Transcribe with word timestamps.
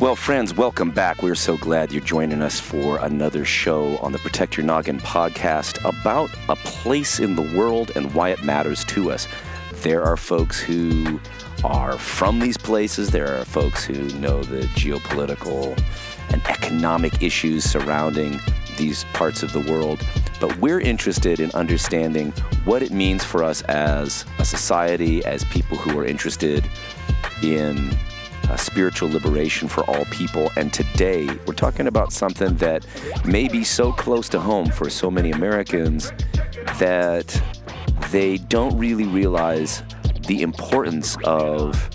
Well, 0.00 0.14
friends, 0.14 0.54
welcome 0.54 0.92
back. 0.92 1.24
We're 1.24 1.34
so 1.34 1.56
glad 1.56 1.90
you're 1.90 2.00
joining 2.00 2.40
us 2.40 2.60
for 2.60 2.98
another 2.98 3.44
show 3.44 3.96
on 3.96 4.12
the 4.12 4.20
Protect 4.20 4.56
Your 4.56 4.64
Noggin 4.64 5.00
podcast 5.00 5.84
about 5.84 6.30
a 6.48 6.54
place 6.54 7.18
in 7.18 7.34
the 7.34 7.42
world 7.58 7.90
and 7.96 8.14
why 8.14 8.28
it 8.28 8.44
matters 8.44 8.84
to 8.84 9.10
us. 9.10 9.26
There 9.82 10.04
are 10.04 10.16
folks 10.16 10.60
who 10.60 11.18
are 11.64 11.98
from 11.98 12.38
these 12.38 12.56
places, 12.56 13.10
there 13.10 13.40
are 13.40 13.44
folks 13.44 13.84
who 13.84 13.94
know 14.20 14.44
the 14.44 14.60
geopolitical 14.76 15.76
and 16.30 16.46
economic 16.46 17.20
issues 17.20 17.64
surrounding 17.64 18.38
these 18.76 19.02
parts 19.14 19.42
of 19.42 19.52
the 19.52 19.68
world, 19.68 20.00
but 20.38 20.56
we're 20.58 20.78
interested 20.78 21.40
in 21.40 21.50
understanding 21.54 22.30
what 22.64 22.84
it 22.84 22.92
means 22.92 23.24
for 23.24 23.42
us 23.42 23.62
as 23.62 24.24
a 24.38 24.44
society, 24.44 25.24
as 25.24 25.42
people 25.46 25.76
who 25.76 25.98
are 25.98 26.04
interested 26.04 26.64
in 27.42 27.98
uh, 28.48 28.56
spiritual 28.56 29.10
liberation 29.10 29.68
for 29.68 29.84
all 29.84 30.04
people. 30.06 30.50
And 30.56 30.72
today, 30.72 31.26
we're 31.46 31.54
talking 31.54 31.86
about 31.86 32.12
something 32.12 32.56
that 32.56 32.86
may 33.24 33.48
be 33.48 33.64
so 33.64 33.92
close 33.92 34.28
to 34.30 34.40
home 34.40 34.70
for 34.70 34.88
so 34.90 35.10
many 35.10 35.30
Americans 35.30 36.12
that 36.78 37.40
they 38.10 38.38
don't 38.38 38.76
really 38.78 39.06
realize 39.06 39.82
the 40.26 40.42
importance 40.42 41.16
of 41.24 41.90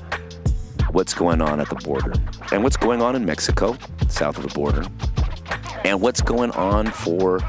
what's 0.91 1.13
going 1.13 1.41
on 1.41 1.59
at 1.59 1.69
the 1.69 1.75
border 1.75 2.13
and 2.51 2.63
what's 2.63 2.77
going 2.77 3.01
on 3.01 3.15
in 3.15 3.25
Mexico, 3.25 3.75
south 4.07 4.37
of 4.37 4.43
the 4.43 4.53
border, 4.53 4.85
and 5.83 5.99
what's 5.99 6.21
going 6.21 6.51
on 6.51 6.87
for 6.87 7.39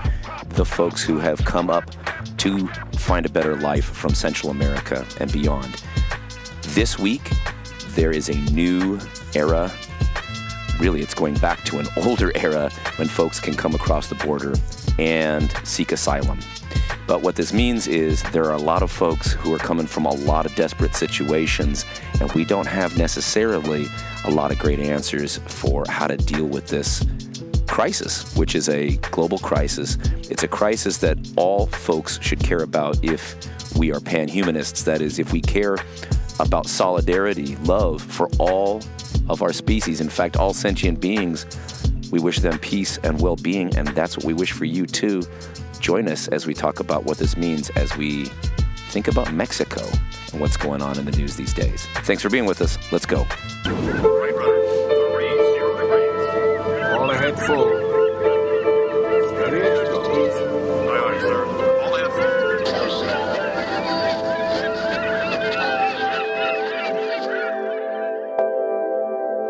the 0.51 0.65
folks 0.65 1.03
who 1.03 1.19
have 1.19 1.45
come 1.45 1.69
up 1.69 1.91
to 2.39 2.67
find 2.99 3.27
a 3.27 3.29
better 3.29 3.57
life 3.57 3.85
from 3.85 4.15
Central 4.15 4.51
America 4.51 5.07
and 5.21 5.31
beyond. 5.33 5.83
This 6.69 6.99
week, 6.99 7.31
there 7.95 8.11
is 8.11 8.29
a 8.29 8.35
new 8.53 8.99
era. 9.35 9.73
Really, 10.81 11.01
it's 11.01 11.15
going 11.15 11.35
back 11.35 11.65
to 11.65 11.79
an 11.79 11.87
older 11.97 12.33
era 12.35 12.71
when 12.97 13.09
folks 13.09 13.41
can 13.41 13.55
come 13.55 13.75
across 13.75 14.09
the 14.09 14.17
border 14.17 14.55
and 14.99 15.53
seek 15.65 15.93
asylum. 15.93 16.39
But 17.07 17.23
what 17.23 17.37
this 17.37 17.53
means 17.53 17.87
is 17.87 18.23
there 18.33 18.45
are 18.45 18.55
a 18.55 18.59
lot 18.59 18.83
of 18.83 18.91
folks 18.91 19.33
who 19.33 19.53
are 19.55 19.59
coming 19.59 19.87
from 19.87 20.07
a 20.07 20.15
lot 20.15 20.47
of 20.47 20.55
desperate 20.55 20.95
situations, 20.95 21.85
and 22.21 22.33
we 22.33 22.45
don't 22.45 22.67
have 22.67 22.97
necessarily 22.97 23.87
a 24.25 24.31
lot 24.31 24.51
of 24.51 24.59
great 24.59 24.81
answers 24.81 25.37
for 25.47 25.85
how 25.89 26.07
to 26.07 26.17
deal 26.17 26.47
with 26.47 26.69
this 26.69 27.05
crisis, 27.67 28.35
which 28.37 28.55
is 28.55 28.69
a 28.69 28.97
global 29.11 29.39
crisis. 29.39 29.99
It's 30.31 30.43
a 30.45 30.49
crisis 30.49 30.99
that 30.99 31.19
all 31.37 31.67
folks 31.67 32.19
should 32.23 32.41
care 32.41 32.63
about 32.63 33.03
if 33.05 33.37
we 33.77 33.93
are 33.93 34.01
panhumanists. 34.01 34.85
That 34.85 35.03
is, 35.03 35.19
if 35.19 35.33
we 35.33 35.41
care 35.41 35.77
about 36.41 36.67
solidarity, 36.67 37.57
love 37.57 38.03
for 38.03 38.29
all 38.39 38.83
of 39.29 39.43
our 39.43 39.53
species. 39.53 40.01
In 40.01 40.09
fact, 40.09 40.37
all 40.37 40.55
sentient 40.55 41.01
beings, 41.01 41.47
we 42.11 42.21
wish 42.21 42.39
them 42.41 42.59
peace 42.59 42.99
and 42.99 43.21
well 43.21 43.37
being, 43.37 43.75
and 43.77 43.89
that's 43.89 44.17
what 44.17 44.25
we 44.25 44.35
wish 44.35 44.53
for 44.53 44.65
you 44.65 44.87
too. 44.87 45.23
Join 45.81 46.09
us 46.09 46.29
as 46.29 46.47
we 46.47 46.55
talk 46.55 46.81
about 46.81 47.05
what 47.05 47.19
this 47.19 47.37
means 47.37 47.71
as 47.71 47.97
we 47.97 48.27
think 48.89 49.09
about 49.09 49.33
Mexico 49.33 49.83
and 50.33 50.41
what's 50.41 50.57
going 50.57 50.81
on 50.81 50.99
in 50.99 51.05
the 51.05 51.13
news 51.13 51.37
these 51.37 51.53
days. 51.53 51.87
Thanks 52.05 52.23
for 52.23 52.31
being 52.31 52.47
with 52.47 52.63
us. 52.63 52.79
Let's 52.93 53.07
go. 53.07 53.27
All 56.97 57.11
ahead. 57.11 57.74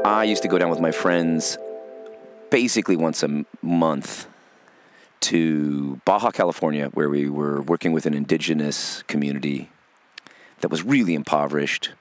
I 0.04 0.24
used 0.24 0.42
to 0.42 0.48
go 0.48 0.58
down 0.58 0.68
with 0.68 0.80
my 0.80 0.90
friends 0.90 1.56
basically 2.50 2.94
once 2.94 3.22
a 3.22 3.46
month 3.62 4.26
to 5.20 5.98
Baja 6.04 6.30
California, 6.30 6.88
where 6.92 7.08
we 7.08 7.30
were 7.30 7.62
working 7.62 7.94
with 7.94 8.04
an 8.04 8.12
indigenous 8.12 9.02
community 9.04 9.70
that 10.60 10.70
was 10.70 10.82
really 10.82 11.14
impoverished, 11.14 11.92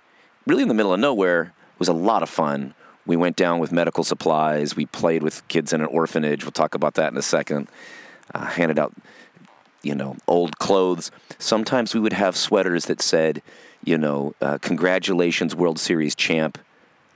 really 0.45 0.63
in 0.63 0.67
the 0.67 0.73
middle 0.73 0.93
of 0.93 0.99
nowhere. 0.99 1.53
It 1.75 1.79
was 1.79 1.87
a 1.87 1.93
lot 1.93 2.23
of 2.23 2.29
fun. 2.29 2.73
We 3.05 3.15
went 3.15 3.37
down 3.37 3.59
with 3.59 3.71
medical 3.71 4.03
supplies. 4.03 4.75
We 4.75 4.85
played 4.85 5.23
with 5.23 5.47
kids 5.47 5.71
in 5.71 5.79
an 5.79 5.87
orphanage. 5.87 6.43
We'll 6.43 6.51
talk 6.51 6.75
about 6.75 6.95
that 6.95 7.13
in 7.13 7.17
a 7.17 7.21
second. 7.21 7.69
Uh, 8.35 8.47
handed 8.47 8.79
out, 8.79 8.93
you 9.81 9.95
know, 9.95 10.17
old 10.27 10.59
clothes. 10.59 11.09
Sometimes 11.39 11.93
we 11.93 12.01
would 12.01 12.13
have 12.13 12.35
sweaters 12.35 12.83
that 12.87 13.01
said, 13.01 13.41
you 13.81 13.97
know, 13.97 14.35
uh, 14.41 14.57
"Congratulations, 14.57 15.55
World 15.55 15.79
Series 15.79 16.15
champ." 16.15 16.57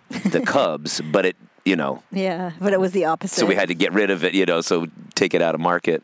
The 0.10 0.42
Cubs, 0.46 1.02
but 1.02 1.26
it, 1.26 1.36
you 1.66 1.76
know, 1.76 2.02
Yeah, 2.12 2.52
but 2.60 2.74
it 2.74 2.80
was 2.80 2.92
the 2.92 3.06
opposite. 3.06 3.40
so 3.40 3.46
we 3.46 3.56
had 3.56 3.68
to 3.70 3.76
get 3.76 3.94
rid 3.94 4.10
of 4.10 4.24
it, 4.24 4.34
you 4.34 4.46
know, 4.46 4.62
so 4.62 4.88
take 5.16 5.34
it 5.34 5.42
out 5.42 5.54
of 5.56 5.62
market. 5.62 6.04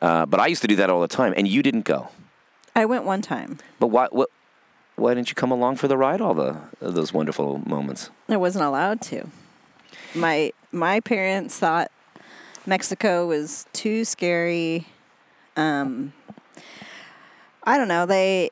Uh, 0.00 0.24
but 0.26 0.40
I 0.40 0.46
used 0.46 0.62
to 0.62 0.68
do 0.68 0.76
that 0.76 0.88
all 0.90 1.00
the 1.00 1.08
time, 1.08 1.34
and 1.36 1.46
you 1.46 1.62
didn't 1.62 1.84
go. 1.84 2.08
I 2.74 2.86
went 2.86 3.04
one 3.04 3.20
time. 3.20 3.58
But 3.78 3.88
why? 3.88 4.08
What? 4.10 4.30
Why 4.96 5.14
didn't 5.14 5.28
you 5.30 5.34
come 5.34 5.50
along 5.50 5.76
for 5.76 5.88
the 5.88 5.96
ride? 5.96 6.20
All 6.20 6.34
the 6.34 6.56
those 6.80 7.12
wonderful 7.12 7.58
moments. 7.68 8.10
I 8.28 8.36
wasn't 8.38 8.64
allowed 8.64 9.00
to. 9.02 9.26
My 10.14 10.52
my 10.72 11.00
parents 11.00 11.58
thought 11.58 11.90
Mexico 12.66 13.26
was 13.26 13.66
too 13.72 14.04
scary. 14.06 14.86
Um, 15.56 16.12
I 17.64 17.76
don't 17.76 17.88
know. 17.88 18.06
They. 18.06 18.50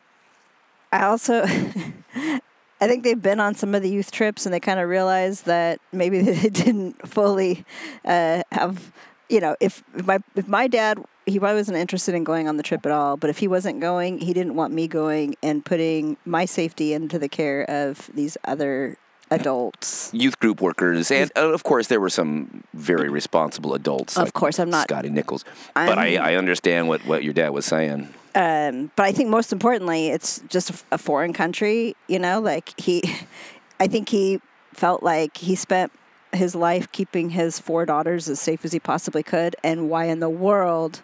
I 0.93 1.05
also. 1.05 1.47
I 2.81 2.87
think 2.87 3.05
they've 3.05 3.21
been 3.21 3.41
on 3.41 3.55
some 3.55 3.75
of 3.75 3.83
the 3.83 3.91
youth 3.91 4.11
trips 4.11 4.47
and 4.47 4.55
they 4.55 4.61
kind 4.61 4.79
of 4.81 4.89
realized 4.89 5.47
that 5.47 5.81
maybe 5.93 6.21
they 6.23 6.49
didn't 6.49 7.07
fully 7.09 7.65
uh, 8.05 8.43
have, 8.53 8.93
you 9.29 9.41
know, 9.41 9.57
if, 9.61 9.83
if 9.95 10.07
my 10.07 10.19
if 10.37 10.49
my 10.49 10.67
dad 10.69 10.99
he 11.27 11.39
probably 11.39 11.57
wasn't 11.57 11.77
interested 11.77 12.15
in 12.15 12.25
going 12.25 12.49
on 12.49 12.57
the 12.57 12.63
trip 12.63 12.87
at 12.87 12.93
all, 12.93 13.17
but 13.17 13.29
if 13.29 13.39
he 13.39 13.49
wasn't 13.49 13.81
going, 13.81 14.19
he 14.19 14.33
didn't 14.33 14.55
want 14.55 14.73
me 14.73 14.89
going 14.89 15.35
and 15.43 15.65
putting 15.65 16.17
my 16.25 16.47
safety 16.47 16.95
into 16.95 17.19
the 17.19 17.29
care 17.29 17.69
of 17.69 18.09
these 18.15 18.39
other 18.45 18.97
adults. 19.31 20.11
Youth 20.15 20.39
group 20.39 20.63
workers, 20.63 21.11
and 21.11 21.31
uh, 21.37 21.53
of 21.53 21.65
course 21.65 21.89
there 21.89 22.01
were 22.01 22.09
some 22.09 22.65
very 22.73 23.11
responsible 23.11 23.75
adults. 23.75 24.17
Of 24.17 24.29
like 24.29 24.33
course, 24.33 24.59
I'm 24.59 24.71
not- 24.71 24.85
Scotty 24.89 25.11
Nichols, 25.11 25.45
but 25.75 25.99
I, 25.99 26.17
I 26.17 26.35
understand 26.37 26.89
what 26.89 27.05
what 27.07 27.23
your 27.25 27.35
dad 27.35 27.51
was 27.51 27.67
saying. 27.67 28.09
Um, 28.39 28.93
but 28.95 29.03
I 29.03 29.11
think 29.11 29.31
most 29.31 29.53
importantly, 29.53 30.09
it's 30.09 30.41
just 30.49 30.71
a 30.93 30.97
foreign 30.97 31.33
country. 31.33 31.97
You 32.07 32.21
know, 32.21 32.41
like 32.41 32.79
he, 32.81 33.03
I 33.81 33.89
think 33.89 34.09
he 34.09 34.41
felt 34.73 35.03
like 35.03 35.37
he 35.39 35.57
spent 35.57 35.91
his 36.33 36.55
life 36.55 36.91
keeping 36.93 37.31
his 37.31 37.59
four 37.59 37.85
daughters 37.85 38.29
as 38.29 38.39
safe 38.39 38.65
as 38.65 38.73
he 38.73 38.79
possibly 38.79 39.25
could. 39.25 39.57
And 39.65 39.91
why 39.91 40.05
in 40.05 40.21
the 40.21 40.31
world 40.31 41.03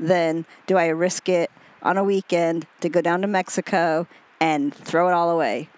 then 0.00 0.44
do 0.66 0.76
I 0.76 0.88
risk 0.88 1.28
it 1.28 1.52
on 1.84 1.96
a 1.96 2.02
weekend 2.02 2.66
to 2.80 2.88
go 2.88 3.00
down 3.00 3.20
to 3.20 3.28
Mexico 3.28 4.08
and 4.40 4.74
throw 4.74 5.08
it 5.08 5.12
all 5.12 5.30
away? 5.30 5.68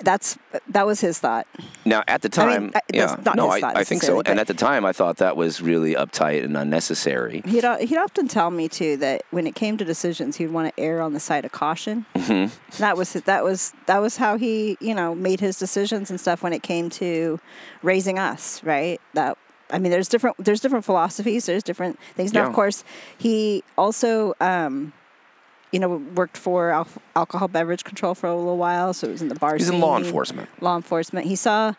That's 0.00 0.38
that 0.68 0.86
was 0.86 1.00
his 1.00 1.18
thought. 1.18 1.46
Now, 1.84 2.02
at 2.06 2.20
the 2.22 2.28
I 2.28 2.30
time, 2.30 2.62
mean, 2.64 2.72
yeah, 2.92 3.06
that's 3.06 3.24
not 3.24 3.36
no, 3.36 3.46
his 3.46 3.54
I, 3.54 3.60
thought 3.60 3.76
I 3.78 3.84
think 3.84 4.02
so. 4.02 4.20
And 4.26 4.38
at 4.38 4.46
the 4.46 4.54
time, 4.54 4.84
I 4.84 4.92
thought 4.92 5.16
that 5.18 5.36
was 5.36 5.62
really 5.62 5.94
uptight 5.94 6.44
and 6.44 6.56
unnecessary. 6.56 7.42
He'd 7.46 7.64
he'd 7.80 7.96
often 7.96 8.28
tell 8.28 8.50
me 8.50 8.68
too 8.68 8.98
that 8.98 9.22
when 9.30 9.46
it 9.46 9.54
came 9.54 9.76
to 9.78 9.84
decisions, 9.84 10.36
he'd 10.36 10.48
want 10.50 10.74
to 10.74 10.82
err 10.82 11.00
on 11.00 11.14
the 11.14 11.20
side 11.20 11.44
of 11.46 11.52
caution. 11.52 12.04
Mm-hmm. 12.14 12.54
That 12.78 12.96
was 12.96 13.14
that 13.14 13.42
was 13.42 13.72
that 13.86 13.98
was 13.98 14.18
how 14.18 14.36
he 14.36 14.76
you 14.80 14.94
know 14.94 15.14
made 15.14 15.40
his 15.40 15.58
decisions 15.58 16.10
and 16.10 16.20
stuff 16.20 16.42
when 16.42 16.52
it 16.52 16.62
came 16.62 16.90
to 16.90 17.40
raising 17.82 18.18
us. 18.18 18.62
Right. 18.62 19.00
That 19.14 19.38
I 19.70 19.78
mean, 19.78 19.90
there's 19.90 20.08
different 20.08 20.36
there's 20.38 20.60
different 20.60 20.84
philosophies. 20.84 21.46
There's 21.46 21.62
different 21.62 21.98
things. 22.14 22.32
Now, 22.34 22.42
Yeah. 22.42 22.48
of 22.48 22.54
course, 22.54 22.84
he 23.16 23.64
also. 23.78 24.34
Um, 24.40 24.92
you 25.72 25.80
know, 25.80 25.96
worked 26.14 26.36
for 26.36 26.70
al- 26.70 26.88
alcohol 27.14 27.48
beverage 27.48 27.84
control 27.84 28.14
for 28.14 28.26
a 28.26 28.34
little 28.34 28.56
while, 28.56 28.94
so 28.94 29.08
it 29.08 29.12
was 29.12 29.22
in 29.22 29.28
the 29.28 29.34
bar. 29.34 29.56
He's 29.56 29.68
in 29.68 29.80
law 29.80 29.98
enforcement. 29.98 30.48
Law 30.62 30.76
enforcement. 30.76 31.26
He 31.26 31.36
saw, 31.36 31.74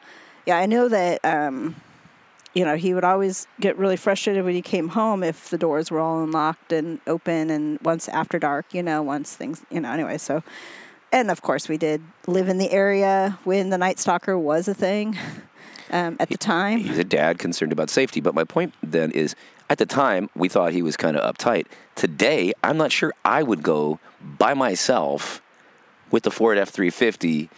yeah, 0.46 0.58
I 0.58 0.66
know 0.66 0.90
that 0.90 1.24
um, 1.24 1.76
you 2.58 2.66
know, 2.66 2.76
he 2.76 2.96
would 2.96 3.04
always 3.04 3.46
get 3.60 3.78
really 3.78 3.98
frustrated 3.98 4.44
when 4.44 4.56
he 4.56 4.64
came 4.64 4.90
home 4.90 5.22
if 5.22 5.52
the 5.52 5.60
doors 5.60 5.92
were 5.92 6.00
all 6.00 6.24
unlocked 6.24 6.74
and 6.74 7.00
open 7.06 7.52
and 7.52 7.80
once 7.82 8.10
after 8.10 8.40
dark, 8.40 8.74
you 8.74 8.82
know, 8.82 9.04
once 9.04 9.36
things, 9.36 9.64
you 9.70 9.80
know, 9.80 9.92
anyway. 9.92 10.18
So, 10.18 10.42
and 11.12 11.30
of 11.30 11.44
course, 11.44 11.70
we 11.70 11.78
did 11.78 12.02
live 12.26 12.50
in 12.50 12.58
the 12.58 12.72
area 12.72 13.38
when 13.44 13.70
the 13.70 13.78
Night 13.78 14.00
Stalker 14.00 14.40
was 14.40 14.68
a 14.68 14.74
thing 14.74 15.16
um, 15.92 16.18
at 16.20 16.30
the 16.30 16.38
time. 16.38 16.80
He's 16.80 16.98
a 16.98 17.04
dad 17.04 17.38
concerned 17.38 17.72
about 17.72 17.92
safety. 17.92 18.22
But 18.22 18.34
my 18.34 18.44
point 18.44 18.74
then 18.82 19.12
is, 19.12 19.36
at 19.70 19.78
the 19.78 19.86
time, 19.86 20.30
we 20.36 20.50
thought 20.50 20.72
he 20.74 20.82
was 20.82 20.96
kind 20.98 21.18
of 21.18 21.36
uptight. 21.36 21.66
Today, 21.96 22.54
I'm 22.64 22.78
not 22.78 22.92
sure 22.92 23.14
I 23.26 23.44
would 23.44 23.64
go 23.64 24.00
by 24.22 24.54
myself 24.54 25.42
with 26.12 26.24
the 26.24 26.32
Ford 26.32 26.58
F 26.58 26.70
350 26.70 27.50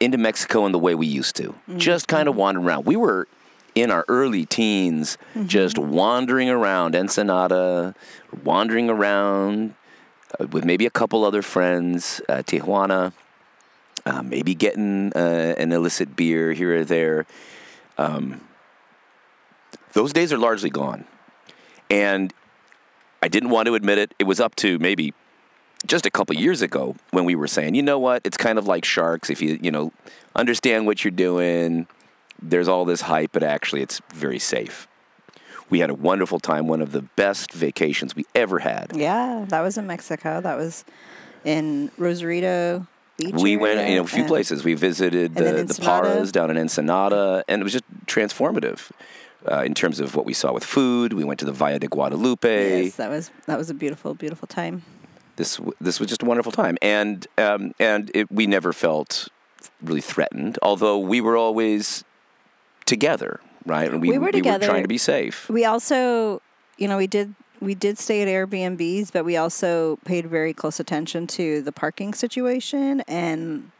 into 0.00 0.18
Mexico 0.18 0.64
in 0.66 0.72
the 0.72 0.78
way 0.78 0.94
we 0.94 1.06
used 1.06 1.36
to. 1.36 1.54
Just 1.76 2.08
kind 2.08 2.28
of 2.28 2.34
wandering 2.36 2.66
around. 2.66 2.86
We 2.86 2.96
were 2.96 3.28
in 3.74 3.90
our 3.90 4.04
early 4.08 4.44
teens, 4.46 5.16
just 5.46 5.78
wandering 5.78 6.48
around 6.50 6.94
Ensenada, 6.96 7.94
wandering 8.44 8.90
around 8.90 9.74
uh, 10.40 10.46
with 10.48 10.64
maybe 10.64 10.86
a 10.86 10.90
couple 10.90 11.24
other 11.24 11.42
friends, 11.42 12.20
uh, 12.28 12.42
Tijuana. 12.42 13.12
uh, 14.04 14.22
maybe 14.22 14.54
getting 14.54 15.12
uh, 15.14 15.54
an 15.58 15.72
illicit 15.72 16.16
beer 16.16 16.52
here 16.52 16.80
or 16.80 16.84
there. 16.84 17.26
Um, 17.98 18.40
those 19.92 20.12
days 20.12 20.32
are 20.32 20.38
largely 20.38 20.70
gone. 20.70 21.04
And 21.90 22.32
I 23.22 23.28
didn't 23.28 23.50
want 23.50 23.66
to 23.66 23.74
admit 23.74 23.98
it. 23.98 24.14
It 24.18 24.24
was 24.24 24.40
up 24.40 24.54
to 24.56 24.78
maybe 24.78 25.14
just 25.86 26.06
a 26.06 26.10
couple 26.10 26.36
years 26.36 26.62
ago 26.62 26.96
when 27.10 27.24
we 27.24 27.34
were 27.34 27.46
saying, 27.46 27.74
you 27.74 27.82
know 27.82 27.98
what, 27.98 28.22
it's 28.24 28.36
kind 28.36 28.58
of 28.58 28.66
like 28.66 28.84
sharks. 28.84 29.30
If 29.30 29.42
you, 29.42 29.58
you 29.60 29.70
know, 29.70 29.92
understand 30.34 30.86
what 30.86 31.04
you're 31.04 31.10
doing, 31.10 31.86
there's 32.40 32.68
all 32.68 32.84
this 32.84 33.02
hype, 33.02 33.32
but 33.32 33.42
actually 33.42 33.82
it's 33.82 34.00
very 34.14 34.38
safe. 34.38 34.88
We 35.70 35.80
had 35.80 35.90
a 35.90 35.94
wonderful 35.94 36.38
time, 36.38 36.66
one 36.66 36.82
of 36.82 36.92
the 36.92 37.02
best 37.02 37.52
vacations 37.52 38.14
we 38.14 38.26
ever 38.34 38.58
had. 38.58 38.92
Yeah, 38.94 39.46
that 39.48 39.62
was 39.62 39.78
in 39.78 39.86
Mexico. 39.86 40.40
That 40.40 40.58
was 40.58 40.84
in 41.44 41.90
Rosarito 41.96 42.86
Beach. 43.16 43.34
We 43.34 43.56
went 43.56 43.78
know, 43.88 44.02
a 44.02 44.06
few 44.06 44.24
places. 44.24 44.64
We 44.64 44.74
visited 44.74 45.34
the, 45.34 45.64
the 45.64 45.80
Paras 45.80 46.30
down 46.30 46.50
in 46.50 46.58
Ensenada, 46.58 47.44
and 47.48 47.60
it 47.60 47.64
was 47.64 47.72
just 47.72 47.84
transformative 48.06 48.90
uh, 49.50 49.62
in 49.62 49.74
terms 49.74 50.00
of 50.00 50.14
what 50.14 50.24
we 50.26 50.32
saw 50.34 50.52
with 50.52 50.64
food. 50.64 51.12
We 51.12 51.24
went 51.24 51.40
to 51.40 51.46
the 51.46 51.52
Valle 51.52 51.78
de 51.78 51.88
Guadalupe. 51.88 52.84
Yes, 52.84 52.96
that 52.96 53.10
was 53.10 53.30
that 53.46 53.58
was 53.58 53.70
a 53.70 53.74
beautiful, 53.74 54.14
beautiful 54.14 54.46
time. 54.48 54.82
This 55.36 55.60
this 55.80 55.98
was 55.98 56.08
just 56.08 56.22
a 56.22 56.26
wonderful 56.26 56.52
time, 56.52 56.76
and 56.82 57.26
um, 57.38 57.72
and 57.78 58.10
it, 58.14 58.30
we 58.30 58.46
never 58.46 58.72
felt 58.72 59.28
really 59.82 60.00
threatened, 60.00 60.58
although 60.62 60.98
we 60.98 61.20
were 61.20 61.36
always 61.36 62.04
together, 62.84 63.40
right? 63.64 63.90
And 63.90 64.00
We 64.00 64.18
were 64.18 64.32
together. 64.32 64.66
trying 64.66 64.82
to 64.82 64.88
be 64.88 64.98
safe. 64.98 65.48
We 65.48 65.64
also, 65.64 66.42
you 66.78 66.88
know, 66.88 66.96
we 66.96 67.06
did 67.06 67.34
we 67.60 67.74
did 67.74 67.98
stay 67.98 68.22
at 68.22 68.28
Airbnbs, 68.28 69.12
but 69.12 69.24
we 69.24 69.36
also 69.36 69.96
paid 70.04 70.26
very 70.26 70.52
close 70.52 70.80
attention 70.80 71.26
to 71.28 71.62
the 71.62 71.72
parking 71.72 72.12
situation 72.12 73.02
and 73.06 73.70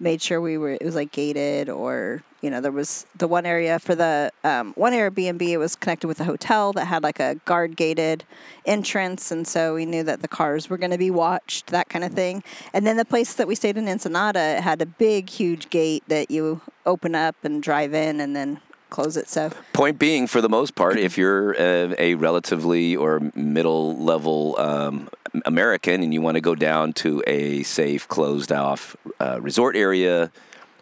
made 0.00 0.22
sure 0.22 0.40
we 0.40 0.56
were 0.58 0.72
it 0.72 0.82
was 0.82 0.94
like 0.94 1.12
gated 1.12 1.68
or 1.68 2.22
you 2.40 2.50
know 2.50 2.60
there 2.60 2.72
was 2.72 3.06
the 3.16 3.28
one 3.28 3.44
area 3.44 3.78
for 3.78 3.94
the 3.94 4.32
um, 4.44 4.72
one 4.74 4.92
Airbnb 4.92 5.42
it 5.42 5.58
was 5.58 5.76
connected 5.76 6.08
with 6.08 6.20
a 6.20 6.24
hotel 6.24 6.72
that 6.72 6.86
had 6.86 7.02
like 7.02 7.20
a 7.20 7.36
guard 7.44 7.76
gated 7.76 8.24
entrance 8.64 9.30
and 9.30 9.46
so 9.46 9.74
we 9.74 9.84
knew 9.84 10.02
that 10.02 10.22
the 10.22 10.28
cars 10.28 10.70
were 10.70 10.78
going 10.78 10.90
to 10.90 10.98
be 10.98 11.10
watched 11.10 11.68
that 11.68 11.88
kind 11.88 12.04
of 12.04 12.12
thing. 12.12 12.42
And 12.72 12.86
then 12.86 12.96
the 12.96 13.04
place 13.04 13.34
that 13.34 13.46
we 13.46 13.54
stayed 13.54 13.76
in 13.76 13.88
Ensenada 13.88 14.40
it 14.40 14.62
had 14.62 14.80
a 14.82 14.86
big 14.86 15.28
huge 15.28 15.70
gate 15.70 16.02
that 16.08 16.30
you 16.30 16.60
open 16.86 17.14
up 17.14 17.36
and 17.42 17.62
drive 17.62 17.94
in 17.94 18.20
and 18.20 18.34
then 18.34 18.60
close 18.90 19.16
it 19.16 19.28
so. 19.28 19.50
Point 19.72 19.98
being, 19.98 20.26
for 20.26 20.40
the 20.40 20.48
most 20.48 20.74
part, 20.74 20.98
if 20.98 21.16
you're 21.16 21.52
a, 21.52 21.94
a 21.98 22.14
relatively 22.14 22.96
or 22.96 23.20
middle 23.34 23.96
level 23.96 24.58
um, 24.58 25.08
American 25.44 26.02
and 26.02 26.12
you 26.12 26.20
want 26.20 26.36
to 26.36 26.40
go 26.40 26.54
down 26.54 26.92
to 26.94 27.22
a 27.26 27.62
safe, 27.62 28.08
closed 28.08 28.52
off 28.52 28.96
uh, 29.20 29.40
resort 29.40 29.76
area, 29.76 30.30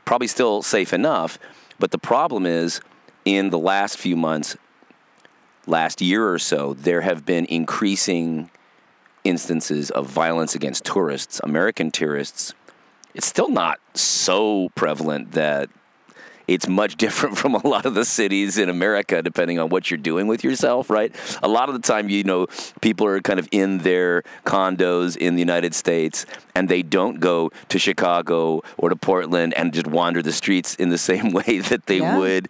probably 0.04 0.26
still 0.26 0.62
safe 0.62 0.92
enough. 0.92 1.38
But 1.78 1.90
the 1.90 1.98
problem 1.98 2.46
is, 2.46 2.80
in 3.24 3.50
the 3.50 3.58
last 3.58 3.98
few 3.98 4.16
months, 4.16 4.56
last 5.66 6.00
year 6.00 6.28
or 6.30 6.38
so, 6.38 6.74
there 6.74 7.02
have 7.02 7.24
been 7.26 7.44
increasing 7.46 8.50
instances 9.24 9.90
of 9.90 10.06
violence 10.06 10.54
against 10.54 10.84
tourists, 10.84 11.40
American 11.44 11.90
tourists. 11.90 12.54
It's 13.14 13.26
still 13.26 13.50
not 13.50 13.78
so 13.94 14.70
prevalent 14.74 15.32
that 15.32 15.68
it's 16.48 16.66
much 16.66 16.96
different 16.96 17.38
from 17.42 17.54
a 17.54 17.64
lot 17.66 17.86
of 17.86 17.94
the 17.94 18.04
cities 18.04 18.58
in 18.58 18.68
America, 18.68 19.22
depending 19.22 19.58
on 19.60 19.68
what 19.68 19.90
you're 19.90 19.98
doing 19.98 20.26
with 20.26 20.42
yourself, 20.42 20.90
right? 20.90 21.14
A 21.42 21.48
lot 21.48 21.68
of 21.68 21.74
the 21.74 21.80
time, 21.80 22.08
you 22.08 22.24
know, 22.24 22.46
people 22.80 23.06
are 23.06 23.20
kind 23.20 23.38
of 23.38 23.46
in 23.52 23.78
their 23.78 24.22
condos 24.44 25.16
in 25.16 25.34
the 25.34 25.40
United 25.40 25.74
States 25.74 26.26
and 26.54 26.68
they 26.68 26.82
don't 26.82 27.20
go 27.20 27.50
to 27.68 27.78
Chicago 27.78 28.62
or 28.78 28.88
to 28.88 28.96
Portland 28.96 29.54
and 29.54 29.72
just 29.72 29.86
wander 29.86 30.22
the 30.22 30.32
streets 30.32 30.74
in 30.74 30.88
the 30.88 30.98
same 31.10 31.30
way 31.32 31.58
that 31.60 31.86
they 31.86 31.98
Yeah. 31.98 32.18
would 32.18 32.48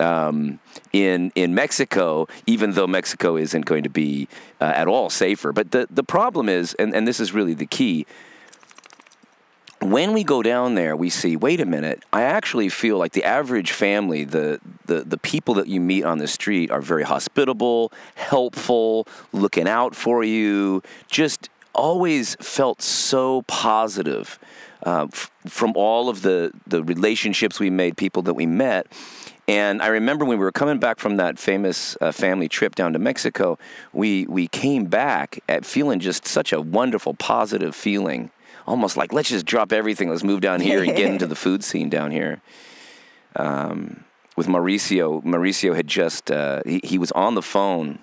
um, 0.00 0.60
in 0.92 1.32
in 1.34 1.54
Mexico, 1.54 2.28
even 2.46 2.72
though 2.72 2.86
Mexico 2.86 3.36
isn't 3.36 3.64
going 3.64 3.82
to 3.82 3.88
be 3.90 4.28
uh, 4.60 4.64
at 4.76 4.86
all 4.86 5.10
safer. 5.10 5.52
But 5.52 5.72
the 5.72 5.86
the 5.90 6.04
problem 6.04 6.48
is, 6.48 6.74
and, 6.74 6.94
and 6.94 7.06
this 7.06 7.18
is 7.20 7.32
really 7.32 7.54
the 7.54 7.66
key. 7.66 8.06
When 9.80 10.12
we 10.12 10.24
go 10.24 10.42
down 10.42 10.74
there, 10.74 10.96
we 10.96 11.08
see. 11.08 11.36
Wait 11.36 11.60
a 11.60 11.66
minute! 11.66 12.04
I 12.12 12.22
actually 12.22 12.68
feel 12.68 12.98
like 12.98 13.12
the 13.12 13.22
average 13.24 13.70
family, 13.70 14.24
the 14.24 14.60
the 14.86 15.04
the 15.04 15.18
people 15.18 15.54
that 15.54 15.68
you 15.68 15.80
meet 15.80 16.04
on 16.04 16.18
the 16.18 16.26
street, 16.26 16.70
are 16.72 16.80
very 16.80 17.04
hospitable, 17.04 17.92
helpful, 18.16 19.06
looking 19.32 19.68
out 19.68 19.94
for 19.94 20.24
you. 20.24 20.82
Just 21.08 21.48
always 21.74 22.34
felt 22.40 22.82
so 22.82 23.42
positive 23.42 24.38
uh, 24.84 25.06
f- 25.12 25.30
from 25.46 25.72
all 25.76 26.08
of 26.08 26.22
the 26.22 26.50
the 26.66 26.82
relationships 26.82 27.60
we 27.60 27.70
made, 27.70 27.96
people 27.96 28.22
that 28.22 28.34
we 28.34 28.46
met. 28.46 28.88
And 29.46 29.80
I 29.80 29.86
remember 29.86 30.26
when 30.26 30.38
we 30.38 30.44
were 30.44 30.52
coming 30.52 30.78
back 30.78 30.98
from 30.98 31.16
that 31.16 31.38
famous 31.38 31.96
uh, 32.00 32.12
family 32.12 32.48
trip 32.48 32.74
down 32.74 32.92
to 32.92 32.98
Mexico, 32.98 33.58
we 33.92 34.26
we 34.26 34.48
came 34.48 34.86
back 34.86 35.38
at 35.48 35.64
feeling 35.64 36.00
just 36.00 36.26
such 36.26 36.52
a 36.52 36.60
wonderful, 36.60 37.14
positive 37.14 37.74
feeling, 37.74 38.30
almost 38.68 38.96
like 38.96 39.12
let's 39.12 39.28
just 39.28 39.46
drop 39.46 39.72
everything, 39.72 40.10
let's 40.10 40.22
move 40.22 40.40
down 40.40 40.60
here 40.60 40.82
and 40.82 40.94
get 40.94 41.10
into 41.10 41.26
the 41.32 41.36
food 41.36 41.64
scene 41.64 41.88
down 41.88 42.10
here. 42.10 42.40
Um, 43.36 44.04
with 44.36 44.46
Mauricio, 44.46 45.22
Mauricio 45.24 45.74
had 45.74 45.86
just 45.88 46.30
uh, 46.30 46.62
he, 46.64 46.80
he 46.84 46.98
was 46.98 47.10
on 47.12 47.34
the 47.34 47.42
phone. 47.42 47.98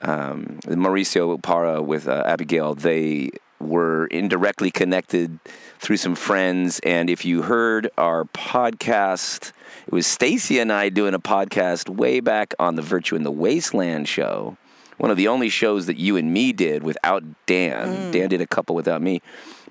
Um, 0.00 0.58
Mauricio 0.64 1.40
Para 1.40 1.80
with 1.80 2.08
uh, 2.08 2.24
Abigail, 2.26 2.74
they 2.74 3.30
were 3.60 4.06
indirectly 4.06 4.70
connected 4.70 5.38
through 5.78 5.96
some 5.96 6.16
friends. 6.16 6.80
And 6.80 7.08
if 7.08 7.24
you 7.24 7.42
heard 7.42 7.88
our 7.96 8.24
podcast, 8.24 9.52
it 9.86 9.92
was 9.92 10.06
Stacie 10.06 10.60
and 10.60 10.72
I 10.72 10.88
doing 10.88 11.14
a 11.14 11.20
podcast 11.20 11.88
way 11.88 12.18
back 12.20 12.54
on 12.58 12.74
the 12.74 12.82
Virtue 12.82 13.14
in 13.14 13.22
the 13.22 13.30
Wasteland 13.30 14.08
show. 14.08 14.56
One 14.98 15.10
of 15.10 15.16
the 15.16 15.28
only 15.28 15.48
shows 15.48 15.86
that 15.86 15.96
you 15.96 16.16
and 16.16 16.32
me 16.32 16.52
did 16.52 16.82
without 16.82 17.24
Dan. 17.46 18.10
Dan 18.12 18.28
did 18.28 18.40
a 18.40 18.46
couple 18.46 18.74
without 18.74 19.02
me. 19.02 19.22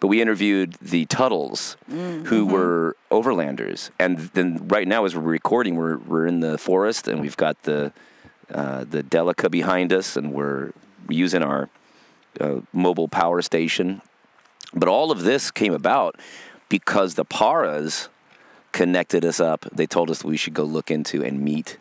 But 0.02 0.08
we 0.08 0.20
interviewed 0.20 0.74
the 0.82 1.06
Tuttles, 1.06 1.78
who 1.88 2.46
were 2.48 2.98
overlanders. 3.12 3.92
And 4.00 4.18
then 4.34 4.68
right 4.68 4.88
now, 4.88 5.06
as 5.06 5.16
we're 5.16 5.22
recording, 5.22 5.76
we're, 5.76 6.00
we're 6.00 6.26
in 6.26 6.40
the 6.42 6.58
forest 6.58 7.08
and 7.08 7.22
we've 7.22 7.38
got 7.38 7.62
the, 7.64 7.94
uh, 8.52 8.84
the 8.84 9.04
Delica 9.04 9.50
behind 9.50 9.94
us 9.94 10.18
and 10.18 10.34
we're 10.34 10.72
using 11.08 11.44
our 11.44 11.70
uh, 12.40 12.62
mobile 12.74 13.08
power 13.08 13.44
station. 13.44 14.02
But 14.74 14.90
all 14.90 15.12
of 15.12 15.22
this 15.22 15.52
came 15.52 15.74
about 15.74 16.16
because 16.68 17.14
the 17.14 17.26
Paras 17.26 18.10
connected 18.72 19.24
us 19.24 19.40
up. 19.40 19.68
They 19.72 19.86
told 19.86 20.10
us 20.10 20.24
we 20.24 20.38
should 20.38 20.56
go 20.56 20.64
look 20.64 20.90
into 20.90 21.24
and 21.24 21.42
meet 21.42 21.78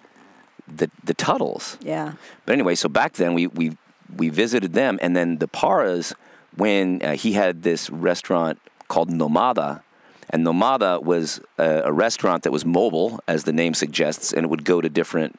the 0.69 0.91
the 1.03 1.15
Tuttles. 1.15 1.79
yeah 1.81 2.15
But 2.45 2.53
anyway, 2.53 2.75
so 2.75 2.89
back 2.89 3.15
then 3.15 3.35
we 3.35 3.47
we 3.47 3.77
we 4.17 4.29
visited 4.29 4.73
them, 4.73 4.99
and 5.01 5.17
then 5.17 5.39
the 5.39 5.49
Paras 5.49 6.15
when 6.57 7.03
uh, 7.03 7.17
he 7.17 7.33
had 7.33 7.63
this 7.63 7.91
restaurant 7.91 8.59
called 8.89 9.11
Nomada. 9.11 9.83
And 10.29 10.47
Nomada 10.47 11.03
was 11.03 11.41
a, 11.59 11.83
a 11.87 11.93
restaurant 11.93 12.45
that 12.45 12.53
was 12.53 12.65
mobile, 12.65 13.21
as 13.27 13.45
the 13.45 13.53
name 13.53 13.75
suggests, 13.75 14.33
and 14.33 14.45
it 14.45 14.49
would 14.49 14.65
go 14.65 14.81
to 14.81 14.89
different 14.89 15.39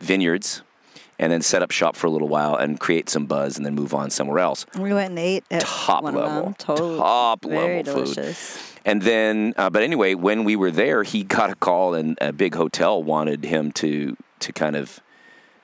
vineyards 0.00 0.62
and 1.18 1.32
then 1.32 1.42
set 1.42 1.62
up 1.62 1.70
shop 1.70 1.96
for 1.96 2.06
a 2.06 2.10
little 2.10 2.28
while 2.28 2.54
and 2.54 2.78
create 2.78 3.08
some 3.08 3.26
buzz 3.26 3.56
and 3.56 3.66
then 3.66 3.74
move 3.74 3.92
on 3.92 4.10
somewhere 4.10 4.38
else. 4.38 4.66
We 4.78 4.92
went 4.92 5.10
and 5.10 5.18
ate 5.18 5.44
at 5.50 5.62
Top 5.62 6.04
one 6.04 6.14
level. 6.14 6.38
Of 6.38 6.44
them. 6.44 6.54
Totally, 6.54 6.98
Top 6.98 7.44
very 7.44 7.82
level 7.82 8.06
food. 8.06 8.36
And 8.84 9.02
then, 9.02 9.54
uh, 9.56 9.68
but 9.70 9.82
anyway, 9.82 10.14
when 10.14 10.44
we 10.44 10.56
were 10.56 10.70
there, 10.70 11.02
he 11.02 11.24
got 11.38 11.50
a 11.50 11.54
call, 11.54 11.94
and 11.94 12.16
a 12.20 12.32
big 12.32 12.54
hotel 12.54 13.02
wanted 13.02 13.44
him 13.44 13.72
to 13.72 14.16
to 14.40 14.52
kind 14.52 14.76
of 14.76 15.00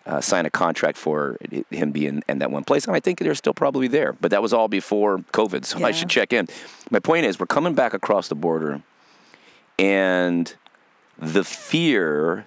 uh, 0.06 0.20
sign 0.20 0.46
a 0.46 0.50
contract 0.50 0.99
for 0.99 1.38
him 1.70 1.90
being 1.90 2.23
in 2.28 2.38
that 2.38 2.50
one 2.50 2.64
place. 2.64 2.87
And 2.87 2.94
I 2.94 3.00
think 3.00 3.18
they're 3.18 3.34
still 3.34 3.54
probably 3.54 3.88
there, 3.88 4.12
but 4.12 4.30
that 4.30 4.42
was 4.42 4.52
all 4.52 4.68
before 4.68 5.18
COVID, 5.18 5.64
so 5.64 5.84
I 5.84 5.92
should 5.92 6.11
check 6.11 6.32
in. 6.32 6.49
My 6.90 6.99
point 6.99 7.26
is, 7.26 7.40
we're 7.40 7.46
coming 7.46 7.75
back 7.75 7.94
across 7.94 8.28
the 8.28 8.34
border, 8.34 8.82
and 9.78 10.54
the 11.18 11.44
fear, 11.44 12.46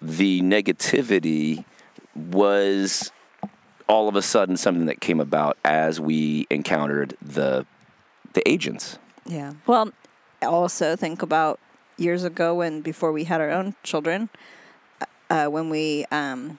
the 0.00 0.40
negativity, 0.40 1.64
was 2.14 3.12
all 3.88 4.08
of 4.08 4.16
a 4.16 4.22
sudden 4.22 4.56
something 4.56 4.86
that 4.86 5.00
came 5.00 5.20
about 5.20 5.56
as 5.64 6.00
we 6.00 6.46
encountered 6.50 7.16
the 7.22 7.66
the 8.32 8.46
agents. 8.48 8.98
Yeah. 9.24 9.54
Well, 9.66 9.92
also 10.42 10.96
think 10.96 11.22
about 11.22 11.58
years 11.96 12.24
ago 12.24 12.54
when 12.54 12.80
before 12.80 13.12
we 13.12 13.24
had 13.24 13.40
our 13.40 13.50
own 13.50 13.74
children, 13.82 14.28
uh, 15.30 15.46
when 15.46 15.70
we 15.70 16.04
um, 16.10 16.58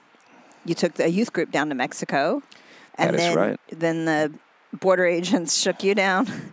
you 0.68 0.74
took 0.74 0.98
a 1.00 1.08
youth 1.10 1.32
group 1.32 1.50
down 1.50 1.68
to 1.70 1.74
Mexico, 1.74 2.42
and 2.96 3.10
That 3.10 3.14
is 3.14 3.20
then 3.20 3.36
right. 3.36 3.60
then 3.70 4.04
the 4.04 4.32
border 4.72 5.06
agents 5.06 5.56
shook 5.56 5.82
you 5.82 5.94
down. 5.94 6.26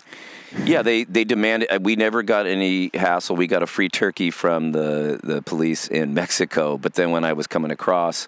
Yeah, 0.64 0.84
they 0.84 1.04
they 1.04 1.26
demanded. 1.26 1.70
uh, 1.70 1.80
We 1.82 1.98
never 1.98 2.24
got 2.24 2.46
any 2.46 2.90
hassle. 2.94 3.36
We 3.36 3.46
got 3.46 3.62
a 3.62 3.68
free 3.68 3.90
turkey 3.90 4.32
from 4.32 4.72
the 4.72 5.20
the 5.22 5.42
police 5.42 5.90
in 5.90 6.14
Mexico. 6.14 6.78
But 6.78 6.94
then 6.94 7.12
when 7.12 7.26
I 7.26 7.34
was 7.34 7.46
coming 7.46 7.72
across, 7.72 8.26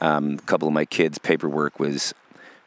um, 0.00 0.32
a 0.34 0.42
couple 0.42 0.66
of 0.66 0.74
my 0.74 0.84
kids' 0.84 1.18
paperwork 1.18 1.78
was 1.78 2.12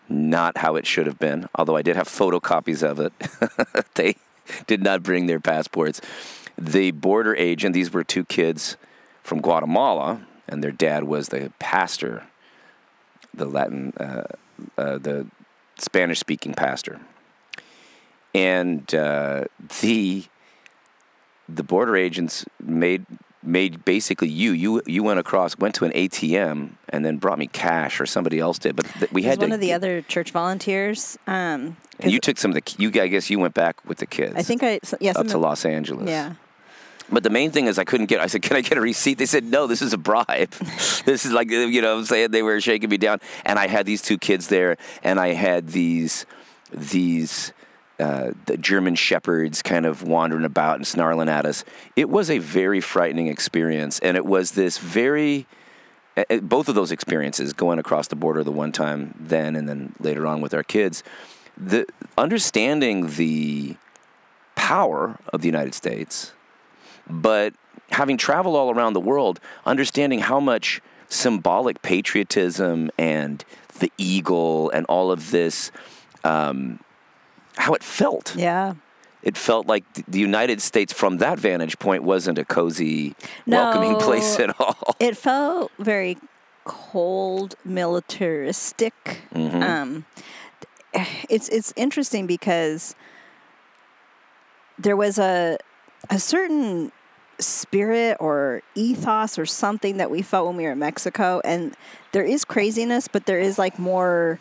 not 0.08 0.58
how 0.60 0.78
it 0.78 0.88
should 0.88 1.06
have 1.06 1.20
been. 1.20 1.50
Although 1.56 1.76
I 1.76 1.82
did 1.82 1.98
have 1.98 2.08
photocopies 2.08 2.82
of 2.82 2.98
it. 3.02 3.12
they 3.96 4.16
did 4.68 4.82
not 4.82 5.04
bring 5.04 5.26
their 5.28 5.42
passports. 5.42 6.00
The 6.58 6.92
border 6.92 7.36
agent, 7.36 7.74
these 7.74 7.92
were 7.92 8.06
two 8.06 8.24
kids 8.24 8.78
from 9.22 9.42
Guatemala, 9.42 10.26
and 10.48 10.64
their 10.64 10.72
dad 10.72 11.04
was 11.04 11.28
the 11.28 11.52
pastor, 11.60 12.24
the 13.34 13.46
Latin, 13.46 13.94
uh, 14.00 14.24
uh, 14.78 14.98
the 14.98 15.28
Spanish 15.78 16.20
speaking 16.20 16.54
pastor. 16.54 17.00
And 18.34 18.94
uh, 18.96 19.46
the 19.82 20.26
the 21.48 21.64
border 21.64 21.96
agents 21.96 22.46
made 22.62 23.06
made 23.44 23.84
basically 23.86 24.30
you 24.30 24.54
you 24.54 24.82
you 24.88 25.04
went 25.04 25.20
across 25.20 25.58
went 25.58 25.76
to 25.76 25.86
an 25.86 25.92
ATM 25.92 26.70
and 26.90 27.06
then 27.06 27.18
brought 27.18 27.38
me 27.38 27.48
cash 27.48 28.00
or 28.00 28.06
somebody 28.06 28.40
else 28.40 28.58
did 28.58 28.76
but 28.76 28.86
th- 28.86 29.12
we 29.12 29.24
had 29.24 29.38
one 29.38 29.50
to 29.50 29.56
of 29.56 29.62
the 29.62 29.74
other 29.74 30.02
church 30.02 30.32
volunteers. 30.32 31.18
Um, 31.28 31.76
and 32.00 32.12
you 32.12 32.20
took 32.20 32.38
some 32.38 32.52
of 32.52 32.56
the 32.56 32.76
you 32.78 32.90
I 33.02 33.08
guess 33.08 33.30
you 33.30 33.40
went 33.40 33.54
back 33.54 33.78
with 33.86 33.98
the 33.98 34.06
kids 34.06 34.36
I 34.36 34.42
think 34.42 34.64
I 34.64 34.80
yeah 35.00 35.14
up 35.16 35.28
to 35.28 35.38
Los 35.38 35.66
Angeles 35.66 36.10
Yeah. 36.10 36.36
But 37.12 37.24
the 37.24 37.30
main 37.30 37.52
thing 37.52 37.68
is 37.68 37.78
I 37.78 37.84
couldn't 37.84 38.08
get 38.08 38.20
I 38.20 38.28
said 38.28 38.42
can 38.42 38.56
I 38.56 38.62
get 38.62 38.78
a 38.78 38.82
receipt? 38.82 39.18
They 39.18 39.26
said 39.26 39.44
no 39.44 39.68
this 39.68 39.82
is 39.82 39.94
a 39.94 39.98
bribe. 39.98 40.54
This 41.06 41.26
is 41.26 41.34
like 41.34 41.50
you 41.50 41.82
know 41.82 41.98
I'm 41.98 42.06
saying? 42.06 42.32
They 42.32 42.44
were 42.44 42.62
shaking 42.62 42.90
me 42.90 42.98
down. 42.98 43.20
And 43.46 43.60
I 43.60 43.68
had 43.68 43.86
these 43.86 44.02
two 44.02 44.18
kids 44.18 44.48
there 44.48 44.78
and 45.04 45.20
I 45.20 45.34
had 45.34 45.70
these 45.70 46.26
these 46.72 47.52
uh, 48.00 48.32
the 48.48 48.58
German 48.58 48.96
shepherds 48.96 49.62
kind 49.62 49.86
of 49.86 50.02
wandering 50.02 50.46
about 50.46 50.78
and 50.78 50.88
snarling 50.88 51.30
at 51.30 51.46
us. 51.46 51.64
It 51.96 52.10
was 52.10 52.30
a 52.30 52.40
very 52.40 52.82
frightening 52.82 53.28
experience, 53.28 54.00
and 54.00 54.18
it 54.18 54.26
was 54.26 54.52
this 54.52 54.80
very 54.80 55.46
uh, 56.18 56.38
both 56.42 56.70
of 56.70 56.76
those 56.76 56.92
experiences 56.92 57.54
going 57.54 57.80
across 57.80 58.08
the 58.08 58.16
border 58.16 58.44
the 58.44 58.52
one 58.52 58.72
time 58.72 59.14
then 59.20 59.56
and 59.56 59.70
then 59.70 59.94
later 60.00 60.26
on 60.28 60.42
with 60.42 60.54
our 60.54 60.64
kids 60.64 61.04
the 61.58 61.86
understanding 62.18 63.16
the 63.16 63.76
power 64.56 65.20
of 65.32 65.42
the 65.42 65.48
United 65.48 65.74
States 65.74 66.34
but 67.10 67.54
having 67.92 68.18
traveled 68.18 68.56
all 68.56 68.72
around 68.72 68.94
the 68.94 69.00
world 69.00 69.40
understanding 69.66 70.20
how 70.20 70.40
much 70.40 70.82
symbolic 71.08 71.82
patriotism 71.82 72.90
and 72.98 73.46
the 73.80 73.92
eagle 73.98 74.70
and 74.72 74.86
all 74.88 75.12
of 75.12 75.32
this 75.32 75.72
um, 76.24 76.80
how 77.58 77.74
it 77.74 77.84
felt 77.84 78.36
Yeah. 78.36 78.74
it 79.22 79.38
felt 79.38 79.68
like 79.68 79.84
the 80.08 80.20
United 80.20 80.62
States 80.62 80.92
from 80.94 81.18
that 81.18 81.40
vantage 81.40 81.78
point 81.78 82.04
wasn't 82.04 82.38
a 82.40 82.46
cozy 82.46 83.16
welcoming 83.46 83.96
place 83.98 84.40
at 84.40 84.60
all 84.60 84.96
It 85.00 85.16
felt 85.18 85.72
very 85.78 86.18
cold, 86.66 87.56
militaristic. 87.66 88.94
Mm-hmm. 89.36 89.62
Um, 89.64 90.06
it's 91.30 91.50
it's 91.50 91.74
interesting 91.76 92.26
because 92.28 92.96
there 94.80 94.96
was 94.96 95.20
a 95.20 95.58
a 96.10 96.20
certain 96.20 96.92
spirit 97.40 98.18
or 98.20 98.62
ethos 98.76 99.38
or 99.40 99.46
something 99.46 99.98
that 99.98 100.10
we 100.12 100.22
felt 100.22 100.48
when 100.48 100.56
we 100.58 100.64
were 100.64 100.72
in 100.72 100.80
Mexico, 100.80 101.42
and 101.44 101.76
there 102.12 102.24
is 102.24 102.46
craziness, 102.46 103.08
but 103.08 103.26
there 103.26 103.40
is 103.40 103.58
like 103.58 103.80
more 103.80 104.40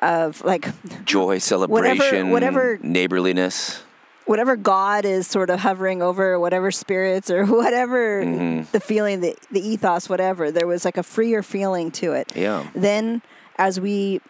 of 0.00 0.42
like 0.44 0.68
joy 1.04 1.38
celebration 1.38 2.30
whatever- 2.30 2.78
neighborliness 2.82 3.82
whatever 4.26 4.54
God 4.56 5.04
is 5.06 5.26
sort 5.26 5.48
of 5.48 5.58
hovering 5.58 6.02
over, 6.02 6.38
whatever 6.38 6.70
spirits 6.70 7.30
or 7.30 7.46
whatever 7.60 8.22
Mm-hmm. 8.22 8.70
the 8.72 8.78
feeling, 8.80 9.20
the, 9.22 9.34
the 9.50 9.66
ethos, 9.66 10.06
whatever, 10.06 10.50
there 10.50 10.66
was 10.66 10.84
like 10.84 10.98
a 10.98 11.02
freer 11.02 11.42
feeling 11.42 11.90
to 11.92 12.12
it. 12.12 12.30
Yeah. 12.36 12.68
Then 12.74 13.22
as 13.56 13.80
we 13.80 14.20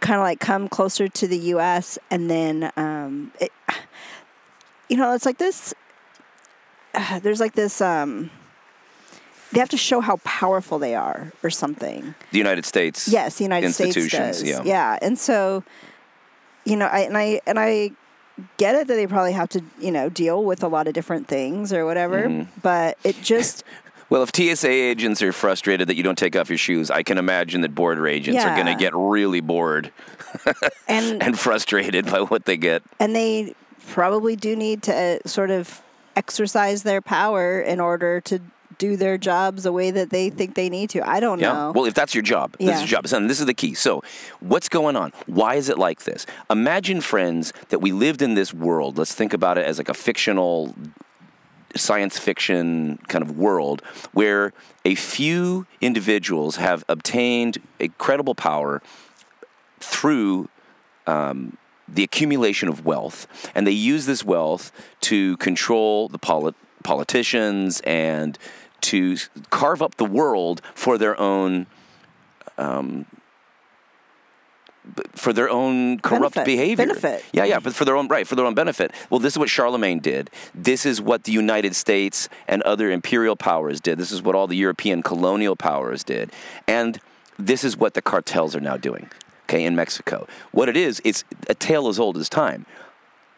kind 0.00 0.16
of 0.20 0.22
like 0.22 0.38
come 0.38 0.68
closer 0.68 1.08
to 1.08 1.26
the 1.26 1.38
U.S. 1.56 1.98
and 2.10 2.30
then, 2.30 2.70
um, 2.76 3.32
it, 3.40 3.50
you 4.90 4.98
know, 4.98 5.14
it's 5.14 5.24
like 5.24 5.38
this, 5.38 5.72
uh, 6.94 7.18
there's 7.22 7.40
like 7.40 7.54
this, 7.54 7.80
um, 7.80 8.30
they 9.52 9.60
have 9.60 9.68
to 9.70 9.76
show 9.76 10.00
how 10.00 10.16
powerful 10.24 10.78
they 10.78 10.94
are 10.94 11.32
or 11.42 11.50
something. 11.50 12.14
the 12.32 12.38
United 12.38 12.66
States 12.66 13.08
Yes, 13.08 13.36
the 13.38 13.44
United 13.44 13.72
States 13.72 13.94
does. 14.10 14.42
yeah 14.42 14.98
and 15.00 15.18
so, 15.18 15.64
you 16.64 16.76
know, 16.76 16.86
I 16.86 17.00
and 17.00 17.16
I 17.16 17.40
and 17.46 17.58
I 17.58 17.92
get 18.58 18.74
it 18.74 18.86
that 18.88 18.94
they 18.94 19.06
probably 19.06 19.32
have 19.32 19.48
to, 19.50 19.62
you 19.80 19.90
know, 19.90 20.08
deal 20.10 20.44
with 20.44 20.62
a 20.62 20.68
lot 20.68 20.86
of 20.86 20.92
different 20.94 21.28
things 21.28 21.72
or 21.72 21.84
whatever. 21.86 22.28
Mm-hmm. 22.28 22.60
But 22.62 22.98
it 23.04 23.20
just, 23.22 23.64
Well, 24.10 24.22
if 24.22 24.30
TSA 24.34 24.70
agents 24.70 25.20
are 25.22 25.32
frustrated 25.32 25.88
that 25.88 25.96
you 25.96 26.02
don't 26.02 26.16
take 26.16 26.34
off 26.36 26.48
your 26.48 26.56
shoes, 26.58 26.90
I 26.90 27.02
can 27.02 27.18
imagine 27.18 27.60
that 27.62 27.74
border 27.74 28.06
agents 28.06 28.42
are 28.44 28.54
going 28.54 28.66
to 28.66 28.74
get 28.74 28.94
really 28.94 29.40
bored 29.40 29.92
and 30.86 31.22
and 31.26 31.38
frustrated 31.38 32.06
by 32.06 32.20
what 32.20 32.44
they 32.44 32.56
get. 32.56 32.82
and 33.00 33.14
they 33.16 33.54
probably 33.88 34.36
do 34.36 34.54
need 34.56 34.82
to 34.84 34.94
uh, 34.94 35.28
sort 35.28 35.50
of 35.50 35.82
exercise 36.18 36.82
their 36.82 37.00
power 37.00 37.60
in 37.60 37.78
order 37.80 38.20
to 38.22 38.40
do 38.76 38.96
their 38.96 39.16
jobs 39.18 39.62
the 39.62 39.72
way 39.72 39.90
that 39.90 40.10
they 40.10 40.30
think 40.30 40.54
they 40.54 40.68
need 40.68 40.90
to. 40.90 41.00
I 41.08 41.20
don't 41.20 41.40
Yeah. 41.40 41.52
know. 41.52 41.72
Well, 41.74 41.84
if 41.86 41.94
that's 41.94 42.14
your 42.14 42.22
job, 42.22 42.56
this 42.58 42.76
is 42.76 42.82
your 42.82 43.00
job. 43.00 43.06
And 43.12 43.30
this 43.30 43.40
is 43.40 43.46
the 43.46 43.54
key. 43.54 43.74
So, 43.74 44.02
what's 44.40 44.68
going 44.68 44.96
on? 44.96 45.12
Why 45.26 45.54
is 45.54 45.68
it 45.68 45.78
like 45.78 46.04
this? 46.04 46.26
Imagine, 46.50 47.00
friends, 47.00 47.52
that 47.70 47.80
we 47.80 47.92
lived 47.92 48.20
in 48.22 48.34
this 48.34 48.52
world. 48.52 48.98
Let's 48.98 49.14
think 49.14 49.32
about 49.32 49.58
it 49.58 49.64
as 49.66 49.78
like 49.78 49.88
a 49.88 49.94
fictional 49.94 50.74
science 51.76 52.18
fiction 52.18 52.98
kind 53.08 53.22
of 53.22 53.36
world 53.36 53.82
where 54.12 54.52
a 54.84 54.94
few 54.94 55.66
individuals 55.80 56.56
have 56.56 56.84
obtained 56.88 57.58
incredible 57.78 58.34
power 58.34 58.80
through 59.80 60.48
um, 61.06 61.56
the 61.92 62.02
accumulation 62.02 62.68
of 62.68 62.84
wealth, 62.84 63.26
and 63.54 63.66
they 63.66 63.72
use 63.72 64.06
this 64.06 64.24
wealth 64.24 64.72
to 65.02 65.36
control 65.38 66.08
the 66.08 66.18
polit- 66.18 66.54
politicians 66.82 67.80
and 67.84 68.38
to 68.80 69.16
carve 69.50 69.82
up 69.82 69.96
the 69.96 70.04
world 70.04 70.60
for 70.74 70.98
their 70.98 71.18
own. 71.20 71.66
Um, 72.56 73.06
for 75.12 75.34
their 75.34 75.50
own 75.50 75.98
corrupt 76.00 76.34
Benefit. 76.34 76.46
behavior. 76.46 76.86
Benefit. 76.86 77.24
Yeah, 77.32 77.44
yeah, 77.44 77.60
but 77.60 77.74
for 77.74 77.84
their 77.84 77.94
own 77.94 78.08
right, 78.08 78.26
for 78.26 78.36
their 78.36 78.46
own 78.46 78.54
benefit. 78.54 78.92
Well, 79.10 79.20
this 79.20 79.34
is 79.34 79.38
what 79.38 79.50
Charlemagne 79.50 79.98
did. 79.98 80.30
This 80.54 80.86
is 80.86 81.00
what 81.00 81.24
the 81.24 81.32
United 81.32 81.76
States 81.76 82.28
and 82.46 82.62
other 82.62 82.90
imperial 82.90 83.36
powers 83.36 83.80
did. 83.82 83.98
This 83.98 84.10
is 84.10 84.22
what 84.22 84.34
all 84.34 84.46
the 84.46 84.56
European 84.56 85.02
colonial 85.02 85.56
powers 85.56 86.04
did. 86.04 86.32
And 86.66 87.00
this 87.38 87.64
is 87.64 87.76
what 87.76 87.94
the 87.94 88.02
cartels 88.02 88.56
are 88.56 88.60
now 88.60 88.78
doing. 88.78 89.10
Okay, 89.48 89.64
in 89.64 89.74
Mexico. 89.74 90.26
What 90.52 90.68
it 90.68 90.76
is, 90.76 91.00
it's 91.04 91.24
a 91.48 91.54
tale 91.54 91.88
as 91.88 91.98
old 91.98 92.18
as 92.18 92.28
time. 92.28 92.66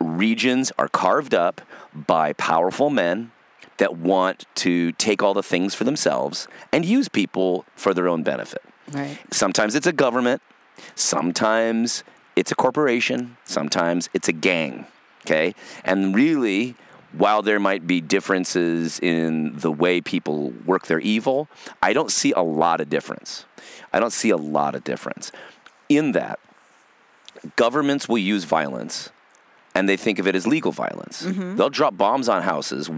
Regions 0.00 0.72
are 0.76 0.88
carved 0.88 1.34
up 1.34 1.60
by 1.94 2.32
powerful 2.32 2.90
men 2.90 3.30
that 3.76 3.96
want 3.96 4.44
to 4.54 4.92
take 4.92 5.22
all 5.22 5.34
the 5.34 5.42
things 5.42 5.74
for 5.74 5.84
themselves 5.84 6.48
and 6.72 6.84
use 6.84 7.08
people 7.08 7.64
for 7.76 7.94
their 7.94 8.08
own 8.08 8.22
benefit. 8.22 8.62
right. 8.92 9.18
Sometimes 9.30 9.74
it's 9.74 9.86
a 9.86 9.92
government, 9.92 10.42
sometimes 10.94 12.02
it's 12.36 12.50
a 12.50 12.54
corporation, 12.54 13.36
sometimes 13.44 14.08
it's 14.12 14.28
a 14.28 14.32
gang. 14.32 14.86
Okay? 15.24 15.54
And 15.84 16.14
really, 16.14 16.74
while 17.12 17.42
there 17.42 17.60
might 17.60 17.86
be 17.86 18.00
differences 18.00 18.98
in 19.00 19.56
the 19.56 19.70
way 19.70 20.00
people 20.00 20.50
work 20.66 20.86
their 20.86 21.00
evil, 21.00 21.48
I 21.82 21.92
don't 21.92 22.10
see 22.10 22.32
a 22.32 22.42
lot 22.42 22.80
of 22.80 22.88
difference. 22.88 23.46
I 23.92 24.00
don't 24.00 24.12
see 24.12 24.30
a 24.30 24.36
lot 24.36 24.74
of 24.74 24.84
difference. 24.84 25.32
In 25.90 26.12
that, 26.12 26.38
governments 27.56 28.08
will 28.08 28.18
use 28.18 28.44
violence 28.44 29.10
and 29.74 29.88
they 29.88 29.96
think 29.96 30.18
of 30.18 30.26
it 30.26 30.34
as 30.34 30.46
legal 30.46 30.72
violence. 30.72 31.22
Mm-hmm. 31.22 31.56
They'll 31.56 31.70
drop 31.70 31.96
bombs 31.96 32.28
on 32.28 32.42
houses. 32.42 32.90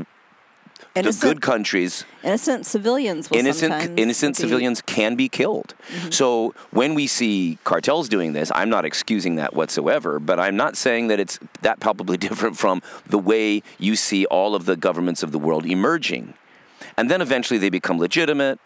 The 0.95 1.19
good 1.23 1.41
countries 1.41 2.05
innocent 2.23 2.67
civilians 2.67 3.31
will 3.31 3.39
innocent 3.39 3.73
sometimes 3.73 3.99
innocent 3.99 4.37
be- 4.37 4.43
civilians 4.43 4.83
can 4.83 5.17
be 5.17 5.27
killed. 5.29 5.75
Mm-hmm. 5.89 6.11
So 6.11 6.55
when 6.71 6.95
we 6.95 7.07
see 7.07 7.59
cartels 7.65 8.11
doing 8.11 8.35
this, 8.35 8.53
I'm 8.55 8.69
not 8.69 8.85
excusing 8.85 9.37
that 9.37 9.55
whatsoever, 9.55 10.19
but 10.19 10.39
I'm 10.39 10.57
not 10.57 10.77
saying 10.77 11.07
that 11.09 11.19
it's 11.19 11.39
that 11.63 11.81
palpably 11.81 12.17
different 12.29 12.59
from 12.59 12.83
the 13.07 13.19
way 13.19 13.63
you 13.79 13.97
see 13.97 14.27
all 14.27 14.55
of 14.55 14.67
the 14.67 14.77
governments 14.77 15.23
of 15.23 15.33
the 15.33 15.39
world 15.39 15.65
emerging. 15.65 16.35
And 16.99 17.11
then 17.11 17.23
eventually 17.23 17.59
they 17.59 17.71
become 17.71 17.99
legitimate 17.99 18.61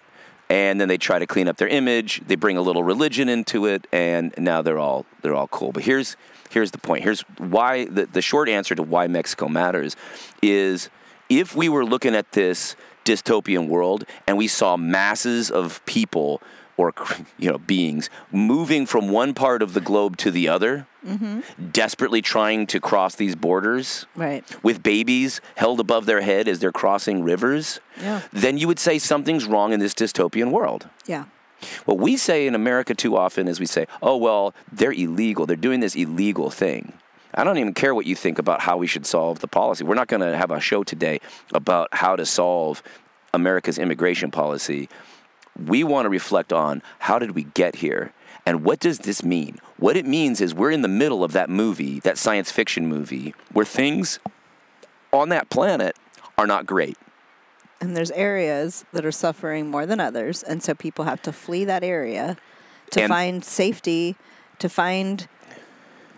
and 0.48 0.80
then 0.80 0.88
they 0.88 0.98
try 0.98 1.18
to 1.18 1.26
clean 1.26 1.48
up 1.48 1.56
their 1.56 1.68
image, 1.68 2.22
they 2.26 2.36
bring 2.36 2.56
a 2.56 2.60
little 2.60 2.84
religion 2.84 3.28
into 3.28 3.66
it 3.66 3.86
and 3.92 4.32
now 4.38 4.62
they're 4.62 4.78
all 4.78 5.06
they're 5.22 5.34
all 5.34 5.48
cool. 5.48 5.72
But 5.72 5.84
here's 5.84 6.16
here's 6.50 6.70
the 6.70 6.78
point. 6.78 7.04
Here's 7.04 7.22
why 7.38 7.86
the, 7.86 8.06
the 8.06 8.22
short 8.22 8.48
answer 8.48 8.74
to 8.74 8.82
why 8.82 9.06
Mexico 9.08 9.48
matters 9.48 9.96
is 10.42 10.90
if 11.28 11.56
we 11.56 11.68
were 11.68 11.84
looking 11.84 12.14
at 12.14 12.32
this 12.32 12.76
dystopian 13.04 13.68
world 13.68 14.04
and 14.26 14.36
we 14.36 14.48
saw 14.48 14.76
masses 14.76 15.50
of 15.50 15.84
people 15.86 16.42
or 16.76 16.92
you 17.38 17.50
know 17.50 17.58
beings 17.58 18.10
moving 18.30 18.86
from 18.86 19.08
one 19.08 19.34
part 19.34 19.62
of 19.62 19.72
the 19.74 19.80
globe 19.80 20.16
to 20.16 20.30
the 20.30 20.48
other 20.48 20.86
mm-hmm. 21.06 21.40
desperately 21.70 22.22
trying 22.22 22.66
to 22.66 22.80
cross 22.80 23.14
these 23.14 23.34
borders 23.36 24.06
Right. 24.14 24.44
with 24.62 24.82
babies 24.82 25.40
held 25.56 25.80
above 25.80 26.06
their 26.06 26.20
head 26.20 26.48
as 26.48 26.58
they're 26.58 26.72
crossing 26.72 27.22
rivers 27.22 27.80
Yeah. 28.00 28.22
then 28.32 28.58
you 28.58 28.66
would 28.68 28.78
say 28.78 28.98
something's 28.98 29.44
wrong 29.46 29.72
in 29.72 29.80
this 29.80 29.94
dystopian 29.94 30.50
world 30.50 30.88
Yeah. 31.06 31.24
what 31.84 31.98
we 31.98 32.16
say 32.16 32.46
in 32.46 32.54
America 32.54 32.94
too 32.94 33.16
often 33.16 33.48
is 33.48 33.58
we 33.58 33.66
say, 33.66 33.86
oh, 34.02 34.16
well, 34.16 34.54
they're 34.70 34.92
illegal. 34.92 35.46
They're 35.46 35.56
doing 35.56 35.80
this 35.80 35.94
illegal 35.96 36.50
thing. 36.50 36.92
I 37.34 37.44
don't 37.44 37.56
even 37.58 37.72
care 37.74 37.94
what 37.94 38.06
you 38.06 38.14
think 38.14 38.38
about 38.38 38.60
how 38.62 38.76
we 38.76 38.86
should 38.86 39.06
solve 39.06 39.40
the 39.40 39.48
policy. 39.48 39.82
We're 39.84 39.94
not 39.94 40.08
going 40.08 40.20
to 40.20 40.36
have 40.36 40.50
a 40.50 40.60
show 40.60 40.84
today 40.84 41.20
about 41.52 41.88
how 41.92 42.14
to 42.16 42.24
solve 42.26 42.82
America's 43.32 43.78
immigration 43.78 44.30
policy. 44.30 44.88
We 45.64 45.84
want 45.84 46.04
to 46.06 46.10
reflect 46.10 46.52
on 46.52 46.82
how 47.00 47.18
did 47.18 47.32
we 47.32 47.44
get 47.44 47.76
here 47.76 48.12
and 48.44 48.62
what 48.64 48.78
does 48.78 49.00
this 49.00 49.22
mean? 49.24 49.58
What 49.78 49.96
it 49.96 50.06
means 50.06 50.40
is 50.40 50.54
we're 50.54 50.70
in 50.70 50.82
the 50.82 50.88
middle 50.88 51.24
of 51.24 51.32
that 51.32 51.50
movie, 51.50 52.00
that 52.00 52.16
science 52.18 52.52
fiction 52.52 52.86
movie, 52.86 53.34
where 53.52 53.64
things 53.64 54.18
on 55.12 55.30
that 55.30 55.50
planet 55.50 55.96
are 56.38 56.46
not 56.46 56.66
great. 56.66 56.96
And 57.80 57.96
there's 57.96 58.10
areas 58.12 58.84
that 58.92 59.04
are 59.04 59.12
suffering 59.12 59.68
more 59.70 59.84
than 59.84 60.00
others, 60.00 60.42
and 60.42 60.62
so 60.62 60.74
people 60.74 61.04
have 61.06 61.20
to 61.22 61.32
flee 61.32 61.64
that 61.64 61.82
area 61.84 62.36
to 62.92 63.02
And- 63.02 63.08
find 63.10 63.44
safety, 63.44 64.16
to 64.58 64.68
find 64.68 65.26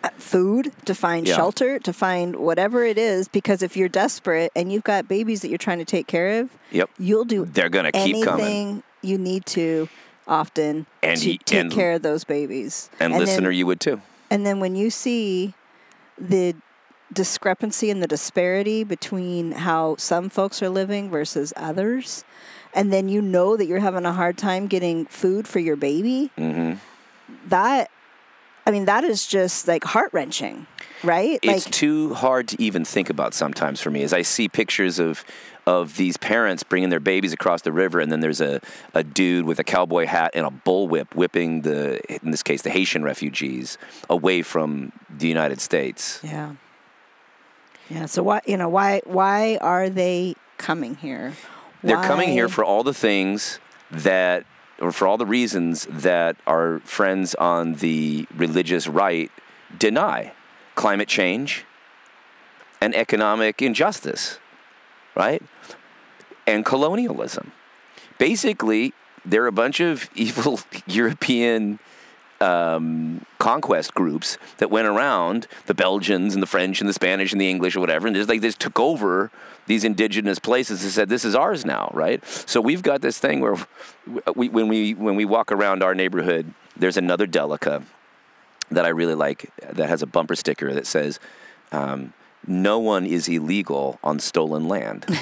uh, 0.04 0.10
food, 0.16 0.70
to 0.84 0.94
find 0.94 1.26
Yeah. 1.26 1.34
shelter, 1.34 1.80
to 1.80 1.92
find 1.92 2.36
whatever 2.36 2.84
it 2.84 2.96
is. 2.98 3.26
Because 3.26 3.64
if 3.64 3.76
you're 3.76 3.88
desperate 3.88 4.52
and 4.54 4.70
you've 4.72 4.84
got 4.84 5.08
babies 5.08 5.40
that 5.40 5.48
you're 5.48 5.58
trying 5.58 5.78
to 5.78 5.84
take 5.84 6.06
care 6.06 6.38
of, 6.40 6.50
Yep. 6.70 6.90
you'll 7.00 7.24
do 7.24 7.44
They're 7.46 7.68
gonna 7.68 7.90
keep 7.90 8.24
coming. 8.24 8.84
You 9.02 9.18
need 9.18 9.46
to 9.46 9.88
often 10.26 10.86
And 11.02 11.20
to 11.20 11.30
y- 11.30 11.38
take 11.44 11.60
and- 11.60 11.72
care 11.72 11.92
of 11.92 12.02
those 12.02 12.24
babies. 12.24 12.90
And, 13.00 13.12
then- 13.14 13.20
listener, 13.20 13.50
you 13.50 13.66
would 13.66 13.80
too. 13.80 14.00
and 14.30 14.44
then 14.46 14.60
when 14.60 14.76
you 14.76 14.90
see 14.90 15.54
the 16.18 16.54
discrepancy 17.12 17.90
and 17.90 18.02
the 18.02 18.06
disparity 18.06 18.84
between 18.84 19.52
how 19.52 19.96
some 19.96 20.28
folks 20.28 20.62
are 20.62 20.68
living 20.68 21.08
versus 21.08 21.52
others, 21.56 22.24
and 22.74 22.92
then 22.92 23.08
you 23.08 23.22
know 23.22 23.56
that 23.56 23.64
you're 23.66 23.78
having 23.80 24.04
a 24.04 24.12
hard 24.12 24.36
time 24.36 24.66
getting 24.66 25.06
food 25.06 25.48
for 25.48 25.58
your 25.58 25.76
baby, 25.76 26.30
hmm 26.36 26.74
that, 27.48 27.90
I 28.68 28.70
mean, 28.70 28.84
that 28.84 29.02
is 29.02 29.26
just 29.26 29.66
like 29.66 29.82
heart 29.82 30.10
wrenching, 30.12 30.66
right? 31.02 31.38
It's 31.42 31.64
like, 31.64 31.72
too 31.72 32.12
hard 32.12 32.48
to 32.48 32.62
even 32.62 32.84
think 32.84 33.08
about 33.08 33.32
sometimes 33.32 33.80
for 33.80 33.90
me 33.90 34.02
as 34.02 34.12
I 34.12 34.20
see 34.20 34.46
pictures 34.46 34.98
of 34.98 35.24
of 35.66 35.96
these 35.96 36.16
parents 36.16 36.62
bringing 36.62 36.88
their 36.88 37.00
babies 37.00 37.32
across 37.32 37.62
the 37.62 37.72
river, 37.72 38.00
and 38.00 38.12
then 38.12 38.20
there's 38.20 38.40
a, 38.40 38.60
a 38.94 39.02
dude 39.02 39.46
with 39.46 39.58
a 39.58 39.64
cowboy 39.64 40.06
hat 40.06 40.30
and 40.34 40.46
a 40.46 40.50
bullwhip 40.50 41.14
whipping 41.14 41.60
the, 41.60 42.00
in 42.22 42.30
this 42.30 42.42
case, 42.42 42.62
the 42.62 42.70
Haitian 42.70 43.02
refugees 43.04 43.76
away 44.08 44.40
from 44.40 44.92
the 45.10 45.28
United 45.28 45.60
States. 45.60 46.20
yeah. 46.22 46.54
Yeah. 47.90 48.04
So 48.04 48.22
why, 48.22 48.40
you 48.46 48.58
know, 48.58 48.68
why, 48.68 49.00
why 49.04 49.56
are 49.62 49.88
they 49.88 50.34
coming 50.58 50.94
here? 50.96 51.32
They're 51.82 52.02
coming 52.02 52.30
here 52.30 52.48
for 52.48 52.62
all 52.62 52.82
the 52.82 52.92
things 52.92 53.60
that, 53.90 54.44
or 54.80 54.92
for 54.92 55.06
all 55.06 55.16
the 55.16 55.26
reasons 55.26 55.86
that 55.90 56.36
our 56.46 56.80
friends 56.80 57.34
on 57.36 57.74
the 57.74 58.26
religious 58.34 58.86
right 58.86 59.30
deny 59.78 60.32
climate 60.74 61.08
change 61.08 61.64
and 62.80 62.94
economic 62.94 63.60
injustice, 63.60 64.38
right? 65.16 65.42
And 66.46 66.64
colonialism. 66.64 67.52
Basically, 68.18 68.92
they're 69.24 69.46
a 69.46 69.52
bunch 69.52 69.80
of 69.80 70.08
evil 70.14 70.60
European 70.86 71.78
um, 72.40 73.24
conquest 73.38 73.94
groups 73.94 74.38
that 74.58 74.70
went 74.70 74.86
around 74.86 75.48
the 75.66 75.74
Belgians 75.74 76.34
and 76.34 76.42
the 76.42 76.46
French 76.46 76.80
and 76.80 76.88
the 76.88 76.94
Spanish 76.94 77.32
and 77.32 77.40
the 77.40 77.50
English 77.50 77.74
or 77.74 77.80
whatever, 77.80 78.06
and 78.06 78.14
just 78.14 78.28
like 78.28 78.40
just 78.40 78.60
took 78.60 78.78
over 78.78 79.30
these 79.68 79.84
indigenous 79.84 80.38
places 80.38 80.82
and 80.82 80.90
said, 80.90 81.08
"This 81.08 81.24
is 81.24 81.34
ours 81.34 81.64
now," 81.64 81.90
right? 81.94 82.24
So 82.26 82.60
we've 82.60 82.82
got 82.82 83.00
this 83.00 83.18
thing 83.18 83.40
where 83.40 83.56
we, 84.34 84.48
when 84.48 84.66
we 84.66 84.94
when 84.94 85.14
we 85.14 85.24
walk 85.24 85.52
around 85.52 85.82
our 85.82 85.94
neighborhood, 85.94 86.52
there's 86.76 86.96
another 86.96 87.26
Delica 87.26 87.84
that 88.70 88.84
I 88.84 88.88
really 88.88 89.14
like 89.14 89.50
that 89.60 89.88
has 89.88 90.02
a 90.02 90.06
bumper 90.06 90.34
sticker 90.34 90.72
that 90.74 90.86
says, 90.86 91.20
um, 91.70 92.12
"No 92.46 92.78
one 92.78 93.06
is 93.06 93.28
illegal 93.28 94.00
on 94.02 94.18
stolen 94.18 94.66
land." 94.66 95.06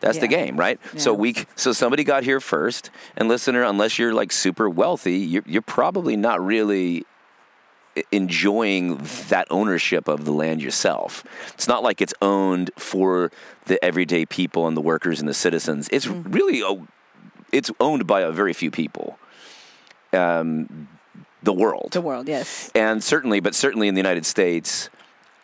That's 0.00 0.18
the 0.18 0.28
game, 0.28 0.56
right? 0.56 0.80
So 0.96 1.12
we 1.12 1.36
so 1.56 1.72
somebody 1.72 2.04
got 2.04 2.24
here 2.24 2.40
first, 2.40 2.90
and 3.16 3.28
listener, 3.28 3.62
unless 3.62 3.98
you're 3.98 4.14
like 4.14 4.32
super 4.32 4.68
wealthy, 4.68 5.18
you're, 5.18 5.44
you're 5.46 5.62
probably 5.62 6.16
not 6.16 6.44
really 6.44 7.04
enjoying 8.12 8.98
that 9.28 9.46
ownership 9.50 10.08
of 10.08 10.24
the 10.24 10.32
land 10.32 10.62
yourself. 10.62 11.24
It's 11.54 11.68
not 11.68 11.82
like 11.82 12.00
it's 12.00 12.14
owned 12.22 12.70
for 12.76 13.30
the 13.66 13.82
everyday 13.84 14.26
people 14.26 14.66
and 14.66 14.76
the 14.76 14.80
workers 14.80 15.20
and 15.20 15.28
the 15.28 15.34
citizens. 15.34 15.88
It's 15.92 16.06
really 16.06 16.62
o- 16.62 16.86
it's 17.52 17.70
owned 17.80 18.06
by 18.06 18.20
a 18.20 18.30
very 18.30 18.52
few 18.52 18.70
people. 18.70 19.18
Um, 20.12 20.88
the 21.42 21.52
world 21.52 21.92
The 21.92 22.00
world, 22.00 22.28
yes. 22.28 22.70
and 22.74 23.02
certainly, 23.02 23.40
but 23.40 23.54
certainly 23.54 23.88
in 23.88 23.94
the 23.94 24.00
United 24.00 24.26
States, 24.26 24.90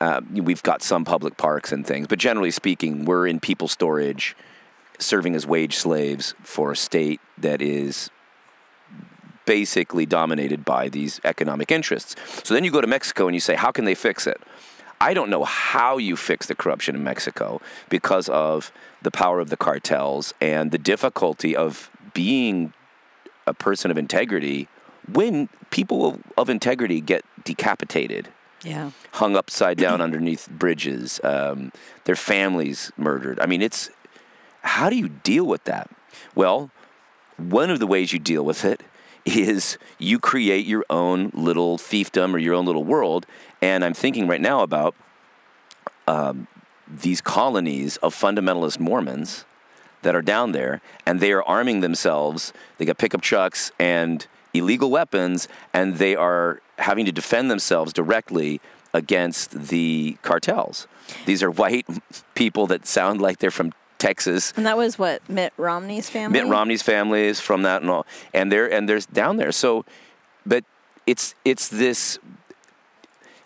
uh, 0.01 0.21
we've 0.31 0.63
got 0.63 0.83
some 0.83 1.05
public 1.05 1.37
parks 1.39 1.73
and 1.73 1.87
things. 1.87 2.07
But 2.07 2.19
generally 2.19 2.51
speaking, 2.51 3.05
we're 3.07 3.27
in 3.27 3.41
people 3.41 3.67
storage, 3.67 4.37
serving 4.99 5.35
as 5.35 5.47
wage 5.47 5.77
slaves 5.77 6.35
for 6.43 6.73
a 6.73 6.77
state 6.77 7.21
that 7.39 7.63
is 7.63 8.11
basically 9.47 10.05
dominated 10.07 10.65
by 10.65 10.89
these 10.89 11.21
economic 11.25 11.71
interests. 11.73 12.15
So 12.45 12.53
then 12.53 12.65
you 12.65 12.71
go 12.71 12.81
to 12.81 12.87
Mexico 12.87 13.27
and 13.27 13.35
you 13.35 13.41
say, 13.41 13.55
how 13.55 13.71
can 13.71 13.85
they 13.87 13.95
fix 13.95 14.27
it? 14.27 14.41
I 15.01 15.15
don't 15.15 15.31
know 15.31 15.45
how 15.45 15.99
you 15.99 16.17
fix 16.17 16.47
the 16.47 16.55
corruption 16.55 16.95
in 16.95 17.05
Mexico 17.05 17.61
because 17.89 18.29
of 18.29 18.73
the 19.03 19.11
power 19.11 19.41
of 19.41 19.51
the 19.51 19.57
cartels 19.57 20.35
and 20.41 20.71
the 20.71 20.79
difficulty 20.79 21.55
of 21.57 21.91
being 22.15 22.73
a 23.47 23.55
person 23.55 23.91
of 23.91 23.99
integrity 23.99 24.69
when 25.13 25.49
people 25.71 26.19
of, 26.37 26.49
integrity 26.49 27.01
get 27.01 27.25
decapitated, 27.45 28.29
Yeah. 28.65 28.91
hung 29.13 29.37
upside 29.37 29.77
down 29.79 30.01
underneath 30.07 30.49
bridges, 30.51 31.21
um, 31.23 31.71
their 32.05 32.17
families 32.17 32.91
murdered. 32.97 33.39
I 33.39 33.47
mean, 33.47 33.63
it's 33.63 33.91
how 34.63 34.91
do 34.91 34.97
you 34.97 35.09
deal 35.09 35.45
with 35.45 35.63
that? 35.65 35.89
Well, 36.35 36.71
one 37.37 37.71
of 37.71 37.79
the 37.79 37.87
ways 37.87 38.13
you 38.13 38.19
deal 38.19 38.45
with 38.45 38.65
it 38.65 38.81
is 39.27 39.77
you 39.99 40.19
create 40.19 40.67
your 40.67 40.85
own 40.89 41.31
little 41.35 41.79
fiefdom 41.79 42.33
or 42.33 42.39
your 42.39 42.55
own 42.55 42.65
little 42.65 42.85
world. 42.85 43.27
And 43.61 43.85
I'm 43.85 43.95
thinking 43.95 44.29
right 44.29 44.41
now 44.41 44.63
about 44.63 44.95
um, 46.07 46.47
these 46.89 47.21
colonies 47.21 47.97
of 47.99 48.15
fundamentalist 48.15 48.79
Mormons 48.79 49.45
that 50.03 50.15
are 50.15 50.23
down 50.23 50.53
there, 50.53 50.81
and 51.05 51.19
they 51.19 51.33
are 51.33 51.43
arming 51.43 51.81
themselves. 51.81 52.53
They 52.79 52.85
got 52.85 52.99
pickup 52.99 53.23
trucks 53.23 53.73
and 53.79 54.25
illegal 54.55 54.91
weapons, 54.91 55.49
and 55.73 55.97
they 55.97 56.15
are 56.15 56.61
having 56.79 57.05
to 57.07 57.13
defend 57.13 57.51
themselves 57.51 57.93
directly 57.93 58.61
against 58.95 59.69
the 59.69 60.17
cartels. 60.23 60.87
These 61.25 61.43
are 61.43 61.51
white 61.51 61.87
people 62.35 62.67
that 62.69 62.87
sound 62.87 63.21
like 63.21 63.39
they're 63.39 63.51
from 63.51 63.73
Texas. 63.99 64.53
And 64.57 64.67
that 64.67 64.77
was 64.77 64.99
what 64.99 65.29
Mitt 65.29 65.53
Romney's 65.57 66.11
family. 66.11 66.41
Mitt 66.41 66.51
Romney's 66.51 66.83
family 66.83 67.25
is 67.25 67.41
from 67.41 67.63
that 67.63 67.83
and 67.83 67.91
all, 67.91 68.07
and 68.35 68.51
they're 68.51 68.71
and 68.73 68.89
there's 68.89 69.07
down 69.07 69.37
there. 69.37 69.53
So, 69.53 69.85
but 70.45 70.65
it's 71.07 71.35
it's 71.45 71.69
this. 71.69 72.19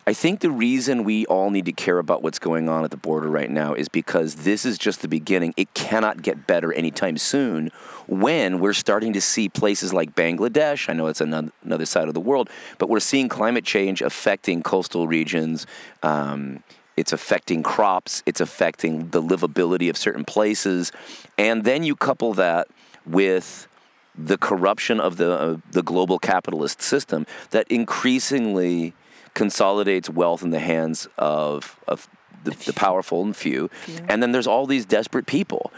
I 0.06 0.12
think 0.14 0.40
the 0.40 0.50
reason 0.50 1.04
we 1.04 1.24
all 1.26 1.50
need 1.50 1.66
to 1.66 1.72
care 1.72 1.98
about 1.98 2.22
what's 2.22 2.40
going 2.40 2.68
on 2.68 2.84
at 2.84 2.90
the 2.90 2.96
border 2.96 3.28
right 3.28 3.50
now 3.50 3.74
is 3.74 3.88
because 3.88 4.36
this 4.36 4.64
is 4.64 4.76
just 4.76 5.02
the 5.02 5.08
beginning. 5.08 5.54
It 5.56 5.72
cannot 5.74 6.22
get 6.22 6.48
better 6.48 6.72
anytime 6.72 7.16
soon. 7.16 7.70
When 8.08 8.58
we're 8.58 8.72
starting 8.72 9.12
to 9.12 9.20
see 9.20 9.48
places 9.48 9.92
like 9.92 10.16
Bangladesh, 10.16 10.88
I 10.88 10.94
know 10.94 11.06
it's 11.06 11.20
another, 11.20 11.52
another 11.62 11.86
side 11.86 12.08
of 12.08 12.14
the 12.14 12.20
world, 12.20 12.50
but 12.78 12.88
we're 12.88 12.98
seeing 12.98 13.28
climate 13.28 13.64
change 13.64 14.02
affecting 14.02 14.62
coastal 14.62 15.06
regions. 15.06 15.64
Um, 16.02 16.64
it's 17.00 17.14
affecting 17.14 17.62
crops. 17.62 18.22
It's 18.26 18.42
affecting 18.42 19.08
the 19.08 19.22
livability 19.22 19.88
of 19.88 19.96
certain 19.96 20.24
places, 20.24 20.92
and 21.38 21.64
then 21.64 21.82
you 21.82 21.96
couple 21.96 22.34
that 22.34 22.68
with 23.06 23.66
the 24.14 24.36
corruption 24.36 25.00
of 25.00 25.16
the 25.16 25.32
uh, 25.32 25.56
the 25.70 25.82
global 25.82 26.18
capitalist 26.18 26.82
system 26.82 27.26
that 27.50 27.66
increasingly 27.68 28.92
consolidates 29.32 30.10
wealth 30.10 30.42
in 30.42 30.50
the 30.50 30.58
hands 30.58 31.08
of 31.16 31.80
of 31.88 32.06
the, 32.44 32.50
the 32.66 32.74
powerful 32.74 33.22
and 33.22 33.34
few, 33.34 33.70
and 34.08 34.22
then 34.22 34.32
there's 34.32 34.46
all 34.46 34.66
these 34.66 34.84
desperate 34.84 35.26
people. 35.26 35.72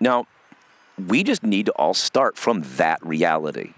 Now, 0.00 0.26
we 0.98 1.22
just 1.22 1.44
need 1.44 1.66
to 1.66 1.72
all 1.72 1.94
start 1.94 2.36
from 2.36 2.62
that 2.76 2.98
reality 3.06 3.74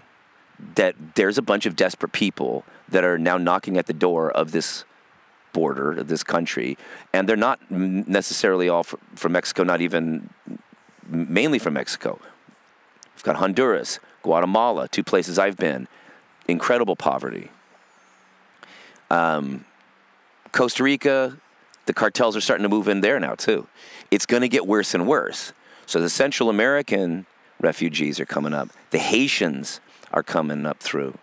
that 0.75 0.95
there's 1.13 1.37
a 1.37 1.41
bunch 1.41 1.67
of 1.67 1.75
desperate 1.75 2.13
people 2.13 2.65
that 2.89 3.03
are 3.03 3.19
now 3.19 3.37
knocking 3.37 3.77
at 3.77 3.85
the 3.85 3.93
door 3.93 4.31
of 4.31 4.51
this 4.51 4.85
border 5.53 5.91
of 5.93 6.07
this 6.07 6.23
country, 6.23 6.77
and 7.13 7.29
they're 7.29 7.35
not 7.35 7.59
necessarily 7.71 8.67
all 8.67 8.83
from 8.83 9.31
Mexico, 9.31 9.63
not 9.63 9.81
even 9.81 10.29
mainly 11.07 11.59
from 11.59 11.73
Mexico. 11.75 12.19
We've 13.15 13.23
got 13.23 13.37
Honduras, 13.37 13.99
Guatemala, 14.23 14.87
two 14.87 15.03
places 15.03 15.39
I've 15.39 15.57
been. 15.57 15.87
Incredible 16.47 16.95
poverty. 16.95 17.49
Um, 19.09 19.65
Costa 20.51 20.83
Rica, 20.83 21.37
the 21.85 21.93
cartels 21.93 22.35
are 22.35 22.41
starting 22.41 22.63
to 22.63 22.69
move 22.69 22.87
in 22.87 23.01
there 23.01 23.19
now 23.19 23.35
too. 23.35 23.67
It's 24.11 24.25
going 24.25 24.41
to 24.41 24.49
get 24.49 24.67
worse 24.67 24.93
and 24.93 25.07
worse. 25.07 25.53
So 25.85 25.99
the 25.99 26.09
Central 26.09 26.49
American 26.49 27.25
refugees 27.59 28.19
are 28.19 28.25
coming 28.25 28.53
up. 28.53 28.69
The 28.91 28.99
Haitians 28.99 29.79
are 30.11 30.23
coming 30.23 30.65
up 30.65 30.79
through. 30.79 31.17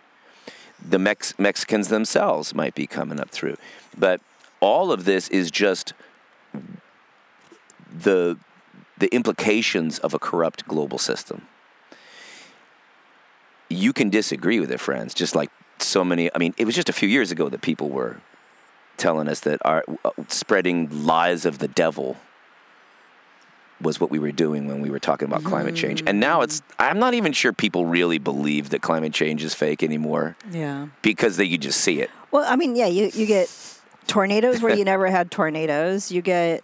The 0.87 0.99
Mex- 0.99 1.37
Mexicans 1.37 1.89
themselves 1.89 2.53
might 2.53 2.75
be 2.75 2.87
coming 2.87 3.19
up 3.19 3.29
through. 3.29 3.57
But 3.97 4.21
all 4.59 4.91
of 4.91 5.05
this 5.05 5.27
is 5.29 5.51
just 5.51 5.93
the 7.91 8.37
the 8.97 9.13
implications 9.13 9.97
of 9.99 10.13
a 10.13 10.19
corrupt 10.19 10.67
global 10.67 10.99
system. 10.99 11.47
You 13.67 13.93
can 13.93 14.11
disagree 14.11 14.59
with 14.59 14.71
it, 14.71 14.79
friends, 14.79 15.15
just 15.15 15.35
like 15.35 15.49
so 15.79 16.03
many. 16.03 16.29
I 16.35 16.37
mean, 16.37 16.53
it 16.57 16.65
was 16.65 16.75
just 16.75 16.87
a 16.87 16.93
few 16.93 17.09
years 17.09 17.31
ago 17.31 17.49
that 17.49 17.61
people 17.61 17.89
were 17.89 18.21
telling 18.97 19.27
us 19.27 19.39
that 19.39 19.59
our 19.65 19.83
uh, 20.05 20.11
spreading 20.27 21.05
lies 21.05 21.45
of 21.45 21.57
the 21.57 21.67
devil 21.67 22.17
was 23.83 23.99
what 23.99 24.09
we 24.11 24.19
were 24.19 24.31
doing 24.31 24.67
when 24.67 24.81
we 24.81 24.89
were 24.89 24.99
talking 24.99 25.27
about 25.27 25.43
climate 25.43 25.75
change. 25.75 26.03
Mm. 26.03 26.09
And 26.09 26.19
now 26.19 26.41
it's 26.41 26.61
I'm 26.79 26.99
not 26.99 27.13
even 27.13 27.33
sure 27.33 27.53
people 27.53 27.85
really 27.85 28.17
believe 28.17 28.69
that 28.69 28.81
climate 28.81 29.13
change 29.13 29.43
is 29.43 29.53
fake 29.53 29.83
anymore 29.83 30.35
Yeah. 30.51 30.87
because 31.01 31.37
they 31.37 31.45
you 31.45 31.57
just 31.57 31.81
see 31.81 32.01
it. 32.01 32.09
Well, 32.31 32.45
I 32.47 32.55
mean, 32.55 32.75
yeah, 32.75 32.87
you, 32.87 33.09
you 33.13 33.25
get 33.25 33.49
tornadoes 34.07 34.61
where 34.61 34.75
you 34.75 34.85
never 34.93 35.07
had 35.07 35.31
tornadoes. 35.31 36.11
You 36.11 36.21
get 36.21 36.63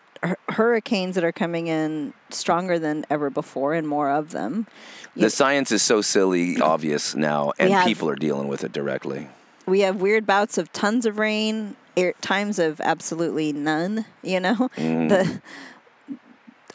hurricanes 0.50 1.16
that 1.16 1.24
are 1.24 1.32
coming 1.32 1.68
in 1.68 2.14
stronger 2.30 2.80
than 2.80 3.06
ever 3.10 3.30
before 3.30 3.74
and 3.74 3.88
more 3.88 4.10
of 4.10 4.32
them. 4.32 4.68
The 5.16 5.30
science 5.30 5.72
is 5.72 5.82
so 5.82 6.02
silly 6.02 6.60
obvious 6.62 7.16
now 7.16 7.54
and 7.60 7.72
have- 7.72 7.86
people 7.86 8.10
are 8.10 8.16
dealing 8.16 8.48
with 8.48 8.64
it 8.64 8.72
directly. 8.72 9.30
We 9.66 9.82
have 9.82 9.98
weird 10.02 10.26
bouts 10.26 10.58
of 10.58 10.72
tons 10.72 11.06
of 11.06 11.20
rain, 11.20 11.76
times 12.22 12.58
of 12.58 12.80
absolutely 12.80 13.52
none, 13.52 14.06
you 14.24 14.40
know? 14.40 14.70
Mm. 14.78 15.10
The 15.10 15.42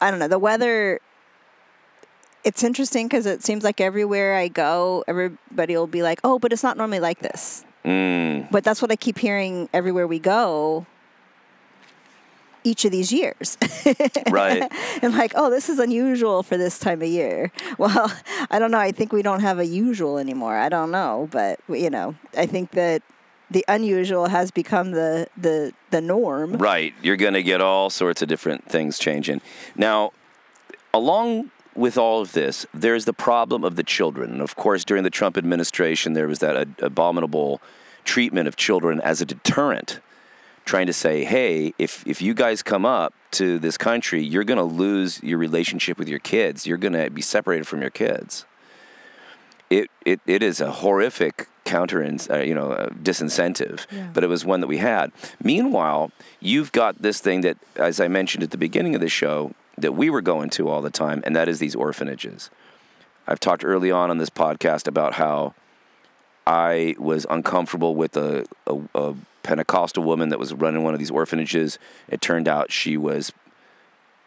I 0.03 0.11
don't 0.11 0.19
know, 0.19 0.29
the 0.29 0.39
weather 0.39 1.01
it's 2.45 2.65
interesting 2.65 3.07
because 3.07 3.25
it 3.25 3.45
seems 3.45 3.63
like 3.63 3.81
everywhere 3.81 4.35
I 4.35 4.49
go, 4.49 5.05
everybody 5.07 5.77
will 5.77 5.87
be 5.87 6.03
like, 6.03 6.19
"Oh, 6.25 6.39
but 6.41 6.53
it's 6.53 6.65
not 6.65 6.77
normally 6.77 6.99
like 6.99 7.21
this." 7.21 7.65
Mm, 7.85 8.51
But 8.51 8.65
that's 8.65 8.83
what 8.83 8.91
I 8.91 8.97
keep 8.97 9.19
hearing 9.19 9.69
everywhere 9.73 10.07
we 10.07 10.19
go 10.19 10.87
each 12.65 12.85
of 12.85 12.93
these 12.93 13.13
years. 13.13 13.59
right. 14.31 14.71
and 15.03 15.15
like, 15.15 15.33
oh, 15.35 15.51
this 15.51 15.69
is 15.69 15.79
unusual 15.81 16.43
for 16.43 16.57
this 16.57 16.79
time 16.79 17.03
of 17.03 17.09
year. 17.09 17.51
Well, 17.79 18.13
I 18.51 18.59
don't 18.59 18.71
know. 18.71 18.79
I 18.79 18.93
think 18.93 19.13
we 19.13 19.23
don't 19.23 19.41
have 19.41 19.59
a 19.59 19.67
usual 19.67 20.19
anymore. 20.19 20.57
I 20.57 20.69
don't 20.69 20.91
know, 20.91 21.29
but 21.33 21.59
you 21.69 21.91
know, 21.91 22.15
I 22.37 22.47
think 22.47 22.71
that 22.73 23.03
the 23.53 23.65
unusual 23.69 24.27
has 24.27 24.51
become 24.51 24.93
the 24.93 25.29
the 25.37 25.73
the 25.91 26.01
norm. 26.01 26.55
Right. 26.55 26.95
You're 27.03 27.17
going 27.17 27.35
to 27.35 27.43
get 27.43 27.61
all 27.61 27.91
sorts 27.91 28.23
of 28.23 28.29
different 28.29 28.69
things 28.69 28.99
changing. 28.99 29.41
Now, 29.77 30.13
along 30.93 31.51
with 31.75 31.97
all 31.97 32.21
of 32.21 32.33
this, 32.33 32.67
there's 32.75 33.05
the 33.05 33.13
problem 33.13 33.65
of 33.65 33.77
the 33.77 33.83
children. 33.83 34.41
Of 34.41 34.57
course, 34.57 34.85
during 34.85 35.05
the 35.05 35.11
Trump 35.11 35.39
administration, 35.39 36.13
there 36.13 36.29
was 36.29 36.39
that 36.41 36.57
ad- 36.57 36.75
abominable 36.81 37.61
treatment 38.05 38.49
of 38.49 38.57
children 38.57 39.01
as 39.01 39.21
a 39.21 39.25
deterrent, 39.25 40.01
trying 40.65 40.87
to 40.87 40.93
say, 40.93 41.25
hey, 41.25 41.73
if, 41.79 42.07
if 42.07 42.21
you 42.21 42.35
guys 42.35 42.63
come 42.63 42.85
up 42.85 43.15
to 43.33 43.59
this 43.59 43.79
country, 43.79 44.23
you're 44.23 44.45
going 44.45 44.59
to 44.59 44.65
lose 44.65 45.23
your 45.23 45.39
relationship 45.39 45.99
with 45.99 46.09
your 46.09 46.19
kids. 46.19 46.67
You're 46.67 46.79
going 46.79 46.93
to 46.95 47.09
be 47.11 47.23
separated 47.23 47.67
from 47.67 47.81
your 47.81 47.91
kids. 47.91 48.45
It, 49.71 49.89
it, 50.05 50.21
it 50.27 50.43
is 50.43 50.61
a 50.61 50.71
horrific 50.71 51.49
counter, 51.77 51.99
uh, 52.31 52.39
you 52.51 52.55
know, 52.55 52.69
uh, 52.73 52.89
disincentive, 53.09 53.79
Yeah. 53.91 54.09
but 54.15 54.23
it 54.25 54.29
was 54.35 54.45
one 54.45 54.61
that 54.63 54.67
we 54.75 54.79
had. 54.79 55.11
Meanwhile, 55.43 56.11
you've 56.41 56.71
got 56.73 57.01
this 57.07 57.19
thing 57.21 57.41
that, 57.47 57.57
as 57.77 57.99
I 58.01 58.09
mentioned 58.09 58.43
at 58.45 58.51
the 58.51 58.59
beginning 58.69 58.95
of 58.95 59.01
the 59.01 59.09
show, 59.09 59.53
that 59.79 59.93
we 60.01 60.11
were 60.11 60.21
going 60.33 60.51
to 60.51 60.69
all 60.69 60.83
the 60.83 60.91
time, 61.05 61.23
and 61.25 61.35
that 61.35 61.49
is 61.49 61.59
these 61.59 61.75
orphanages. 61.75 62.51
I've 63.27 63.41
talked 63.41 63.65
early 63.65 63.91
on 63.91 64.11
on 64.11 64.19
this 64.19 64.31
podcast 64.31 64.87
about 64.87 65.15
how 65.15 65.55
I 66.47 66.95
was 66.99 67.25
uncomfortable 67.31 67.95
with 67.95 68.17
a, 68.17 68.45
a, 68.67 68.75
a 68.95 69.15
Pentecostal 69.43 70.03
woman 70.05 70.29
that 70.29 70.39
was 70.39 70.53
running 70.53 70.83
one 70.85 70.93
of 70.95 70.99
these 71.01 71.11
orphanages. 71.11 71.79
It 72.09 72.21
turned 72.21 72.49
out 72.49 72.71
she 72.73 72.97
was 72.97 73.33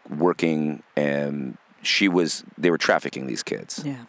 working 0.10 0.82
and 0.96 1.58
she 1.82 2.08
was 2.08 2.44
they 2.58 2.72
were 2.72 2.78
trafficking 2.78 3.28
these 3.28 3.44
kids. 3.44 3.84
Yeah, 3.86 4.06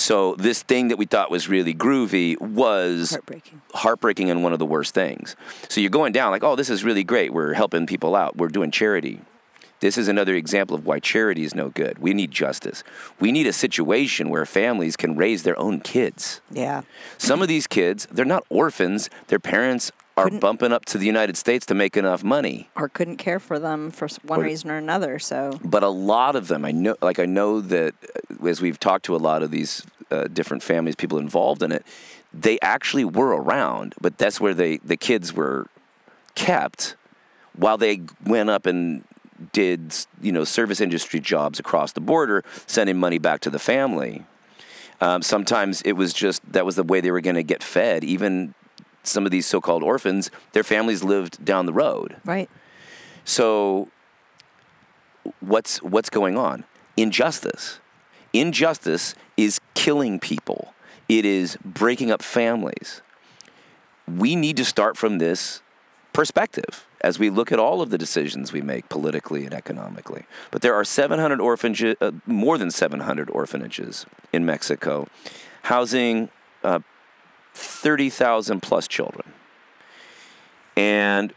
So 0.00 0.34
this 0.36 0.62
thing 0.62 0.88
that 0.88 0.96
we 0.96 1.04
thought 1.04 1.30
was 1.30 1.46
really 1.46 1.74
groovy 1.74 2.40
was 2.40 3.10
heartbreaking. 3.10 3.60
heartbreaking 3.74 4.30
and 4.30 4.42
one 4.42 4.54
of 4.54 4.58
the 4.58 4.64
worst 4.64 4.94
things. 4.94 5.36
So 5.68 5.78
you're 5.82 5.90
going 5.90 6.12
down 6.12 6.30
like, 6.30 6.42
oh, 6.42 6.56
this 6.56 6.70
is 6.70 6.82
really 6.82 7.04
great. 7.04 7.34
We're 7.34 7.52
helping 7.52 7.86
people 7.86 8.16
out. 8.16 8.34
We're 8.38 8.48
doing 8.48 8.70
charity. 8.70 9.20
This 9.80 9.98
is 9.98 10.08
another 10.08 10.34
example 10.34 10.74
of 10.74 10.86
why 10.86 11.00
charity 11.00 11.44
is 11.44 11.54
no 11.54 11.68
good. 11.68 11.98
We 11.98 12.14
need 12.14 12.30
justice. 12.30 12.82
We 13.18 13.30
need 13.30 13.46
a 13.46 13.52
situation 13.52 14.30
where 14.30 14.46
families 14.46 14.96
can 14.96 15.16
raise 15.16 15.42
their 15.42 15.58
own 15.58 15.80
kids. 15.80 16.40
Yeah, 16.50 16.82
Some 17.18 17.42
of 17.42 17.48
these 17.48 17.66
kids, 17.66 18.06
they're 18.10 18.24
not 18.24 18.44
orphans. 18.48 19.10
Their 19.28 19.38
parents 19.38 19.92
are 20.20 20.30
bumping 20.30 20.72
up 20.72 20.84
to 20.86 20.98
the 20.98 21.06
United 21.06 21.36
States 21.36 21.66
to 21.66 21.74
make 21.74 21.96
enough 21.96 22.22
money. 22.22 22.68
or 22.76 22.88
couldn't 22.88 23.16
care 23.16 23.38
for 23.40 23.58
them 23.58 23.90
for 23.90 24.08
one 24.24 24.40
Or- 24.40 24.44
reason 24.44 24.70
or 24.70 24.76
another. 24.76 25.18
So 25.18 25.58
But 25.64 25.82
a 25.82 25.88
lot 25.88 26.36
of 26.36 26.48
them, 26.48 26.64
I 26.64 26.72
know, 26.72 26.96
like 27.02 27.18
I 27.18 27.26
know 27.26 27.60
that 27.60 27.94
uh, 28.40 28.46
as 28.46 28.60
we've 28.60 28.78
talked 28.78 29.04
to 29.06 29.16
a 29.16 29.18
lot 29.18 29.42
of 29.42 29.50
these 29.50 29.84
uh, 30.10 30.24
different 30.24 30.62
families, 30.62 30.96
people 30.96 31.18
involved 31.18 31.62
in 31.62 31.72
it, 31.72 31.84
they 32.32 32.58
actually 32.60 33.04
were 33.04 33.30
around, 33.40 33.94
but 34.00 34.18
that's 34.18 34.40
where 34.40 34.54
they 34.54 34.78
the 34.78 34.96
kids 34.96 35.32
were 35.32 35.66
kept 36.34 36.96
while 37.56 37.76
they 37.76 38.00
went 38.24 38.50
up 38.50 38.66
and 38.66 39.04
did 39.52 39.94
you 40.20 40.30
know 40.32 40.44
service 40.44 40.80
industry 40.80 41.18
jobs 41.20 41.58
across 41.58 41.92
the 41.92 42.00
border, 42.00 42.44
sending 42.66 42.96
money 42.98 43.18
back 43.18 43.40
to 43.40 43.50
the 43.50 43.58
family. 43.58 44.24
Um, 45.00 45.22
sometimes 45.22 45.80
it 45.82 45.92
was 45.92 46.12
just 46.12 46.40
that 46.52 46.66
was 46.66 46.76
the 46.76 46.82
way 46.84 47.00
they 47.00 47.10
were 47.10 47.20
going 47.22 47.36
to 47.36 47.42
get 47.42 47.62
fed. 47.62 48.04
Even 48.04 48.54
some 49.02 49.24
of 49.24 49.32
these 49.32 49.46
so-called 49.46 49.82
orphans, 49.82 50.30
their 50.52 50.62
families 50.62 51.02
lived 51.02 51.44
down 51.44 51.66
the 51.66 51.72
road. 51.72 52.16
right, 52.24 52.50
So 53.24 53.88
what's 55.40 55.82
what's 55.82 56.10
going 56.10 56.36
on? 56.36 56.64
Injustice. 56.96 57.80
Injustice 58.32 59.14
is 59.36 59.60
killing 59.74 60.18
people. 60.20 60.74
It 61.08 61.24
is 61.24 61.56
breaking 61.64 62.10
up 62.10 62.22
families. 62.22 63.02
We 64.06 64.36
need 64.36 64.56
to 64.58 64.64
start 64.64 64.96
from 64.96 65.18
this 65.18 65.62
perspective 66.12 66.86
as 67.00 67.18
we 67.18 67.30
look 67.30 67.50
at 67.50 67.58
all 67.58 67.80
of 67.80 67.90
the 67.90 67.98
decisions 67.98 68.52
we 68.52 68.60
make 68.60 68.88
politically 68.88 69.44
and 69.44 69.54
economically. 69.54 70.26
But 70.50 70.62
there 70.62 70.74
are 70.74 70.84
700 70.84 71.40
orphanages, 71.40 71.96
uh, 72.00 72.12
more 72.26 72.58
than 72.58 72.70
700 72.70 73.30
orphanages 73.30 74.06
in 74.32 74.44
Mexico, 74.44 75.08
housing 75.62 76.28
uh, 76.62 76.80
30,000 77.60 78.60
plus 78.60 78.88
children. 78.88 79.32
And 80.76 81.32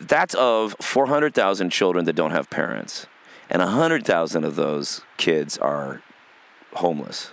that's 0.00 0.34
of 0.34 0.74
400,000 0.80 1.70
children 1.70 2.04
that 2.06 2.14
don't 2.14 2.30
have 2.30 2.48
parents. 2.50 3.06
And 3.50 3.60
100,000 3.60 4.44
of 4.44 4.56
those 4.56 5.02
kids 5.18 5.58
are 5.58 6.02
homeless. 6.72 7.32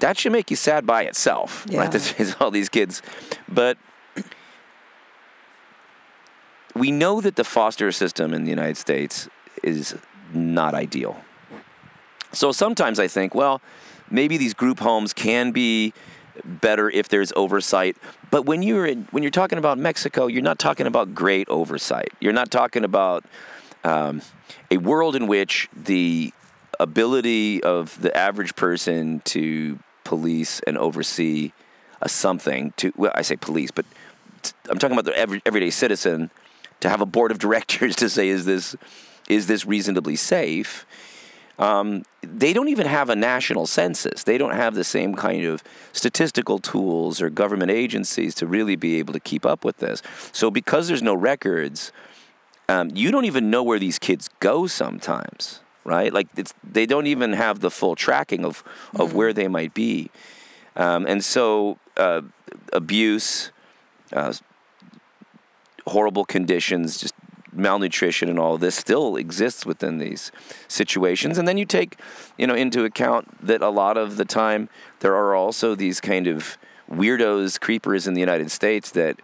That 0.00 0.18
should 0.18 0.32
make 0.32 0.50
you 0.50 0.56
sad 0.56 0.86
by 0.86 1.02
itself, 1.04 1.64
Yeah. 1.68 1.80
right? 1.80 1.90
There's 1.92 2.34
all 2.40 2.50
these 2.50 2.68
kids. 2.68 3.02
But 3.48 3.78
we 6.74 6.90
know 6.90 7.20
that 7.20 7.36
the 7.36 7.44
foster 7.44 7.90
system 7.92 8.34
in 8.34 8.44
the 8.44 8.50
United 8.50 8.76
States 8.76 9.28
is 9.62 9.96
not 10.32 10.74
ideal. 10.74 11.16
So 12.32 12.52
sometimes 12.52 13.00
I 13.00 13.08
think, 13.08 13.34
well, 13.34 13.60
maybe 14.10 14.36
these 14.36 14.54
group 14.54 14.80
homes 14.80 15.12
can 15.12 15.52
be 15.52 15.92
better 16.44 16.90
if 16.90 17.08
there's 17.08 17.32
oversight. 17.36 17.96
But 18.30 18.46
when 18.46 18.62
you're 18.62 18.86
in, 18.86 19.08
when 19.10 19.22
you're 19.22 19.30
talking 19.30 19.58
about 19.58 19.78
Mexico, 19.78 20.26
you're 20.26 20.42
not 20.42 20.58
talking 20.58 20.86
about 20.86 21.14
great 21.14 21.48
oversight. 21.48 22.12
You're 22.20 22.32
not 22.32 22.50
talking 22.50 22.84
about 22.84 23.24
um, 23.84 24.22
a 24.70 24.76
world 24.78 25.16
in 25.16 25.26
which 25.26 25.68
the 25.74 26.32
ability 26.80 27.62
of 27.62 28.00
the 28.00 28.16
average 28.16 28.54
person 28.54 29.20
to 29.24 29.78
police 30.04 30.60
and 30.60 30.78
oversee 30.78 31.52
a 32.00 32.08
something 32.08 32.72
to 32.76 32.92
well, 32.96 33.12
I 33.14 33.22
say 33.22 33.36
police, 33.36 33.70
but 33.70 33.84
I'm 34.68 34.78
talking 34.78 34.96
about 34.96 35.04
the 35.04 35.18
every, 35.18 35.42
everyday 35.44 35.70
citizen 35.70 36.30
to 36.80 36.88
have 36.88 37.00
a 37.00 37.06
board 37.06 37.30
of 37.30 37.38
directors 37.46 37.96
to 37.96 38.08
say 38.08 38.28
is 38.28 38.44
this 38.44 38.76
is 39.28 39.46
this 39.46 39.66
reasonably 39.66 40.16
safe 40.16 40.86
um, 41.58 42.04
they 42.22 42.52
don't 42.52 42.68
even 42.68 42.86
have 42.86 43.10
a 43.10 43.16
national 43.16 43.66
census. 43.66 44.22
They 44.22 44.38
don't 44.38 44.54
have 44.54 44.74
the 44.74 44.84
same 44.84 45.14
kind 45.14 45.44
of 45.44 45.62
statistical 45.92 46.58
tools 46.58 47.20
or 47.20 47.30
government 47.30 47.70
agencies 47.70 48.34
to 48.36 48.46
really 48.46 48.76
be 48.76 48.98
able 48.98 49.12
to 49.12 49.20
keep 49.20 49.44
up 49.44 49.64
with 49.64 49.78
this. 49.78 50.02
So, 50.32 50.50
because 50.50 50.88
there's 50.88 51.02
no 51.02 51.14
records, 51.14 51.92
um, 52.68 52.90
you 52.94 53.10
don't 53.10 53.24
even 53.24 53.50
know 53.50 53.62
where 53.62 53.78
these 53.78 53.98
kids 53.98 54.30
go 54.40 54.66
sometimes, 54.66 55.60
right? 55.84 56.12
Like, 56.12 56.28
they 56.62 56.86
don't 56.86 57.06
even 57.06 57.32
have 57.32 57.60
the 57.60 57.70
full 57.70 57.96
tracking 57.96 58.44
of, 58.44 58.62
of 58.94 59.14
where 59.14 59.32
they 59.32 59.48
might 59.48 59.74
be. 59.74 60.10
Um, 60.76 61.06
and 61.06 61.24
so, 61.24 61.78
uh, 61.96 62.22
abuse, 62.72 63.50
uh, 64.12 64.32
horrible 65.86 66.24
conditions, 66.24 66.98
just 66.98 67.14
malnutrition 67.52 68.28
and 68.28 68.38
all 68.38 68.54
of 68.54 68.60
this 68.60 68.74
still 68.74 69.16
exists 69.16 69.64
within 69.64 69.98
these 69.98 70.30
situations. 70.68 71.38
And 71.38 71.46
then 71.46 71.58
you 71.58 71.64
take, 71.64 71.98
you 72.36 72.46
know, 72.46 72.54
into 72.54 72.84
account 72.84 73.46
that 73.46 73.62
a 73.62 73.68
lot 73.68 73.96
of 73.96 74.16
the 74.16 74.24
time 74.24 74.68
there 75.00 75.14
are 75.14 75.34
also 75.34 75.74
these 75.74 76.00
kind 76.00 76.26
of 76.26 76.58
weirdos, 76.90 77.60
creepers 77.60 78.06
in 78.06 78.14
the 78.14 78.20
United 78.20 78.50
States 78.50 78.90
that 78.92 79.20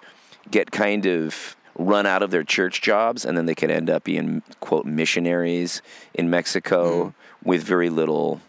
get 0.50 0.70
kind 0.70 1.06
of 1.06 1.56
run 1.76 2.06
out 2.06 2.22
of 2.22 2.30
their 2.30 2.44
church 2.44 2.82
jobs 2.82 3.24
and 3.24 3.36
then 3.36 3.46
they 3.46 3.54
can 3.54 3.70
end 3.70 3.90
up 3.90 4.04
being 4.04 4.42
quote 4.60 4.86
missionaries 4.86 5.82
in 6.12 6.30
Mexico 6.30 7.06
mm-hmm. 7.06 7.48
with 7.48 7.62
very 7.62 7.90
little 7.90 8.40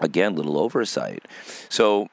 again 0.00 0.34
little 0.34 0.58
oversight. 0.58 1.26
So 1.68 2.08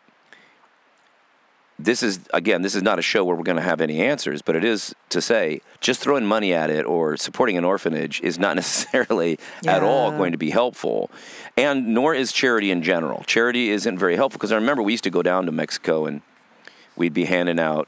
this 1.79 2.01
is 2.01 2.19
again 2.33 2.61
this 2.61 2.75
is 2.75 2.81
not 2.81 2.97
a 2.97 3.01
show 3.01 3.23
where 3.23 3.35
we're 3.35 3.43
going 3.43 3.57
to 3.57 3.61
have 3.61 3.81
any 3.81 4.01
answers 4.01 4.41
but 4.41 4.55
it 4.55 4.63
is 4.63 4.95
to 5.09 5.21
say 5.21 5.61
just 5.79 6.01
throwing 6.01 6.25
money 6.25 6.53
at 6.53 6.69
it 6.69 6.85
or 6.85 7.15
supporting 7.15 7.57
an 7.57 7.63
orphanage 7.63 8.19
is 8.21 8.39
not 8.39 8.55
necessarily 8.61 9.37
at 9.65 9.83
all 9.83 10.11
going 10.11 10.31
to 10.31 10.37
be 10.37 10.49
helpful. 10.49 11.09
And 11.55 11.87
nor 11.87 12.13
is 12.13 12.31
charity 12.31 12.71
in 12.71 12.83
general. 12.83 13.23
Charity 13.25 13.69
isn't 13.69 13.97
very 13.97 14.15
helpful 14.15 14.37
because 14.37 14.51
i 14.51 14.55
remember 14.55 14.81
we 14.81 14.93
used 14.93 15.03
to 15.03 15.09
go 15.09 15.21
down 15.21 15.45
to 15.45 15.51
mexico 15.51 16.05
and 16.05 16.21
we'd 16.95 17.13
be 17.13 17.25
handing 17.25 17.59
out 17.59 17.87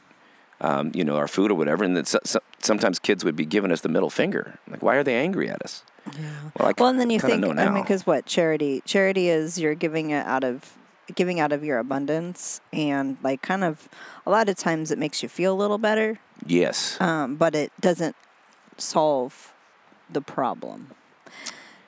um, 0.61 0.91
you 0.93 1.03
know 1.03 1.15
our 1.15 1.27
food 1.27 1.51
or 1.51 1.55
whatever 1.55 1.83
and 1.83 1.95
then 1.95 2.05
so, 2.05 2.19
so, 2.23 2.39
sometimes 2.59 2.99
kids 2.99 3.23
would 3.23 3.35
be 3.35 3.45
giving 3.45 3.71
us 3.71 3.81
the 3.81 3.89
middle 3.89 4.09
finger. 4.09 4.59
Like 4.69 4.83
why 4.83 4.95
are 4.95 5.03
they 5.03 5.15
angry 5.15 5.49
at 5.49 5.61
us? 5.63 5.83
Yeah. 6.17 6.29
well, 6.59 6.73
Well, 6.77 6.89
and 6.89 6.99
then 6.99 7.09
you 7.09 7.19
think, 7.19 7.43
I 7.43 7.69
mean, 7.69 7.83
because 7.83 8.05
what 8.05 8.25
charity? 8.25 8.81
Charity 8.85 9.29
is 9.29 9.59
you're 9.59 9.75
giving 9.75 10.09
it 10.09 10.25
out 10.25 10.43
of 10.43 10.77
giving 11.15 11.39
out 11.39 11.51
of 11.51 11.63
your 11.63 11.79
abundance, 11.79 12.61
and 12.71 13.17
like 13.23 13.41
kind 13.41 13.63
of 13.63 13.89
a 14.25 14.29
lot 14.29 14.49
of 14.49 14.55
times 14.55 14.91
it 14.91 14.97
makes 14.97 15.21
you 15.23 15.29
feel 15.29 15.53
a 15.53 15.59
little 15.59 15.77
better, 15.77 16.19
yes 16.45 16.99
um, 17.01 17.35
but 17.35 17.55
it 17.55 17.71
doesn't 17.79 18.15
solve 18.77 19.53
the 20.09 20.21
problem. 20.21 20.91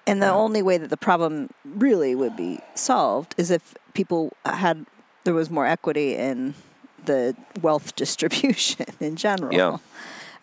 And 0.07 0.21
the 0.21 0.31
only 0.31 0.61
way 0.61 0.77
that 0.77 0.89
the 0.89 0.97
problem 0.97 1.51
really 1.63 2.15
would 2.15 2.35
be 2.35 2.59
solved 2.75 3.35
is 3.37 3.51
if 3.51 3.75
people 3.93 4.33
had 4.43 4.85
there 5.23 5.33
was 5.33 5.49
more 5.49 5.65
equity 5.65 6.15
in 6.15 6.55
the 7.05 7.35
wealth 7.61 7.95
distribution 8.03 8.85
in 8.99 9.15
general. 9.15 9.53
Yeah. 9.53 9.77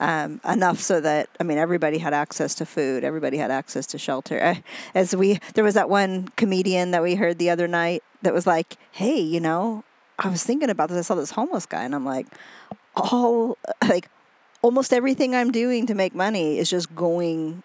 Um, 0.00 0.40
enough 0.48 0.78
so 0.78 1.00
that 1.00 1.28
I 1.40 1.42
mean 1.42 1.58
everybody 1.58 1.98
had 1.98 2.14
access 2.14 2.54
to 2.56 2.64
food, 2.66 3.02
everybody 3.02 3.36
had 3.36 3.50
access 3.50 3.84
to 3.88 3.98
shelter. 3.98 4.40
Uh, 4.40 4.54
As 4.94 5.16
we 5.16 5.40
there 5.54 5.64
was 5.64 5.74
that 5.74 5.90
one 5.90 6.28
comedian 6.36 6.92
that 6.92 7.02
we 7.02 7.16
heard 7.16 7.38
the 7.38 7.50
other 7.50 7.66
night 7.66 8.04
that 8.22 8.32
was 8.32 8.46
like, 8.46 8.76
"Hey, 8.92 9.18
you 9.18 9.40
know, 9.40 9.82
I 10.18 10.28
was 10.28 10.44
thinking 10.44 10.70
about 10.70 10.88
this. 10.88 10.98
I 10.98 11.02
saw 11.02 11.14
this 11.16 11.32
homeless 11.32 11.66
guy, 11.66 11.82
and 11.82 11.94
I'm 11.96 12.04
like, 12.04 12.26
all 12.94 13.58
like 13.88 14.08
almost 14.62 14.92
everything 14.92 15.34
I'm 15.34 15.50
doing 15.50 15.86
to 15.86 15.94
make 15.94 16.14
money 16.14 16.58
is 16.58 16.70
just 16.70 16.94
going 16.94 17.64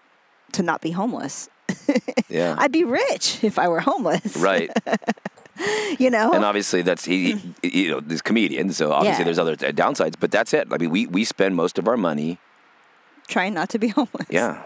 to 0.53 0.63
not 0.63 0.81
be 0.81 0.91
homeless. 0.91 1.49
yeah 2.29 2.55
I'd 2.57 2.71
be 2.71 2.83
rich 2.83 3.43
if 3.43 3.57
I 3.57 3.67
were 3.67 3.79
homeless. 3.79 4.37
right 4.37 4.69
You 5.99 6.09
know? 6.09 6.31
and 6.33 6.43
obviously 6.43 6.81
that's 6.81 7.05
he, 7.05 7.33
he- 7.61 7.83
you 7.83 7.91
know 7.91 7.99
this 7.99 8.21
comedian 8.21 8.71
so 8.73 8.91
obviously 8.91 9.19
Yeah. 9.21 9.25
there's 9.25 9.39
other 9.39 9.55
downsides 9.55 10.15
but 10.19 10.31
that's 10.31 10.53
it 10.53 10.67
i 10.71 10.77
mean 10.77 10.89
we, 10.89 11.05
we 11.05 11.23
spend 11.23 11.55
most 11.55 11.77
of 11.77 11.87
our 11.87 11.97
money 11.97 12.39
trying 13.27 13.53
not 13.53 13.69
to 13.69 13.79
be 13.79 13.87
homeless. 13.97 14.27
yeah 14.29 14.63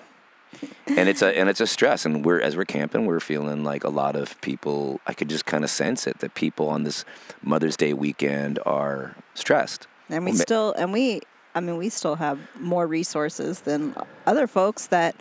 and 0.88 1.10
it's 1.10 1.22
a 1.22 1.38
and 1.38 1.50
it's 1.50 1.60
a 1.60 1.68
stress 1.68 2.06
and 2.06 2.24
we're 2.26 2.40
as 2.40 2.56
we're 2.56 2.64
camping 2.66 3.06
we're 3.06 3.20
feeling 3.20 3.64
like 3.66 3.84
a 3.84 3.90
lot 3.90 4.16
of 4.16 4.40
people 4.42 5.02
i 5.06 5.14
could 5.14 5.28
just 5.30 5.46
kind 5.46 5.64
of 5.66 5.70
sense 5.70 6.08
it 6.08 6.20
that 6.20 6.34
people 6.34 6.70
on 6.70 6.84
this 6.84 7.04
mother's 7.44 7.76
day 7.76 7.94
weekend 7.94 8.58
are 8.66 9.14
stressed 9.34 9.88
And 10.10 10.24
we 10.24 10.32
Well, 10.32 10.40
still, 10.40 10.74
and 10.78 10.94
we, 10.94 11.20
I 11.54 11.60
mean, 11.60 11.76
we 11.76 11.90
still 11.90 12.16
have 12.16 12.40
more 12.60 12.88
resources 12.88 13.60
than 13.62 13.94
other 14.26 14.48
folks 14.48 14.88
that 14.88 15.16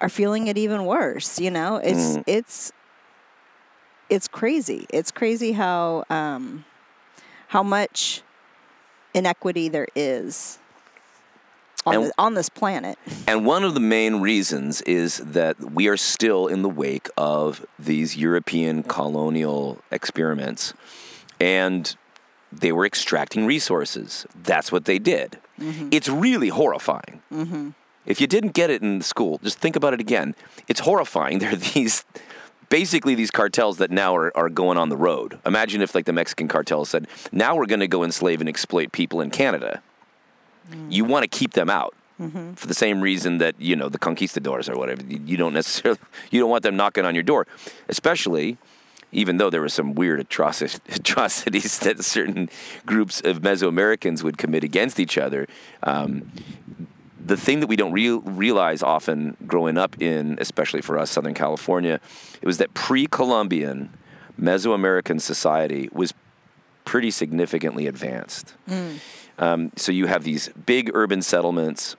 are 0.00 0.10
feeling 0.10 0.48
it 0.48 0.58
even 0.58 0.84
worse. 0.84 1.40
You 1.40 1.50
know, 1.50 1.76
it's 1.76 2.18
Mm. 2.18 2.24
it's 2.26 2.72
it's 4.12 4.28
crazy. 4.28 4.86
It's 4.90 5.10
crazy 5.10 5.52
how 5.52 6.04
um, 6.10 6.64
how 7.48 7.62
much 7.62 8.22
inequity 9.14 9.68
there 9.68 9.88
is 9.94 10.58
on 11.86 11.94
And- 11.94 12.04
the, 12.06 12.12
on 12.18 12.34
this 12.34 12.48
planet. 12.48 12.98
And 13.26 13.46
one 13.46 13.64
of 13.64 13.74
the 13.74 13.80
main 13.80 14.20
reasons 14.20 14.82
is 14.82 15.18
that 15.18 15.54
we 15.78 15.88
are 15.88 15.96
still 15.96 16.46
in 16.46 16.62
the 16.62 16.68
wake 16.68 17.08
of 17.16 17.64
these 17.78 18.16
European 18.16 18.82
colonial 18.82 19.78
experiments. 19.90 20.74
And 21.40 21.96
they 22.52 22.72
were 22.72 22.84
extracting 22.84 23.46
resources. 23.46 24.26
That's 24.50 24.70
what 24.70 24.84
they 24.84 24.98
did. 24.98 25.38
It's 25.90 26.08
really 26.08 26.48
horrifying. 26.48 27.22
If 28.04 28.20
you 28.20 28.26
didn't 28.26 28.52
get 28.52 28.68
it 28.68 28.82
in 28.82 29.00
school, 29.02 29.38
just 29.42 29.58
think 29.58 29.76
about 29.76 29.94
it 29.94 30.00
again. 30.00 30.34
It's 30.68 30.80
horrifying. 30.80 31.38
There 31.42 31.52
are 31.52 31.56
these, 31.74 32.04
basically, 32.72 33.14
these 33.14 33.30
cartels 33.30 33.76
that 33.76 33.90
now 33.90 34.16
are, 34.16 34.34
are 34.34 34.48
going 34.48 34.78
on 34.78 34.88
the 34.88 34.96
road. 34.96 35.38
Imagine 35.44 35.82
if, 35.82 35.94
like, 35.94 36.06
the 36.06 36.12
Mexican 36.12 36.48
cartel 36.48 36.86
said, 36.86 37.06
now 37.30 37.54
we're 37.54 37.66
going 37.66 37.80
to 37.80 37.86
go 37.86 38.02
enslave 38.02 38.40
and 38.40 38.48
exploit 38.48 38.92
people 38.92 39.20
in 39.20 39.30
Canada. 39.30 39.82
You 40.88 41.04
want 41.04 41.22
to 41.22 41.28
keep 41.28 41.52
them 41.52 41.68
out 41.68 41.94
for 42.54 42.66
the 42.66 42.74
same 42.74 43.00
reason 43.00 43.38
that 43.38 43.54
you 43.58 43.74
know 43.74 43.88
the 43.88 43.98
conquistadors 43.98 44.68
or 44.68 44.76
whatever 44.76 45.02
you, 45.02 45.20
you 45.26 45.36
don't 45.36 45.52
necessarily 45.54 45.98
you 46.30 46.38
don't 46.38 46.50
want 46.50 46.62
them 46.62 46.76
knocking 46.76 47.04
on 47.04 47.14
your 47.14 47.24
door 47.24 47.48
especially 47.88 48.58
even 49.10 49.38
though 49.38 49.50
there 49.50 49.60
were 49.60 49.68
some 49.68 49.92
weird 49.92 50.20
atroci- 50.20 50.78
atrocities 50.94 51.80
that 51.80 52.04
certain 52.04 52.48
groups 52.86 53.20
of 53.22 53.40
mesoamericans 53.40 54.22
would 54.22 54.38
commit 54.38 54.62
against 54.62 55.00
each 55.00 55.18
other 55.18 55.48
um, 55.82 56.30
the 57.24 57.36
thing 57.36 57.60
that 57.60 57.66
we 57.66 57.76
don't 57.76 57.92
real, 57.92 58.20
realize 58.20 58.82
often 58.82 59.36
growing 59.46 59.78
up 59.78 60.00
in 60.00 60.36
especially 60.40 60.80
for 60.80 60.98
us 60.98 61.10
southern 61.10 61.34
california 61.34 62.00
it 62.40 62.46
was 62.46 62.58
that 62.58 62.72
pre-columbian 62.74 63.90
mesoamerican 64.40 65.20
society 65.20 65.88
was 65.92 66.14
pretty 66.84 67.10
significantly 67.10 67.86
advanced 67.86 68.54
um, 69.38 69.72
so 69.76 69.92
you 69.92 70.06
have 70.06 70.24
these 70.24 70.50
big 70.66 70.90
urban 70.94 71.22
settlements, 71.22 71.96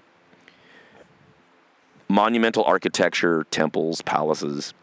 monumental 2.08 2.64
architecture, 2.64 3.46
temples, 3.52 4.02
palaces, 4.02 4.74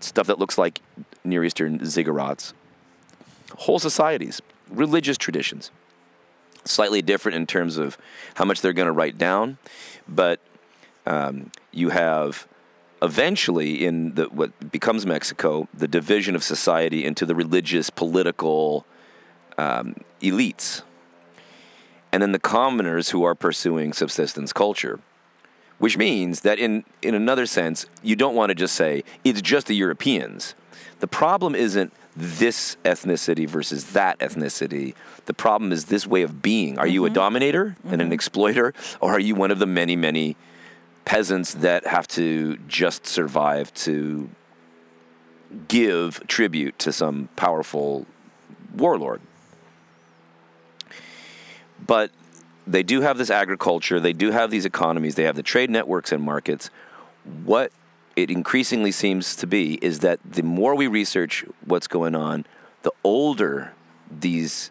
stuff 0.00 0.26
that 0.26 0.38
looks 0.38 0.58
like 0.58 0.80
Near 1.24 1.44
Eastern 1.44 1.80
ziggurats, 1.80 2.52
whole 3.58 3.78
societies, 3.78 4.40
religious 4.70 5.18
traditions. 5.18 5.70
Slightly 6.64 7.02
different 7.02 7.36
in 7.36 7.46
terms 7.46 7.76
of 7.76 7.96
how 8.34 8.44
much 8.44 8.60
they're 8.60 8.72
going 8.72 8.86
to 8.86 8.92
write 8.92 9.18
down, 9.18 9.58
but 10.06 10.40
um, 11.06 11.50
you 11.72 11.90
have 11.90 12.46
eventually 13.02 13.84
in 13.84 14.14
the, 14.14 14.24
what 14.26 14.70
becomes 14.70 15.06
Mexico 15.06 15.68
the 15.72 15.88
division 15.88 16.36
of 16.36 16.44
society 16.44 17.04
into 17.04 17.24
the 17.24 17.34
religious, 17.34 17.88
political 17.88 18.84
um, 19.56 19.96
elites 20.20 20.82
and 22.12 22.22
then 22.22 22.32
the 22.32 22.38
commoners 22.38 23.10
who 23.10 23.22
are 23.24 23.34
pursuing 23.34 23.92
subsistence 23.92 24.52
culture. 24.52 25.00
Which 25.78 25.96
means 25.96 26.40
that 26.40 26.58
in, 26.58 26.84
in 27.00 27.14
another 27.14 27.46
sense, 27.46 27.86
you 28.02 28.14
don't 28.14 28.34
want 28.34 28.50
to 28.50 28.54
just 28.54 28.74
say 28.74 29.02
it's 29.24 29.40
just 29.40 29.66
the 29.66 29.74
Europeans. 29.74 30.54
The 30.98 31.06
problem 31.06 31.54
isn't 31.54 31.92
this 32.16 32.76
ethnicity 32.84 33.48
versus 33.48 33.92
that 33.92 34.18
ethnicity. 34.18 34.94
The 35.26 35.34
problem 35.34 35.72
is 35.72 35.86
this 35.86 36.06
way 36.06 36.22
of 36.22 36.42
being. 36.42 36.78
Are 36.78 36.86
you 36.86 37.04
a 37.04 37.08
mm-hmm. 37.08 37.14
dominator 37.14 37.76
and 37.84 37.94
an 37.94 38.08
mm-hmm. 38.08 38.12
exploiter, 38.12 38.74
or 39.00 39.12
are 39.12 39.20
you 39.20 39.34
one 39.34 39.50
of 39.50 39.58
the 39.58 39.66
many, 39.66 39.96
many 39.96 40.36
peasants 41.04 41.54
that 41.54 41.86
have 41.86 42.06
to 42.08 42.56
just 42.68 43.06
survive 43.06 43.72
to 43.74 44.28
give 45.68 46.26
tribute 46.26 46.78
to 46.80 46.92
some 46.92 47.28
powerful 47.36 48.06
warlord? 48.74 49.20
but 51.86 52.10
they 52.66 52.82
do 52.82 53.00
have 53.00 53.18
this 53.18 53.30
agriculture, 53.30 53.98
they 54.00 54.12
do 54.12 54.30
have 54.30 54.50
these 54.50 54.64
economies, 54.64 55.14
they 55.14 55.24
have 55.24 55.36
the 55.36 55.42
trade 55.42 55.70
networks 55.70 56.12
and 56.12 56.22
markets. 56.22 56.70
What 57.44 57.72
it 58.22 58.30
increasingly 58.30 58.92
seems 58.92 59.34
to 59.36 59.46
be 59.46 59.74
is 59.80 60.00
that 60.00 60.20
the 60.24 60.42
more 60.42 60.74
we 60.74 60.86
research 60.86 61.44
what's 61.64 61.86
going 61.86 62.14
on, 62.14 62.44
the 62.82 62.92
older 63.02 63.72
these 64.10 64.70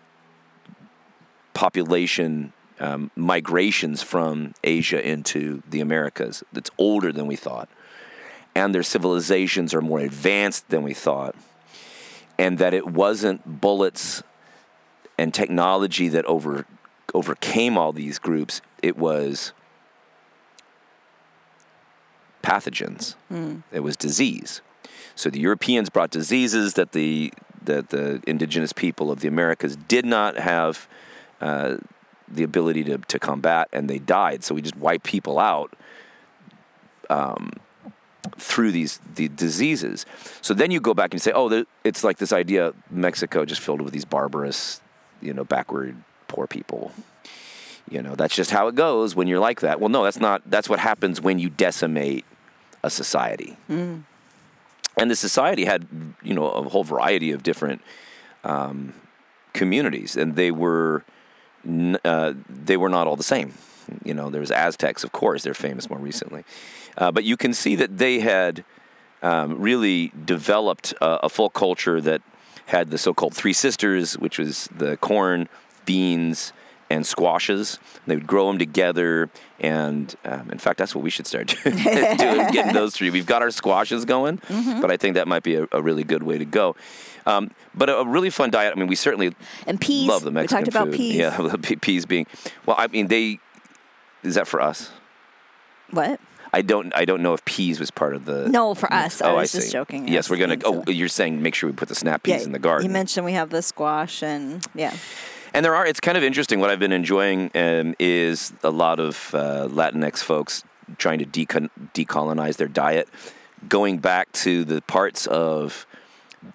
population 1.54 2.54
um, 2.80 3.10
migrations 3.16 4.04
from 4.04 4.54
Asia 4.64 5.06
into 5.06 5.64
the 5.68 5.82
Americas. 5.82 6.44
That's 6.54 6.70
older 6.78 7.12
than 7.12 7.26
we 7.26 7.36
thought. 7.36 7.70
And 8.56 8.74
their 8.74 8.84
civilizations 8.84 9.74
are 9.74 9.82
more 9.82 10.00
advanced 10.00 10.70
than 10.70 10.84
we 10.84 10.94
thought. 10.94 11.36
And 12.38 12.58
that 12.60 12.74
it 12.74 12.88
wasn't 12.88 13.62
bullets 13.62 14.24
and 15.18 15.34
technology 15.34 16.08
that 16.10 16.26
over 16.26 16.66
overcame 17.16 17.76
all 17.78 17.92
these 17.92 18.20
groups, 18.20 18.62
it 18.84 18.96
was 18.96 19.52
pathogens. 22.42 23.16
It 23.72 23.82
was 23.82 23.96
disease. 23.96 24.62
So 25.16 25.30
the 25.30 25.40
Europeans 25.40 25.90
brought 25.90 26.12
diseases 26.12 26.76
that 26.76 26.94
the 26.94 27.34
that 27.62 27.90
the 27.90 28.22
indigenous 28.26 28.74
people 28.74 29.12
of 29.12 29.20
the 29.20 29.28
Americas 29.28 29.76
did 29.76 30.06
not 30.06 30.38
have 30.38 30.88
uh, 31.42 31.78
the 32.28 32.44
ability 32.44 32.84
to, 32.86 32.98
to 32.98 33.20
combat, 33.20 33.68
and 33.74 33.90
they 33.90 34.00
died. 34.00 34.44
So 34.44 34.56
we 34.56 34.62
just 34.62 34.78
wiped 34.78 35.06
people 35.06 35.40
out 35.40 35.74
um, 37.10 37.52
through 38.38 38.72
these 38.72 39.00
the 39.16 39.28
diseases. 39.28 40.06
So 40.42 40.54
then 40.54 40.72
you 40.72 40.80
go 40.80 40.94
back 40.94 41.14
and 41.14 41.22
say, 41.22 41.32
oh, 41.34 41.66
it's 41.84 42.04
like 42.04 42.18
this 42.18 42.32
idea 42.32 42.74
Mexico 42.90 43.46
just 43.46 43.62
filled 43.62 43.82
with 43.82 43.94
these 43.94 44.06
barbarous, 44.06 44.82
you 45.22 45.34
know, 45.34 45.44
backward 45.44 45.96
poor 46.28 46.48
people. 46.48 46.92
You 47.90 48.04
know, 48.04 48.16
that's 48.16 48.36
just 48.36 48.52
how 48.52 48.68
it 48.68 48.76
goes 48.76 49.16
when 49.16 49.28
you're 49.28 49.40
like 49.40 49.62
that. 49.62 49.80
Well, 49.80 49.90
no, 49.90 50.04
that's 50.04 50.20
not. 50.20 50.44
That's 50.46 50.70
what 50.70 50.80
happens 50.80 51.20
when 51.20 51.40
you 51.40 51.50
decimate 51.50 52.24
a 52.84 52.90
society. 52.90 53.58
And 54.98 55.10
the 55.10 55.16
society 55.16 55.66
had, 55.66 55.88
you 56.22 56.34
know, 56.34 56.50
a 56.50 56.70
whole 56.70 56.84
variety 56.84 57.32
of 57.32 57.42
different 57.44 57.82
um, 58.44 58.94
communities, 59.54 60.16
and 60.18 60.36
they 60.36 60.52
were 60.52 61.04
n- 61.66 61.98
uh, 62.04 62.34
they 62.50 62.76
were 62.78 62.90
not 62.90 63.08
all 63.08 63.16
the 63.16 63.24
same. 63.24 63.54
You 64.04 64.14
know, 64.14 64.30
there 64.30 64.42
was 64.42 64.52
Aztecs, 64.52 65.04
of 65.04 65.12
course, 65.12 65.44
they're 65.44 65.54
famous 65.54 65.90
more 65.90 66.00
recently, 66.00 66.44
uh, 66.98 67.12
but 67.12 67.24
you 67.24 67.38
can 67.38 67.54
see 67.54 67.76
that 67.76 67.98
they 67.98 68.20
had 68.20 68.64
um, 69.24 69.60
really 69.60 70.12
developed 70.26 70.94
a, 71.02 71.26
a 71.26 71.30
full 71.30 71.50
culture 71.50 72.00
that 72.02 72.22
had 72.68 72.92
the 72.92 72.98
so-called 72.98 73.34
three 73.34 73.54
sisters, 73.54 74.18
which 74.18 74.38
was 74.38 74.68
the 74.76 74.96
corn, 74.98 75.48
beans, 75.86 76.54
and 76.90 77.06
squashes. 77.06 77.80
They 78.08 78.16
would 78.16 78.28
grow 78.28 78.48
them 78.48 78.58
together, 78.58 79.30
and 79.60 80.16
um, 80.26 80.50
in 80.52 80.58
fact, 80.58 80.78
that's 80.80 80.96
what 80.96 81.04
we 81.04 81.10
should 81.10 81.28
start 81.28 81.48
doing, 81.64 81.76
getting 81.84 82.74
those 82.74 82.96
three. 82.96 83.10
We've 83.10 83.26
got 83.26 83.42
our 83.42 83.52
squashes 83.52 84.06
going, 84.06 84.42
but 84.82 84.92
I 84.92 84.98
think 84.98 85.16
that 85.16 85.28
might 85.28 85.44
be 85.44 85.56
a, 85.56 85.68
a 85.72 85.82
really 85.82 86.04
good 86.04 86.24
way 86.24 86.38
to 86.38 86.46
go. 86.46 86.76
Um, 87.26 87.52
but 87.76 87.90
a, 87.90 87.98
a 88.00 88.06
really 88.06 88.30
fun 88.30 88.50
diet. 88.50 88.74
I 88.76 88.80
mean, 88.80 88.88
we 88.88 88.96
certainly 88.96 89.36
And 89.68 89.80
peas. 89.80 90.08
love 90.08 90.24
the 90.24 90.32
Mexican 90.32 90.64
we 90.64 90.66
talked 90.66 90.76
about 90.76 90.88
food. 90.88 90.96
peas. 90.98 91.16
Yeah, 91.16 91.38
the 91.38 91.58
peas 91.80 92.06
being 92.06 92.26
well. 92.66 92.76
I 92.80 92.88
mean, 92.88 93.08
they 93.08 93.40
is 94.24 94.36
that 94.36 94.48
for 94.48 94.62
us? 94.62 94.92
What? 95.92 96.20
I 96.52 96.64
don't. 96.64 96.92
I 96.96 97.06
don't 97.06 97.22
know 97.22 97.34
if 97.36 97.46
peas 97.46 97.80
was 97.80 97.92
part 97.92 98.16
of 98.16 98.26
the. 98.26 98.50
No, 98.50 98.74
for 98.74 98.92
us. 98.92 99.22
Oh, 99.22 99.30
I 99.36 99.42
was 99.42 99.52
just 99.52 99.68
see. 99.68 99.72
joking. 99.72 100.08
Yes, 100.08 100.30
we're 100.32 100.38
gonna. 100.38 100.58
Oh, 100.66 100.82
silly. 100.84 100.96
you're 100.96 101.08
saying 101.08 101.42
make 101.44 101.54
sure 101.54 101.70
we 101.70 101.76
put 101.76 101.90
the 101.90 101.96
snap 101.96 102.24
peas 102.24 102.44
in 102.46 102.52
the 102.52 102.58
garden. 102.60 102.88
You 102.88 102.92
mentioned 102.92 103.24
we 103.26 103.34
have 103.34 103.52
the 103.52 103.62
squash 103.62 104.24
and 104.24 104.66
yeah. 104.74 104.96
And 105.54 105.66
there 105.66 105.76
are, 105.76 105.86
it's 105.86 106.00
kind 106.00 106.18
of 106.18 106.24
interesting. 106.24 106.60
What 106.60 106.70
I've 106.70 106.80
been 106.80 106.92
enjoying 106.92 107.52
um, 107.56 107.96
is 108.00 108.54
a 108.64 108.70
lot 108.70 109.00
of 109.00 109.34
uh, 109.34 109.68
Latinx 109.70 110.20
folks 110.20 110.64
trying 110.98 111.20
to 111.20 111.26
decon- 111.26 111.70
decolonize 111.94 112.58
their 112.58 112.68
diet, 112.68 113.08
going 113.68 113.98
back 113.98 114.32
to 114.32 114.64
the 114.64 114.82
parts 114.82 115.28
of 115.28 115.86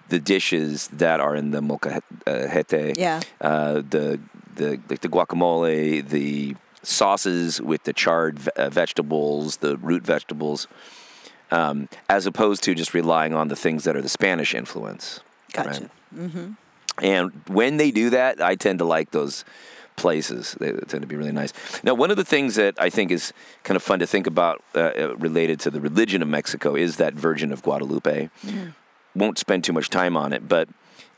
the 0.09 0.19
dishes 0.19 0.87
that 0.89 1.19
are 1.19 1.35
in 1.35 1.51
the 1.51 1.61
molcajete, 1.61 2.97
Yeah. 2.97 3.21
uh, 3.41 3.75
the 3.75 4.19
the 4.55 4.79
like 4.89 5.01
the 5.01 5.09
guacamole, 5.09 6.07
the 6.07 6.55
sauces 6.81 7.61
with 7.61 7.83
the 7.83 7.93
charred 7.93 8.39
ve- 8.39 8.51
uh, 8.55 8.69
vegetables, 8.69 9.57
the 9.57 9.75
root 9.77 10.03
vegetables, 10.03 10.67
um, 11.51 11.87
as 12.09 12.25
opposed 12.25 12.63
to 12.63 12.73
just 12.73 12.93
relying 12.93 13.33
on 13.33 13.49
the 13.49 13.55
things 13.55 13.83
that 13.83 13.95
are 13.95 14.01
the 14.01 14.09
Spanish 14.09 14.55
influence. 14.55 15.19
Gotcha. 15.53 15.89
right? 16.15 16.49
And 17.01 17.31
when 17.47 17.77
they 17.77 17.91
do 17.91 18.09
that, 18.11 18.41
I 18.41 18.55
tend 18.55 18.79
to 18.79 18.85
like 18.85 19.11
those 19.11 19.43
places. 19.95 20.55
They 20.59 20.71
tend 20.71 21.01
to 21.01 21.07
be 21.07 21.15
really 21.15 21.31
nice. 21.31 21.53
Now, 21.83 21.93
one 21.93 22.11
of 22.11 22.17
the 22.17 22.25
things 22.25 22.55
that 22.55 22.75
I 22.79 22.89
think 22.89 23.11
is 23.11 23.33
kind 23.63 23.75
of 23.75 23.83
fun 23.83 23.99
to 23.99 24.07
think 24.07 24.27
about 24.27 24.63
uh, 24.73 24.79
uh, 24.79 25.15
related 25.17 25.59
to 25.61 25.71
the 25.71 25.81
religion 25.81 26.21
of 26.21 26.27
Mexico 26.27 26.75
is 26.75 26.97
that 26.97 27.13
Virgin 27.13 27.51
of 27.51 27.63
Guadalupe. 27.63 28.29
Won't 29.15 29.37
spend 29.37 29.63
too 29.63 29.71
much 29.71 29.89
time 29.89 30.17
on 30.17 30.33
it, 30.33 30.49
but 30.49 30.67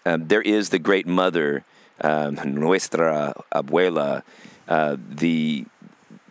um, 0.06 0.28
there 0.28 0.42
is 0.42 0.70
the 0.70 0.78
Great 0.78 1.08
Mother, 1.08 1.66
um, 2.02 2.36
Nuestra 2.36 3.34
Abuela, 3.52 4.22
uh, 4.68 4.98
the 5.10 5.66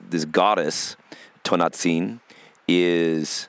this 0.09 0.25
goddess 0.25 0.97
Tonantzin 1.43 2.21
is 2.69 3.49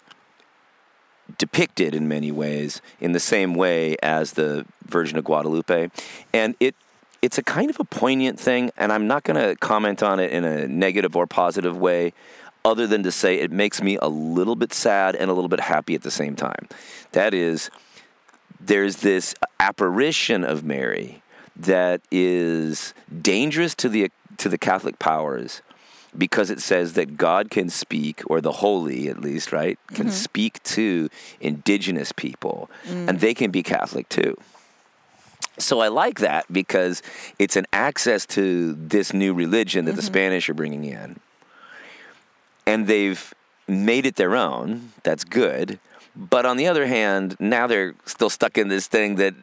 depicted 1.37 1.93
in 1.93 2.07
many 2.07 2.31
ways 2.31 2.81
in 2.99 3.11
the 3.11 3.19
same 3.19 3.53
way 3.53 3.95
as 4.01 4.33
the 4.33 4.65
Virgin 4.89 5.17
of 5.17 5.23
Guadalupe, 5.23 5.89
and 6.33 6.55
it 6.59 6.75
it's 7.21 7.37
a 7.37 7.43
kind 7.43 7.69
of 7.69 7.79
a 7.79 7.83
poignant 7.83 8.39
thing, 8.39 8.71
and 8.77 8.91
I'm 8.91 9.07
not 9.07 9.23
going 9.23 9.41
to 9.41 9.55
comment 9.55 10.03
on 10.03 10.19
it 10.19 10.31
in 10.31 10.43
a 10.43 10.67
negative 10.67 11.15
or 11.15 11.25
positive 11.25 11.75
way, 11.75 12.13
other 12.63 12.85
than 12.85 13.03
to 13.03 13.11
say 13.11 13.39
it 13.39 13.51
makes 13.51 13.81
me 13.81 13.97
a 14.01 14.07
little 14.07 14.55
bit 14.55 14.73
sad 14.73 15.15
and 15.15 15.29
a 15.31 15.33
little 15.33 15.49
bit 15.49 15.61
happy 15.61 15.95
at 15.95 16.03
the 16.03 16.11
same 16.11 16.35
time. 16.35 16.67
That 17.13 17.33
is, 17.33 17.71
there's 18.59 18.97
this 18.97 19.33
apparition 19.59 20.43
of 20.43 20.63
Mary 20.63 21.21
that 21.55 22.01
is 22.11 22.93
dangerous 23.21 23.73
to 23.75 23.89
the 23.89 24.11
to 24.37 24.49
the 24.49 24.57
Catholic 24.57 24.99
powers 24.99 25.63
because 26.15 26.49
it 26.49 26.59
says 26.59 26.93
that 26.93 27.17
God 27.17 27.49
can 27.49 27.69
speak, 27.69 28.21
or 28.27 28.41
the 28.41 28.53
holy 28.53 29.07
at 29.07 29.19
least, 29.19 29.51
right, 29.51 29.77
can 29.89 30.07
mm-hmm. 30.07 30.09
speak 30.09 30.61
to 30.63 31.09
indigenous 31.39 32.11
people, 32.11 32.69
and 32.85 33.17
mm. 33.17 33.19
they 33.19 33.33
can 33.33 33.51
be 33.51 33.61
Catholic 33.61 34.09
too. 34.09 34.35
So 35.59 35.79
I 35.79 35.87
like 35.87 36.19
that 36.19 36.45
because 36.51 37.01
it's 37.39 37.55
an 37.55 37.65
access 37.73 38.25
to 38.27 38.73
this 38.73 39.13
new 39.13 39.33
religion 39.33 39.85
that 39.85 39.93
the 39.93 40.01
mm-hmm. 40.01 40.07
Spanish 40.07 40.49
are 40.49 40.53
bringing 40.53 40.83
in. 40.83 41.19
And 42.65 42.87
they've 42.87 43.33
made 43.67 44.05
it 44.05 44.15
their 44.15 44.35
own. 44.35 44.91
That's 45.03 45.23
good. 45.23 45.79
But 46.15 46.45
on 46.45 46.57
the 46.57 46.67
other 46.67 46.87
hand, 46.87 47.35
now 47.39 47.67
they're 47.67 47.95
still 48.05 48.29
stuck 48.29 48.57
in 48.57 48.67
this 48.67 48.87
thing 48.87 49.15
that 49.15 49.35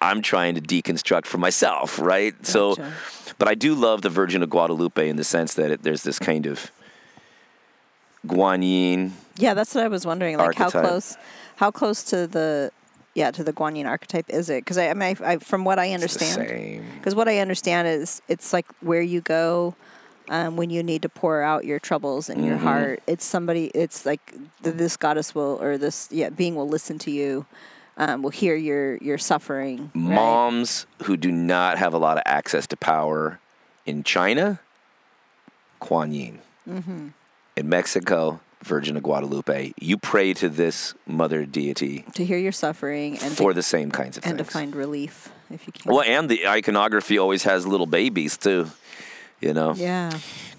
I'm 0.00 0.20
trying 0.20 0.54
to 0.56 0.60
deconstruct 0.60 1.26
for 1.26 1.38
myself, 1.38 1.98
right? 1.98 2.34
So, 2.46 2.76
but 3.38 3.48
I 3.48 3.54
do 3.54 3.74
love 3.74 4.02
the 4.02 4.10
Virgin 4.10 4.42
of 4.42 4.50
Guadalupe 4.50 5.08
in 5.08 5.16
the 5.16 5.24
sense 5.24 5.54
that 5.54 5.70
it, 5.70 5.82
there's 5.82 6.02
this 6.02 6.18
kind 6.18 6.46
of 6.46 6.70
Guanyin. 8.26 9.12
Yeah, 9.36 9.54
that's 9.54 9.74
what 9.74 9.84
I 9.84 9.88
was 9.88 10.04
wondering. 10.04 10.36
Like 10.36 10.60
Archetype. 10.60 10.72
how 10.72 10.80
close, 10.80 11.16
how 11.56 11.70
close 11.70 12.02
to 12.04 12.26
the, 12.26 12.72
yeah, 13.16 13.30
to 13.32 13.42
the 13.42 13.52
Guanyin 13.52 13.86
archetype 13.88 14.26
is 14.28 14.50
it? 14.50 14.62
Because 14.62 14.76
I, 14.78 14.90
I 14.90 14.94
mean, 14.94 15.16
I, 15.22 15.32
I, 15.32 15.36
from 15.38 15.64
what 15.64 15.78
I 15.78 15.88
the 15.88 15.94
understand, 15.94 16.84
because 16.98 17.14
what 17.14 17.28
I 17.28 17.38
understand 17.38 17.88
is 17.88 18.20
it's 18.28 18.52
like 18.52 18.66
where 18.80 19.00
you 19.00 19.20
go 19.22 19.74
um, 20.28 20.56
when 20.56 20.68
you 20.70 20.82
need 20.82 21.00
to 21.02 21.08
pour 21.08 21.40
out 21.42 21.64
your 21.64 21.78
troubles 21.80 22.28
in 22.28 22.36
Mm-hmm. 22.38 22.46
your 22.46 22.58
heart. 22.58 23.02
It's 23.06 23.24
somebody. 23.24 23.66
It's 23.74 24.04
like 24.04 24.20
th- 24.62 24.76
this 24.76 24.96
goddess 24.98 25.34
will 25.34 25.58
or 25.62 25.78
this 25.78 26.08
yeah 26.12 26.28
being 26.30 26.54
will 26.56 26.68
listen 26.68 26.98
to 27.00 27.10
you, 27.10 27.46
um, 27.96 28.22
will 28.22 28.30
hear 28.42 28.54
your 28.54 28.96
your 28.98 29.16
suffering. 29.18 29.90
right? 29.94 30.14
Moms 30.14 30.86
who 31.04 31.16
do 31.16 31.32
not 31.32 31.78
have 31.78 31.94
a 31.94 31.98
lot 31.98 32.18
of 32.18 32.22
access 32.26 32.66
to 32.68 32.76
power 32.76 33.40
in 33.86 34.02
China, 34.04 34.60
Kuan 35.80 36.12
Yin. 36.12 36.40
Mm-hmm. 36.68 37.08
In 37.56 37.68
Mexico, 37.70 38.40
Virgin 38.64 38.96
of 38.96 39.02
Guadalupe. 39.02 39.72
You 39.78 39.96
pray 39.96 40.32
to 40.34 40.48
this 40.48 40.94
mother 41.06 41.44
deity 41.46 42.04
to 42.14 42.24
hear 42.24 42.38
your 42.38 42.52
suffering 42.52 43.18
and 43.18 43.36
for 43.36 43.50
to, 43.50 43.54
the 43.54 43.62
same 43.62 43.90
kinds 43.90 44.16
of 44.16 44.26
and 44.26 44.38
to 44.38 44.44
find 44.44 44.74
relief 44.74 45.30
if 45.50 45.66
you 45.66 45.72
can. 45.72 45.92
well, 45.92 46.02
and 46.02 46.28
the 46.28 46.46
iconography 46.48 47.18
always 47.18 47.44
has 47.44 47.66
little 47.66 47.86
babies 47.86 48.36
too. 48.36 48.70
You 49.40 49.52
know, 49.52 49.74
yeah. 49.74 50.10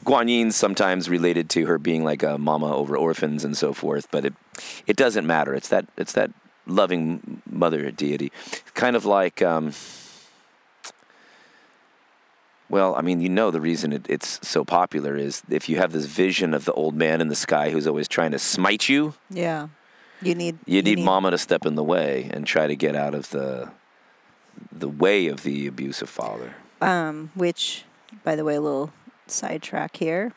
Guan 0.05 0.29
Yin's 0.29 0.55
sometimes 0.55 1.09
related 1.09 1.49
to 1.51 1.65
her 1.65 1.77
being 1.79 2.03
like 2.03 2.21
a 2.23 2.37
mama 2.37 2.73
over 2.75 2.95
orphans 2.95 3.43
and 3.43 3.57
so 3.57 3.73
forth, 3.73 4.07
but 4.11 4.23
it 4.23 4.33
it 4.85 4.95
doesn't 4.95 5.25
matter. 5.25 5.53
It's 5.53 5.69
that 5.69 5.87
it's 5.97 6.13
that 6.13 6.31
loving 6.67 7.41
mother 7.49 7.91
deity, 7.91 8.31
kind 8.73 8.95
of 8.95 9.05
like. 9.05 9.41
Um, 9.41 9.73
well, 12.69 12.95
I 12.95 13.01
mean, 13.01 13.21
you 13.21 13.29
know, 13.29 13.51
the 13.51 13.61
reason 13.61 13.93
it, 13.93 14.05
it's 14.09 14.39
so 14.47 14.63
popular 14.65 15.15
is 15.15 15.41
if 15.49 15.69
you 15.69 15.77
have 15.77 15.91
this 15.93 16.05
vision 16.05 16.53
of 16.53 16.65
the 16.65 16.73
old 16.73 16.95
man 16.95 17.21
in 17.21 17.27
the 17.27 17.35
sky 17.35 17.69
who's 17.71 17.87
always 17.87 18.07
trying 18.07 18.31
to 18.31 18.39
smite 18.39 18.89
you, 18.89 19.13
Yeah. 19.29 19.67
You 20.21 20.33
need 20.33 20.57
you 20.65 20.81
need 20.81 20.97
mama 20.99 21.29
to 21.29 21.37
step 21.37 21.63
in 21.65 21.75
the 21.75 21.83
way 21.83 22.27
and 22.33 22.47
try 22.47 22.65
to 22.65 22.75
get 22.75 22.95
out 22.95 23.13
of 23.13 23.29
the 23.29 23.69
the 24.71 24.89
way 24.89 25.27
of 25.27 25.43
the 25.43 25.67
abusive 25.67 26.09
father. 26.09 26.55
um, 26.81 27.29
which, 27.35 27.83
by 28.23 28.35
the 28.35 28.43
way, 28.43 28.55
a 28.55 28.61
little 28.61 28.91
sidetrack 29.27 29.97
here. 29.97 30.33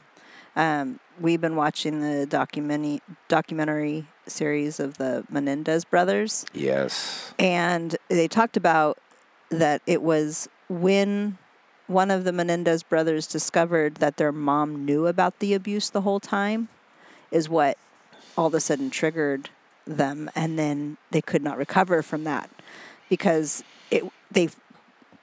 Um, 0.55 1.01
we've 1.19 1.41
been 1.41 1.57
watching 1.57 2.01
the 2.01 2.27
documentary 2.27 3.01
documentary 3.29 4.07
series 4.27 4.81
of 4.81 4.99
the 4.99 5.25
Menendez 5.31 5.87
brothers, 5.87 6.45
Yes. 6.53 7.33
and 7.39 7.97
they 8.09 8.29
talked 8.29 8.59
about 8.59 8.99
that 9.49 9.81
it 9.87 10.03
was 10.03 10.47
when 10.69 11.39
one 11.91 12.11
of 12.11 12.23
the 12.23 12.33
Menendez 12.33 12.85
brothers 12.85 13.27
discovered 13.27 13.97
that 13.97 14.17
their 14.17 14.31
mom 14.31 14.85
knew 14.85 15.09
about 15.09 15.41
the 15.41 15.55
abuse 15.55 15.91
the 15.91 16.03
whole 16.03 16.21
time, 16.21 16.69
is 17.33 17.49
what 17.49 17.77
all 18.39 18.47
of 18.47 18.55
a 18.55 18.61
sudden 18.61 18.91
triggered 18.91 19.51
them, 19.87 20.31
and 20.37 20.57
then 20.57 20.97
they 21.11 21.21
could 21.21 21.43
not 21.43 21.59
recover 21.59 22.01
from 22.01 22.23
that 22.25 22.49
because 23.09 23.65
it 23.91 24.05
they 24.31 24.49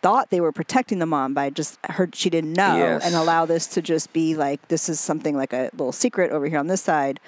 thought 0.01 0.29
they 0.29 0.41
were 0.41 0.51
protecting 0.51 0.99
the 0.99 1.05
mom 1.05 1.33
by 1.33 1.49
just 1.49 1.79
her 1.85 2.09
she 2.13 2.29
didn't 2.29 2.53
know 2.53 2.77
Yes. 2.77 3.05
and 3.05 3.15
allow 3.15 3.45
this 3.45 3.65
to 3.67 3.81
just 3.81 4.11
be 4.13 4.35
like 4.35 4.67
this 4.67 4.89
is 4.89 4.99
something 4.99 5.35
like 5.35 5.53
a 5.53 5.69
little 5.73 5.91
secret 5.93 6.31
over 6.31 6.45
here 6.47 6.59
on 6.59 6.67
this 6.67 6.81
side 6.81 7.19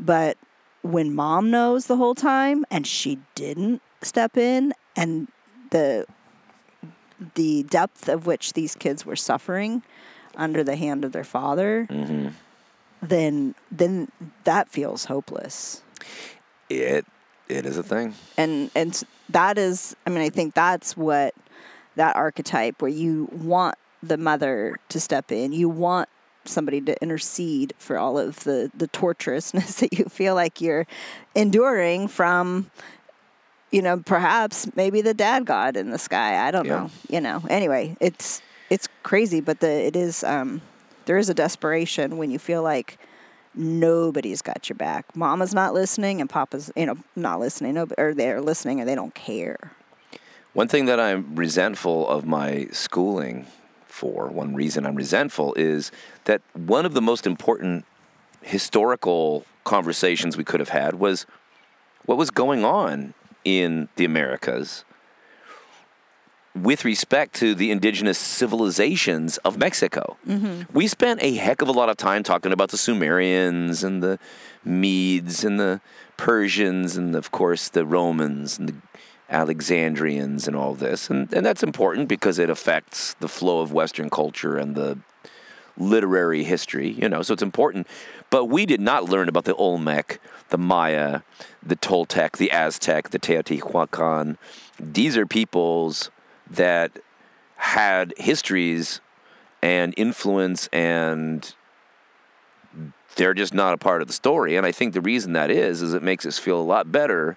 but 0.00 0.36
when 0.82 1.14
mom 1.14 1.50
knows 1.50 1.86
the 1.86 1.96
whole 1.96 2.14
time 2.16 2.64
and 2.70 2.86
she 2.86 3.18
didn't 3.36 3.82
step 4.02 4.36
in 4.36 4.72
and 4.96 5.28
the 5.70 6.06
the 7.34 7.62
depth 7.64 8.08
of 8.08 8.26
which 8.26 8.52
these 8.52 8.74
kids 8.74 9.04
were 9.06 9.16
suffering 9.16 9.82
under 10.36 10.62
the 10.62 10.76
hand 10.76 11.04
of 11.04 11.12
their 11.12 11.24
father, 11.24 11.86
Mm-hmm. 11.90 12.28
then 13.02 13.54
then 13.70 14.08
that 14.44 14.68
feels 14.68 15.06
hopeless. 15.06 15.82
It 16.68 17.06
it 17.48 17.64
is 17.66 17.76
a 17.78 17.82
thing. 17.82 18.14
and 18.36 18.70
and 18.74 19.02
that 19.30 19.56
is 19.58 19.94
i 20.06 20.10
mean 20.10 20.20
i 20.22 20.28
think 20.30 20.54
that's 20.54 20.96
what 20.96 21.34
that 21.96 22.14
archetype 22.16 22.80
where 22.82 22.90
you 22.90 23.28
want 23.32 23.74
the 24.02 24.16
mother 24.16 24.78
to 24.88 25.00
step 25.00 25.32
in 25.32 25.52
you 25.52 25.68
want 25.68 26.08
somebody 26.44 26.80
to 26.80 26.94
intercede 27.02 27.72
for 27.78 27.98
all 27.98 28.18
of 28.18 28.44
the 28.44 28.70
the 28.76 28.86
torturousness 28.88 29.78
that 29.80 29.92
you 29.98 30.04
feel 30.06 30.34
like 30.34 30.60
you're 30.60 30.86
enduring 31.34 32.06
from 32.08 32.70
you 33.70 33.82
know 33.82 33.98
perhaps 33.98 34.68
maybe 34.76 35.00
the 35.02 35.14
dad 35.14 35.44
god 35.44 35.76
in 35.76 35.90
the 35.90 35.98
sky 35.98 36.46
i 36.46 36.50
don't 36.50 36.66
Yeah. 36.66 36.76
know 36.76 36.90
you 37.08 37.20
know 37.20 37.42
anyway 37.48 37.96
it's 38.00 38.40
it's 38.70 38.88
crazy 39.02 39.40
but 39.40 39.60
the 39.60 39.68
it 39.70 39.96
is 39.96 40.24
um 40.24 40.60
there 41.06 41.16
is 41.18 41.28
a 41.28 41.34
desperation 41.34 42.16
when 42.18 42.30
you 42.30 42.38
feel 42.38 42.62
like 42.62 42.98
nobody's 43.54 44.42
got 44.42 44.68
your 44.68 44.76
back. 44.76 45.04
Mama's 45.16 45.54
not 45.54 45.72
listening, 45.72 46.20
and 46.20 46.28
Papa's, 46.28 46.70
you 46.76 46.84
know, 46.86 46.96
not 47.16 47.40
listening. 47.40 47.74
No, 47.74 47.86
or 47.96 48.12
they're 48.14 48.42
listening, 48.42 48.78
and 48.78 48.88
they 48.88 48.94
don't 48.94 49.14
care. 49.14 49.72
One 50.52 50.68
thing 50.68 50.84
that 50.84 51.00
I'm 51.00 51.34
resentful 51.34 52.06
of 52.08 52.26
my 52.26 52.68
schooling 52.72 53.46
for, 53.86 54.26
one 54.28 54.54
reason 54.54 54.84
I'm 54.86 54.94
resentful 54.94 55.54
is 55.54 55.90
that 56.24 56.42
one 56.52 56.84
of 56.84 56.92
the 56.94 57.00
most 57.02 57.26
important 57.26 57.84
historical 58.42 59.44
conversations 59.64 60.36
we 60.36 60.44
could 60.44 60.60
have 60.60 60.68
had 60.68 60.96
was 60.96 61.26
what 62.04 62.16
was 62.18 62.30
going 62.30 62.64
on 62.64 63.14
in 63.48 63.88
the 63.96 64.04
Americas 64.04 64.84
with 66.54 66.84
respect 66.84 67.34
to 67.36 67.54
the 67.54 67.70
indigenous 67.70 68.18
civilizations 68.18 69.38
of 69.38 69.58
Mexico. 69.58 70.16
Mm-hmm. 70.26 70.62
We 70.72 70.86
spent 70.88 71.22
a 71.22 71.34
heck 71.34 71.62
of 71.62 71.68
a 71.68 71.72
lot 71.72 71.88
of 71.88 71.96
time 71.96 72.22
talking 72.22 72.52
about 72.52 72.70
the 72.70 72.76
Sumerians 72.76 73.84
and 73.84 74.02
the 74.02 74.18
Medes 74.64 75.44
and 75.44 75.58
the 75.58 75.80
Persians 76.16 76.96
and, 76.96 77.14
of 77.14 77.30
course, 77.30 77.68
the 77.68 77.86
Romans 77.86 78.58
and 78.58 78.68
the 78.68 78.74
Alexandrians 79.30 80.48
and 80.48 80.56
all 80.56 80.74
this. 80.74 81.10
And, 81.10 81.32
and 81.32 81.44
that's 81.46 81.62
important 81.62 82.08
because 82.08 82.38
it 82.38 82.50
affects 82.50 83.14
the 83.20 83.28
flow 83.28 83.60
of 83.60 83.72
Western 83.72 84.10
culture 84.10 84.56
and 84.56 84.74
the 84.74 84.98
literary 85.76 86.42
history, 86.44 86.90
you 86.90 87.08
know, 87.08 87.22
so 87.22 87.34
it's 87.34 87.42
important. 87.42 87.86
But 88.30 88.46
we 88.46 88.66
did 88.66 88.80
not 88.80 89.08
learn 89.08 89.28
about 89.28 89.44
the 89.44 89.54
Olmec, 89.54 90.20
the 90.50 90.58
Maya, 90.58 91.20
the 91.62 91.76
Toltec, 91.76 92.36
the 92.36 92.50
Aztec, 92.50 93.10
the 93.10 93.18
Teotihuacan. 93.18 94.36
These 94.78 95.16
are 95.16 95.26
peoples 95.26 96.10
that 96.50 96.92
had 97.56 98.14
histories 98.16 99.00
and 99.62 99.94
influence 99.96 100.68
and 100.72 101.54
they're 103.16 103.34
just 103.34 103.52
not 103.52 103.74
a 103.74 103.78
part 103.78 104.00
of 104.00 104.06
the 104.06 104.14
story. 104.14 104.56
And 104.56 104.64
I 104.64 104.72
think 104.72 104.94
the 104.94 105.00
reason 105.00 105.32
that 105.32 105.50
is 105.50 105.82
is 105.82 105.92
it 105.92 106.02
makes 106.02 106.24
us 106.24 106.38
feel 106.38 106.60
a 106.60 106.62
lot 106.62 106.92
better 106.92 107.36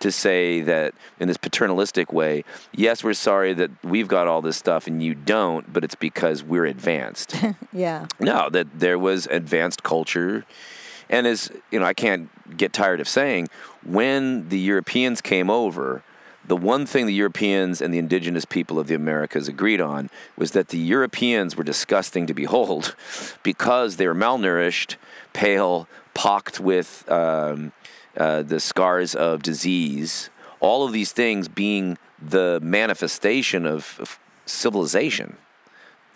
to 0.00 0.10
say 0.12 0.60
that 0.62 0.94
in 1.18 1.28
this 1.28 1.36
paternalistic 1.36 2.12
way, 2.12 2.44
yes, 2.72 3.02
we're 3.02 3.14
sorry 3.14 3.54
that 3.54 3.70
we've 3.82 4.08
got 4.08 4.28
all 4.28 4.42
this 4.42 4.56
stuff 4.56 4.86
and 4.86 5.02
you 5.02 5.14
don't, 5.14 5.72
but 5.72 5.84
it's 5.84 5.94
because 5.94 6.42
we're 6.42 6.66
advanced. 6.66 7.34
Yeah. 7.72 8.06
no, 8.20 8.50
that 8.50 8.78
there 8.78 8.98
was 8.98 9.26
advanced 9.26 9.82
culture. 9.82 10.44
And 11.08 11.26
as 11.26 11.50
you 11.72 11.80
know, 11.80 11.84
I 11.84 11.92
can't 11.94 12.30
get 12.56 12.72
tired 12.72 13.00
of 13.00 13.08
saying, 13.08 13.48
when 13.84 14.48
the 14.48 14.58
Europeans 14.58 15.20
came 15.20 15.50
over, 15.50 16.02
the 16.46 16.56
one 16.56 16.86
thing 16.86 17.06
the 17.06 17.14
Europeans 17.14 17.80
and 17.80 17.92
the 17.92 17.98
indigenous 17.98 18.44
people 18.44 18.78
of 18.78 18.86
the 18.86 18.94
Americas 18.94 19.48
agreed 19.48 19.80
on 19.80 20.10
was 20.36 20.52
that 20.52 20.68
the 20.68 20.78
Europeans 20.78 21.56
were 21.56 21.64
disgusting 21.64 22.26
to 22.26 22.34
behold 22.34 22.94
because 23.42 23.96
they 23.96 24.06
were 24.06 24.14
malnourished, 24.14 24.96
pale, 25.32 25.88
pocked 26.12 26.60
with 26.60 27.10
um, 27.10 27.72
uh, 28.16 28.42
the 28.42 28.60
scars 28.60 29.14
of 29.14 29.42
disease, 29.42 30.30
all 30.60 30.84
of 30.84 30.92
these 30.92 31.12
things 31.12 31.48
being 31.48 31.98
the 32.20 32.60
manifestation 32.62 33.66
of, 33.66 33.96
of 34.00 34.18
civilization 34.46 35.36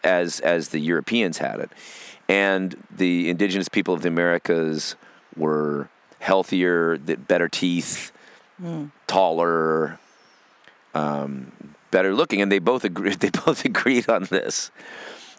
as 0.05 0.41
as 0.41 0.69
the 0.69 0.79
Europeans 0.79 1.39
had 1.39 1.59
it, 1.59 1.71
and 2.29 2.83
the 2.91 3.29
indigenous 3.29 3.69
people 3.69 3.95
of 3.95 4.03
the 4.03 4.09
Americas 4.09 4.95
were 5.37 5.89
healthier, 6.21 6.99
better 6.99 7.49
teeth, 7.49 8.13
taller, 9.07 9.99
um, 10.95 11.53
better 11.91 12.15
looking, 12.15 12.41
and 12.41 12.51
they 12.51 12.59
both 12.59 12.85
agreed. 12.85 13.21
They 13.21 13.31
both 13.31 13.65
agreed 13.65 14.09
on 14.09 14.25
this. 14.25 14.71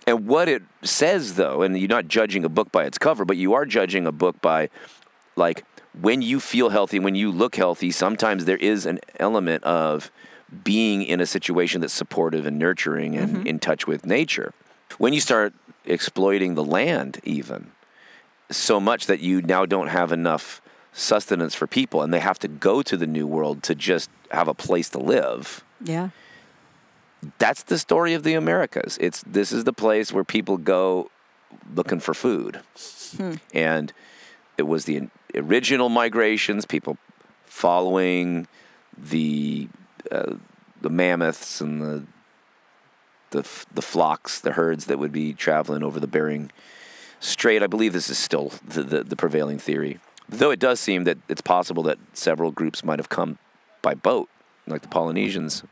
And 0.08 0.26
what 0.26 0.50
it 0.50 0.64
says, 0.82 1.36
though, 1.36 1.62
and 1.62 1.78
you're 1.78 1.88
not 1.88 2.08
judging 2.08 2.44
a 2.44 2.50
book 2.50 2.72
by 2.72 2.86
its 2.86 2.98
cover, 2.98 3.26
but 3.26 3.38
you 3.38 3.54
are 3.54 3.66
judging 3.66 4.08
a 4.08 4.12
book 4.12 4.42
by, 4.42 4.70
like, 5.36 5.64
when 6.02 6.22
you 6.22 6.40
feel 6.40 6.70
healthy, 6.70 7.00
when 7.00 7.16
you 7.16 7.32
look 7.32 7.56
healthy, 7.56 7.92
sometimes 7.92 8.46
there 8.46 8.58
is 8.58 8.86
an 8.86 9.00
element 9.20 9.64
of 9.64 10.12
being 10.64 11.04
in 11.04 11.20
a 11.22 11.26
situation 11.26 11.82
that's 11.82 11.94
supportive 11.94 12.46
and 12.46 12.58
nurturing 12.58 13.16
and 13.16 13.38
mm-hmm. 13.38 13.48
in 13.48 13.60
touch 13.60 13.86
with 13.88 14.06
nature. 14.06 14.54
When 14.98 15.14
you 15.14 15.22
start 15.22 15.54
exploiting 15.86 16.56
the 16.56 16.64
land, 16.64 17.20
even 17.24 17.72
so 18.50 18.80
much 18.80 19.06
that 19.06 19.20
you 19.20 19.42
now 19.42 19.66
don't 19.66 19.90
have 19.90 20.12
enough 20.12 20.62
sustenance 20.92 21.54
for 21.54 21.68
people 21.68 22.02
and 22.02 22.14
they 22.14 22.20
have 22.20 22.40
to 22.40 22.48
go 22.48 22.82
to 22.82 22.98
the 22.98 23.06
new 23.06 23.28
world 23.28 23.62
to 23.64 23.76
just 23.76 24.10
have 24.32 24.48
a 24.48 24.54
place 24.54 24.90
to 24.90 24.98
live 24.98 25.64
Yeah. 25.84 26.10
that's 27.38 27.64
the 27.64 27.78
story 27.78 28.14
of 28.16 28.24
the 28.24 28.34
Americas. 28.34 28.98
It's 29.00 29.24
this 29.26 29.52
is 29.52 29.66
the 29.66 29.74
place 29.74 30.12
where 30.12 30.24
people 30.24 30.58
go 30.58 31.12
looking 31.74 32.00
for 32.00 32.14
food, 32.14 32.62
hmm. 33.18 33.36
and 33.54 33.94
it 34.58 34.64
was 34.64 34.86
the 34.86 35.10
original 35.36 35.90
migrations, 35.90 36.66
people 36.66 36.98
following 37.46 38.48
the 38.98 39.68
uh, 40.12 40.36
the 40.82 40.90
mammoths 40.90 41.62
and 41.62 41.82
the 41.82 42.06
the 43.32 43.66
the 43.74 43.82
flocks, 43.82 44.40
the 44.40 44.54
herds 44.54 44.86
that 44.86 45.00
would 45.00 45.12
be 45.12 45.34
traveling 45.34 45.84
over 45.84 46.00
the 46.00 46.08
Bering 46.08 46.52
Strait. 47.20 47.62
I 47.62 47.68
believe 47.68 47.94
this 47.94 48.10
is 48.10 48.18
still 48.18 48.54
the, 48.66 48.84
the, 48.84 49.04
the 49.04 49.16
prevailing 49.16 49.60
theory, 49.60 50.00
though 50.28 50.52
it 50.52 50.60
does 50.60 50.80
seem 50.80 51.04
that 51.04 51.18
it's 51.28 51.42
possible 51.42 51.84
that 51.84 52.00
several 52.14 52.52
groups 52.52 52.84
might 52.84 53.00
have 53.00 53.10
come 53.10 53.38
by 53.82 53.94
boat, 53.94 54.30
like 54.68 54.82
the 54.82 54.88
Polynesians. 54.88 55.64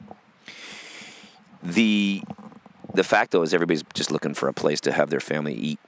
The 1.64 2.22
the 2.94 3.04
fact 3.04 3.32
though 3.32 3.42
is 3.42 3.54
everybody's 3.54 3.84
just 3.94 4.12
looking 4.12 4.34
for 4.34 4.48
a 4.48 4.54
place 4.54 4.82
to 4.82 4.92
have 4.92 5.10
their 5.10 5.20
family 5.20 5.54
eat. 5.54 5.80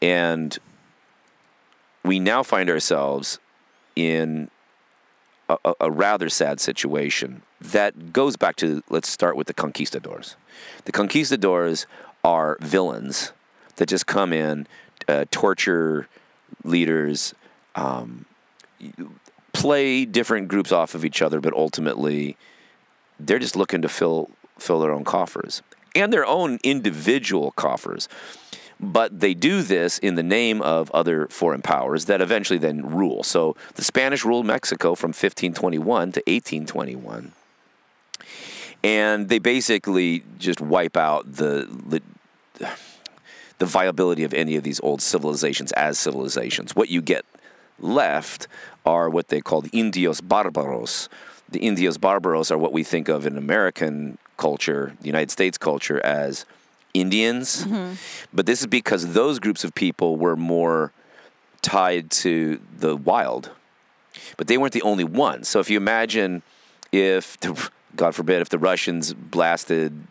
And 0.00 0.58
we 2.04 2.20
now 2.20 2.42
find 2.42 2.68
ourselves 2.70 3.38
in 3.96 4.50
a, 5.48 5.56
a- 5.64 5.74
a 5.80 5.90
rather 5.90 6.28
sad 6.28 6.60
situation 6.60 7.42
that 7.60 8.12
goes 8.12 8.36
back 8.36 8.56
to 8.56 8.82
let's 8.90 9.08
start 9.08 9.36
with 9.36 9.46
the 9.46 9.54
conquistadors 9.54 10.36
the 10.84 10.92
conquistadors 10.92 11.86
are 12.22 12.58
villains 12.60 13.32
that 13.76 13.88
just 13.88 14.06
come 14.06 14.32
in 14.32 14.66
uh, 15.08 15.24
torture 15.30 16.08
leaders 16.62 17.34
um, 17.74 18.24
play 19.52 20.04
different 20.04 20.48
groups 20.48 20.72
off 20.72 20.94
of 20.94 21.04
each 21.04 21.22
other 21.22 21.40
but 21.40 21.52
ultimately 21.54 22.36
they're 23.18 23.38
just 23.38 23.56
looking 23.56 23.82
to 23.82 23.88
fill 23.88 24.30
fill 24.58 24.80
their 24.80 24.92
own 24.92 25.04
coffers 25.04 25.62
and 25.94 26.12
their 26.12 26.26
own 26.26 26.58
individual 26.64 27.52
coffers. 27.52 28.08
But 28.80 29.20
they 29.20 29.34
do 29.34 29.62
this 29.62 29.98
in 29.98 30.16
the 30.16 30.22
name 30.22 30.60
of 30.60 30.90
other 30.90 31.26
foreign 31.28 31.62
powers 31.62 32.06
that 32.06 32.20
eventually 32.20 32.58
then 32.58 32.94
rule. 32.94 33.22
So 33.22 33.56
the 33.74 33.84
Spanish 33.84 34.24
ruled 34.24 34.46
Mexico 34.46 34.94
from 34.94 35.10
1521 35.10 36.12
to 36.12 36.20
1821. 36.26 37.32
And 38.82 39.28
they 39.28 39.38
basically 39.38 40.24
just 40.38 40.60
wipe 40.60 40.96
out 40.96 41.24
the, 41.36 41.68
the 41.86 42.02
the 43.58 43.66
viability 43.66 44.24
of 44.24 44.34
any 44.34 44.56
of 44.56 44.62
these 44.62 44.80
old 44.80 45.00
civilizations 45.00 45.72
as 45.72 45.98
civilizations. 45.98 46.74
What 46.74 46.88
you 46.88 47.00
get 47.00 47.24
left 47.78 48.48
are 48.84 49.08
what 49.08 49.28
they 49.28 49.40
call 49.40 49.62
the 49.62 49.70
Indios 49.70 50.20
Barbaros. 50.20 51.08
The 51.48 51.60
Indios 51.60 51.98
Barbaros 51.98 52.50
are 52.50 52.58
what 52.58 52.72
we 52.72 52.82
think 52.82 53.08
of 53.08 53.26
in 53.26 53.38
American 53.38 54.18
culture, 54.36 54.94
the 55.00 55.06
United 55.06 55.30
States 55.30 55.56
culture, 55.56 56.04
as 56.04 56.44
Indians. 56.94 57.66
But 58.32 58.46
this 58.46 58.60
is 58.60 58.66
because 58.66 59.12
those 59.12 59.38
groups 59.38 59.64
of 59.64 59.74
people 59.74 60.16
were 60.16 60.36
more 60.36 60.92
tied 61.60 62.10
to 62.10 62.60
the 62.78 62.96
wild. 62.96 63.50
But 64.36 64.46
they 64.46 64.56
weren't 64.56 64.72
the 64.72 64.82
only 64.82 65.04
ones. 65.04 65.48
So 65.48 65.60
if 65.60 65.68
you 65.68 65.76
imagine 65.76 66.42
if, 66.92 67.38
the, 67.40 67.70
God 67.96 68.14
forbid, 68.14 68.40
if 68.40 68.48
the 68.48 68.58
Russians 68.58 69.12
blasted, 69.12 70.06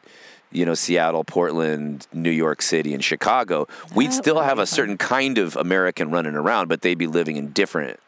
you 0.51 0.65
know, 0.65 0.73
Seattle, 0.73 1.23
Portland, 1.23 2.07
New 2.13 2.29
York 2.31 2.61
City, 2.61 2.93
and 2.93 3.03
Chicago, 3.03 3.67
we'd 3.95 4.11
That 4.11 4.15
still 4.15 4.41
have 4.41 4.59
a 4.59 4.67
certain 4.67 4.97
kind 4.97 5.37
of 5.37 5.55
American 5.55 6.11
running 6.11 6.35
around, 6.35 6.67
but 6.67 6.81
they'd 6.81 6.97
be 6.97 7.07
living 7.07 7.37
in 7.37 7.51
different 7.51 7.99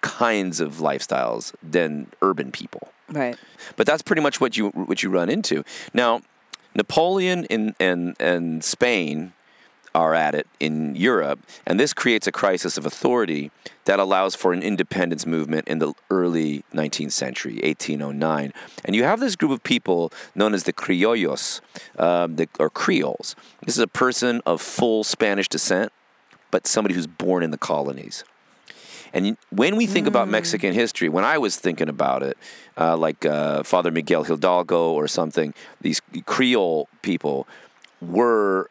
kinds 0.00 0.60
of 0.60 0.76
lifestyles 0.76 1.54
than 1.62 2.06
urban 2.22 2.52
people. 2.52 2.88
Right. 3.10 3.36
But 3.76 3.86
that's 3.86 4.02
pretty 4.02 4.22
much 4.22 4.40
what 4.40 4.56
you 4.56 4.68
what 4.70 5.02
you 5.02 5.10
run 5.10 5.28
into. 5.28 5.64
Now, 5.92 6.22
Napoleon 6.74 7.46
and, 7.50 7.74
and, 7.78 8.16
and 8.20 8.64
Spain 8.64 9.32
are 9.94 10.12
at 10.12 10.34
it 10.34 10.48
in 10.58 10.96
Europe, 10.96 11.38
and 11.64 11.78
this 11.78 11.94
creates 11.94 12.26
a 12.26 12.32
crisis 12.32 12.76
of 12.76 12.84
authority 12.84 13.52
that 13.84 14.00
allows 14.00 14.34
for 14.34 14.52
an 14.52 14.60
independence 14.60 15.24
movement 15.24 15.68
in 15.68 15.78
the 15.78 15.92
early 16.10 16.64
19th 16.74 17.12
century, 17.12 17.60
1809. 17.62 18.52
And 18.84 18.96
you 18.96 19.04
have 19.04 19.20
this 19.20 19.36
group 19.36 19.52
of 19.52 19.62
people 19.62 20.12
known 20.34 20.52
as 20.52 20.64
the 20.64 20.72
criollos, 20.72 21.60
um, 21.96 22.36
the, 22.36 22.48
or 22.58 22.70
Creoles. 22.70 23.36
This 23.64 23.76
is 23.76 23.82
a 23.82 23.86
person 23.86 24.40
of 24.44 24.60
full 24.60 25.04
Spanish 25.04 25.48
descent, 25.48 25.92
but 26.50 26.66
somebody 26.66 26.94
who's 26.96 27.06
born 27.06 27.44
in 27.44 27.52
the 27.52 27.58
colonies. 27.58 28.24
And 29.14 29.38
when 29.50 29.76
we 29.76 29.86
think 29.86 30.08
about 30.08 30.28
Mexican 30.28 30.74
history, 30.74 31.08
when 31.08 31.24
I 31.24 31.38
was 31.38 31.56
thinking 31.56 31.88
about 31.88 32.24
it, 32.24 32.36
uh, 32.76 32.96
like 32.96 33.24
uh, 33.24 33.62
Father 33.62 33.92
Miguel 33.92 34.24
Hidalgo 34.24 34.92
or 34.92 35.06
something, 35.06 35.54
these 35.80 36.02
Creole 36.26 36.88
people 37.02 37.46
were, 38.02 38.68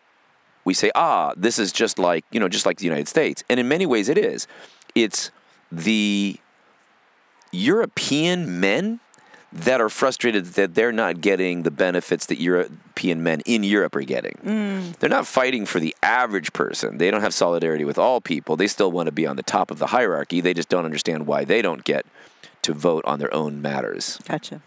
we 0.66 0.74
say, 0.74 0.92
ah, 0.96 1.34
this 1.38 1.58
is 1.58 1.72
just 1.72 1.98
like, 1.98 2.26
you 2.30 2.42
know, 2.42 2.50
just 2.50 2.66
like 2.66 2.78
the 2.78 2.86
United 2.86 3.08
States. 3.08 3.42
And 3.50 3.58
in 3.58 3.70
many 3.70 3.86
ways 3.86 4.10
it 4.10 4.18
is. 4.18 4.46
It's 4.94 5.32
the 5.72 6.38
European 7.54 8.60
men 8.60 9.00
that 9.54 9.80
are 9.80 9.90
frustrated 9.90 10.46
that 10.46 10.74
they're 10.74 10.92
not 10.92 11.22
getting 11.22 11.62
the 11.62 11.72
benefits 11.72 12.26
that 12.26 12.42
European 12.42 13.22
men 13.22 13.42
in 13.42 13.64
Europe 13.64 13.96
are 13.96 14.02
getting. 14.02 14.40
Mm. 14.44 14.98
They're 14.98 15.10
not 15.10 15.28
fighting 15.28 15.68
for 15.68 15.80
the 15.80 15.96
average 16.02 16.54
person. 16.54 16.98
They 16.98 17.12
don't 17.12 17.22
have 17.22 17.36
solidarity 17.36 17.86
with 17.86 18.00
all 18.00 18.20
people. 18.20 18.56
They 18.56 18.68
still 18.68 18.92
want 18.92 19.08
to 19.08 19.12
be 19.12 19.28
on 19.28 19.36
the 19.36 19.44
top 19.44 19.70
of 19.70 19.78
the 19.78 19.88
hierarchy. 19.88 20.42
They 20.42 20.56
just 20.56 20.70
don't 20.70 20.86
understand 20.86 21.28
why 21.28 21.46
they 21.46 21.62
don't 21.62 21.84
get 21.84 22.06
to 22.64 22.74
vote 22.74 23.06
on 23.06 23.20
their 23.20 23.34
own 23.34 23.62
matters. 23.62 24.20
Gotcha. 24.28 24.62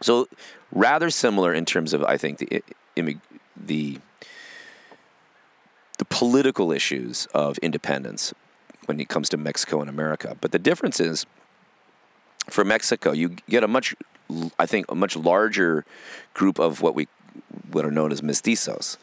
So 0.00 0.28
rather 0.70 1.10
similar 1.10 1.52
in 1.52 1.64
terms 1.64 1.92
of 1.92 2.04
I 2.04 2.16
think 2.16 2.38
the 2.38 2.62
immig- 2.96 3.20
the 3.56 3.98
the 5.98 6.04
political 6.04 6.72
issues 6.72 7.26
of 7.34 7.58
independence 7.58 8.32
when 8.86 9.00
it 9.00 9.08
comes 9.08 9.28
to 9.28 9.36
Mexico 9.36 9.80
and 9.80 9.90
America. 9.90 10.36
But 10.40 10.52
the 10.52 10.58
difference 10.58 10.98
is 11.00 11.26
for 12.48 12.64
Mexico, 12.64 13.12
you 13.12 13.36
get 13.48 13.64
a 13.64 13.68
much 13.68 13.94
I 14.58 14.66
think 14.66 14.86
a 14.90 14.94
much 14.94 15.16
larger 15.16 15.84
group 16.34 16.58
of 16.58 16.82
what 16.82 16.94
we 16.94 17.08
what 17.70 17.84
are 17.84 17.90
known 17.90 18.12
as 18.12 18.20
mestizos, 18.20 18.96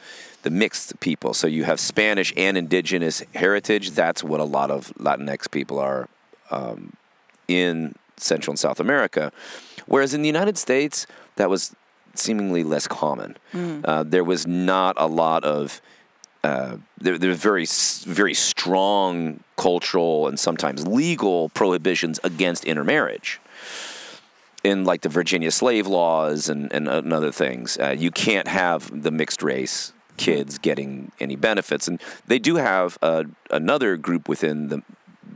the 0.43 0.49
mixed 0.49 0.99
people. 0.99 1.33
So 1.33 1.47
you 1.47 1.63
have 1.63 1.79
Spanish 1.79 2.33
and 2.37 2.57
indigenous 2.57 3.23
heritage. 3.35 3.91
That's 3.91 4.23
what 4.23 4.39
a 4.39 4.43
lot 4.45 4.71
of 4.71 4.93
Latinx 4.97 5.49
people 5.51 5.79
are 5.79 6.07
um, 6.51 6.93
in 7.47 7.95
Central 8.17 8.53
and 8.53 8.59
South 8.59 8.79
America. 8.79 9.31
Whereas 9.85 10.13
in 10.13 10.21
the 10.21 10.27
United 10.27 10.57
States, 10.57 11.07
that 11.35 11.49
was 11.49 11.75
seemingly 12.13 12.63
less 12.63 12.87
common. 12.87 13.37
Uh, 13.85 14.03
there 14.03 14.23
was 14.23 14.45
not 14.47 14.95
a 14.97 15.07
lot 15.07 15.43
of 15.43 15.81
uh, 16.43 16.77
there, 16.99 17.17
there 17.17 17.29
were 17.29 17.35
very 17.35 17.65
very 18.05 18.33
strong 18.33 19.39
cultural 19.57 20.27
and 20.27 20.39
sometimes 20.39 20.87
legal 20.87 21.49
prohibitions 21.49 22.19
against 22.23 22.63
intermarriage 22.65 23.39
in 24.63 24.83
like 24.85 25.01
the 25.01 25.09
Virginia 25.09 25.51
slave 25.51 25.87
laws 25.87 26.49
and, 26.49 26.71
and, 26.73 26.87
and 26.87 27.13
other 27.13 27.31
things. 27.31 27.77
Uh, 27.77 27.95
you 27.97 28.11
can't 28.11 28.47
have 28.47 29.03
the 29.03 29.11
mixed 29.11 29.41
race 29.41 29.93
kids 30.17 30.57
getting 30.57 31.11
any 31.19 31.35
benefits. 31.35 31.87
And 31.87 32.01
they 32.25 32.39
do 32.39 32.55
have 32.55 32.97
uh, 33.01 33.23
another 33.49 33.95
group 33.95 34.27
within 34.27 34.67
the 34.67 34.83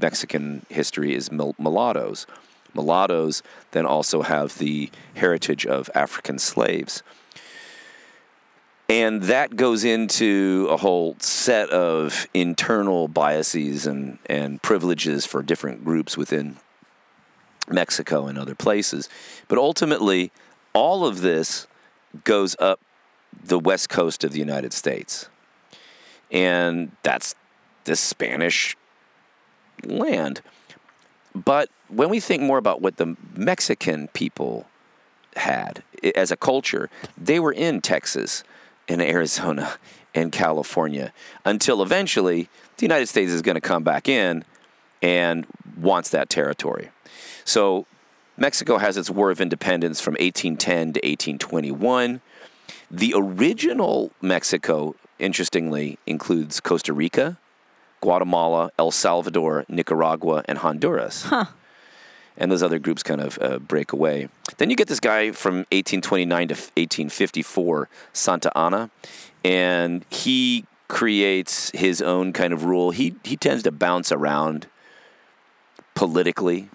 Mexican 0.02 0.66
history 0.70 1.16
is 1.16 1.32
mul- 1.32 1.56
mulattoes. 1.58 2.26
Mulattoes 2.74 3.44
then 3.72 3.86
also 3.86 4.24
have 4.24 4.58
the 4.58 4.90
heritage 5.16 5.66
of 5.66 5.90
African 5.94 6.40
slaves. 6.40 7.04
And 8.92 9.24
that 9.24 9.56
goes 9.56 9.86
into 9.86 10.68
a 10.70 10.76
whole 10.76 11.16
set 11.20 11.70
of 11.70 12.28
internal 12.34 13.08
biases 13.08 13.88
and, 13.88 14.18
and 14.26 14.62
privileges 14.62 15.26
for 15.26 15.42
different 15.42 15.86
groups 15.86 16.18
within 16.18 16.58
Mexico 17.70 18.28
and 18.28 18.38
other 18.38 18.54
places. 18.54 19.08
But 19.48 19.58
ultimately, 19.58 20.34
all 20.74 21.06
of 21.06 21.22
this 21.22 21.68
goes 22.26 22.58
up 22.60 22.82
the 23.42 23.58
west 23.58 23.88
coast 23.88 24.26
of 24.26 24.34
the 24.34 24.40
United 24.40 24.74
States. 24.74 25.30
And 26.30 26.92
that's 27.02 27.34
the 27.86 27.96
Spanish 27.96 28.76
land. 29.86 30.42
But 31.34 31.70
when 31.88 32.10
we 32.10 32.20
think 32.20 32.44
more 32.44 32.58
about 32.58 32.82
what 32.82 32.98
the 32.98 33.16
Mexican 33.38 34.10
people 34.10 34.68
had 35.38 35.82
as 36.14 36.30
a 36.30 36.36
culture, 36.36 36.90
they 37.18 37.40
were 37.40 37.54
in 37.54 37.80
Texas 37.80 38.44
and 38.92 39.02
Arizona 39.02 39.78
and 40.14 40.32
California 40.32 41.14
until 41.46 41.82
eventually 41.82 42.50
the 42.78 42.84
United 42.84 43.08
States 43.08 43.32
is 43.32 43.42
going 43.42 43.56
to 43.56 43.62
come 43.62 43.84
back 43.84 44.10
in 44.10 44.44
and 45.02 45.48
wants 45.78 46.10
that 46.10 46.30
territory. 46.30 46.90
So 47.46 47.86
Mexico 48.38 48.78
has 48.78 48.98
its 48.98 49.10
War 49.10 49.32
of 49.32 49.40
Independence 49.40 50.02
from 50.02 50.14
1810 50.14 50.94
to 50.94 51.00
1821. 51.00 52.22
The 52.90 53.14
original 53.16 54.12
Mexico, 54.22 54.96
interestingly, 55.18 55.98
includes 56.06 56.60
Costa 56.60 56.92
Rica, 56.92 57.38
Guatemala, 58.02 58.72
El 58.78 58.92
Salvador, 58.92 59.66
Nicaragua, 59.70 60.44
and 60.46 60.58
Honduras. 60.58 61.26
And 62.42 62.52
those 62.52 62.64
other 62.64 62.80
groups 62.80 63.04
kind 63.04 63.22
of 63.22 63.38
uh, 63.40 63.60
break 63.60 63.94
away. 63.94 64.28
Then 64.58 64.72
you 64.72 64.76
get 64.76 64.88
this 64.88 65.00
guy 65.00 65.32
from 65.32 65.58
1829 65.72 66.48
to 66.48 66.54
1854, 66.56 67.88
Santa 68.14 68.58
Anna, 68.58 68.90
and 69.46 70.04
he 70.10 70.66
creates 70.88 71.70
his 71.70 72.02
own 72.02 72.34
kind 72.34 72.52
of 72.52 72.66
rule. 72.66 72.90
He 72.90 73.14
he 73.24 73.38
tends 73.38 73.62
to 73.64 73.72
bounce 73.72 74.12
around 74.12 74.66
politically 75.94 76.70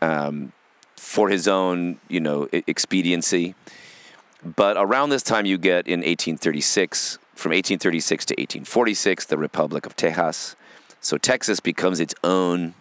um, 0.00 0.52
for 0.96 1.28
his 1.28 1.46
own, 1.46 1.98
you 2.08 2.20
know, 2.20 2.48
expediency. 2.52 3.54
But 4.42 4.78
around 4.78 5.10
this 5.10 5.22
time, 5.22 5.44
you 5.44 5.58
get 5.58 5.86
in 5.86 6.00
1836, 6.00 7.18
from 7.34 7.50
1836 7.50 8.24
to 8.26 8.32
1846, 8.32 9.26
the 9.26 9.36
Republic 9.36 9.84
of 9.84 9.94
Texas. 9.94 10.56
So 11.00 11.18
Texas 11.18 11.60
becomes 11.60 12.00
its 12.00 12.14
own 12.24 12.74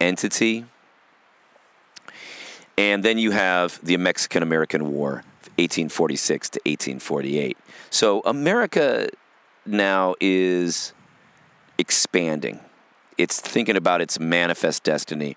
entity. 0.00 0.64
And 2.78 3.04
then 3.04 3.18
you 3.18 3.30
have 3.30 3.80
the 3.82 3.96
Mexican 3.96 4.42
American 4.42 4.92
War, 4.92 5.24
1846 5.56 6.50
to 6.50 6.60
1848. 6.64 7.56
So 7.90 8.20
America 8.26 9.08
now 9.64 10.14
is 10.20 10.92
expanding. 11.78 12.60
It's 13.16 13.40
thinking 13.40 13.76
about 13.76 14.00
its 14.00 14.20
manifest 14.20 14.84
destiny, 14.84 15.36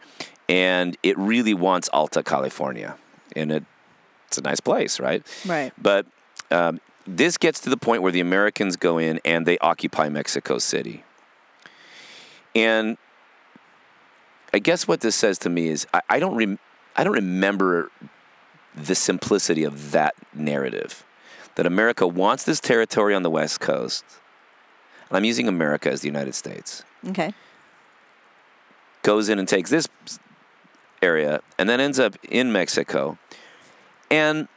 and 0.49 0.97
it 1.01 1.17
really 1.17 1.53
wants 1.53 1.89
Alta 1.93 2.23
California. 2.23 2.97
And 3.35 3.51
it, 3.51 3.63
it's 4.27 4.37
a 4.37 4.41
nice 4.41 4.59
place, 4.59 4.99
right? 4.99 5.25
Right. 5.45 5.71
But 5.81 6.05
um, 6.51 6.81
this 7.07 7.37
gets 7.37 7.59
to 7.61 7.69
the 7.69 7.77
point 7.77 8.01
where 8.01 8.11
the 8.11 8.19
Americans 8.19 8.75
go 8.75 8.97
in 8.97 9.19
and 9.23 9.45
they 9.45 9.57
occupy 9.59 10.09
Mexico 10.09 10.57
City. 10.57 11.03
And 12.55 12.97
I 14.53 14.59
guess 14.59 14.87
what 14.87 15.01
this 15.01 15.15
says 15.15 15.37
to 15.39 15.49
me 15.49 15.67
is 15.67 15.85
I, 15.93 16.01
I 16.09 16.19
don't 16.19 16.35
rem- 16.35 16.59
I 16.95 17.03
don't 17.03 17.13
remember 17.13 17.91
the 18.75 18.95
simplicity 18.95 19.63
of 19.63 19.91
that 19.91 20.15
narrative 20.33 21.05
that 21.55 21.65
America 21.65 22.07
wants 22.07 22.43
this 22.43 22.59
territory 22.59 23.13
on 23.13 23.23
the 23.23 23.29
West 23.29 23.59
Coast. 23.59 24.03
And 25.09 25.17
I'm 25.17 25.25
using 25.25 25.47
America 25.47 25.91
as 25.91 26.01
the 26.01 26.07
United 26.07 26.35
States. 26.35 26.83
Okay. 27.07 27.33
Goes 29.01 29.29
in 29.29 29.39
and 29.39 29.47
takes 29.47 29.69
this 29.69 29.87
area 31.01 31.41
and 31.57 31.69
then 31.69 31.79
ends 31.79 31.99
up 31.99 32.15
in 32.23 32.51
Mexico. 32.51 33.17
And 34.11 34.47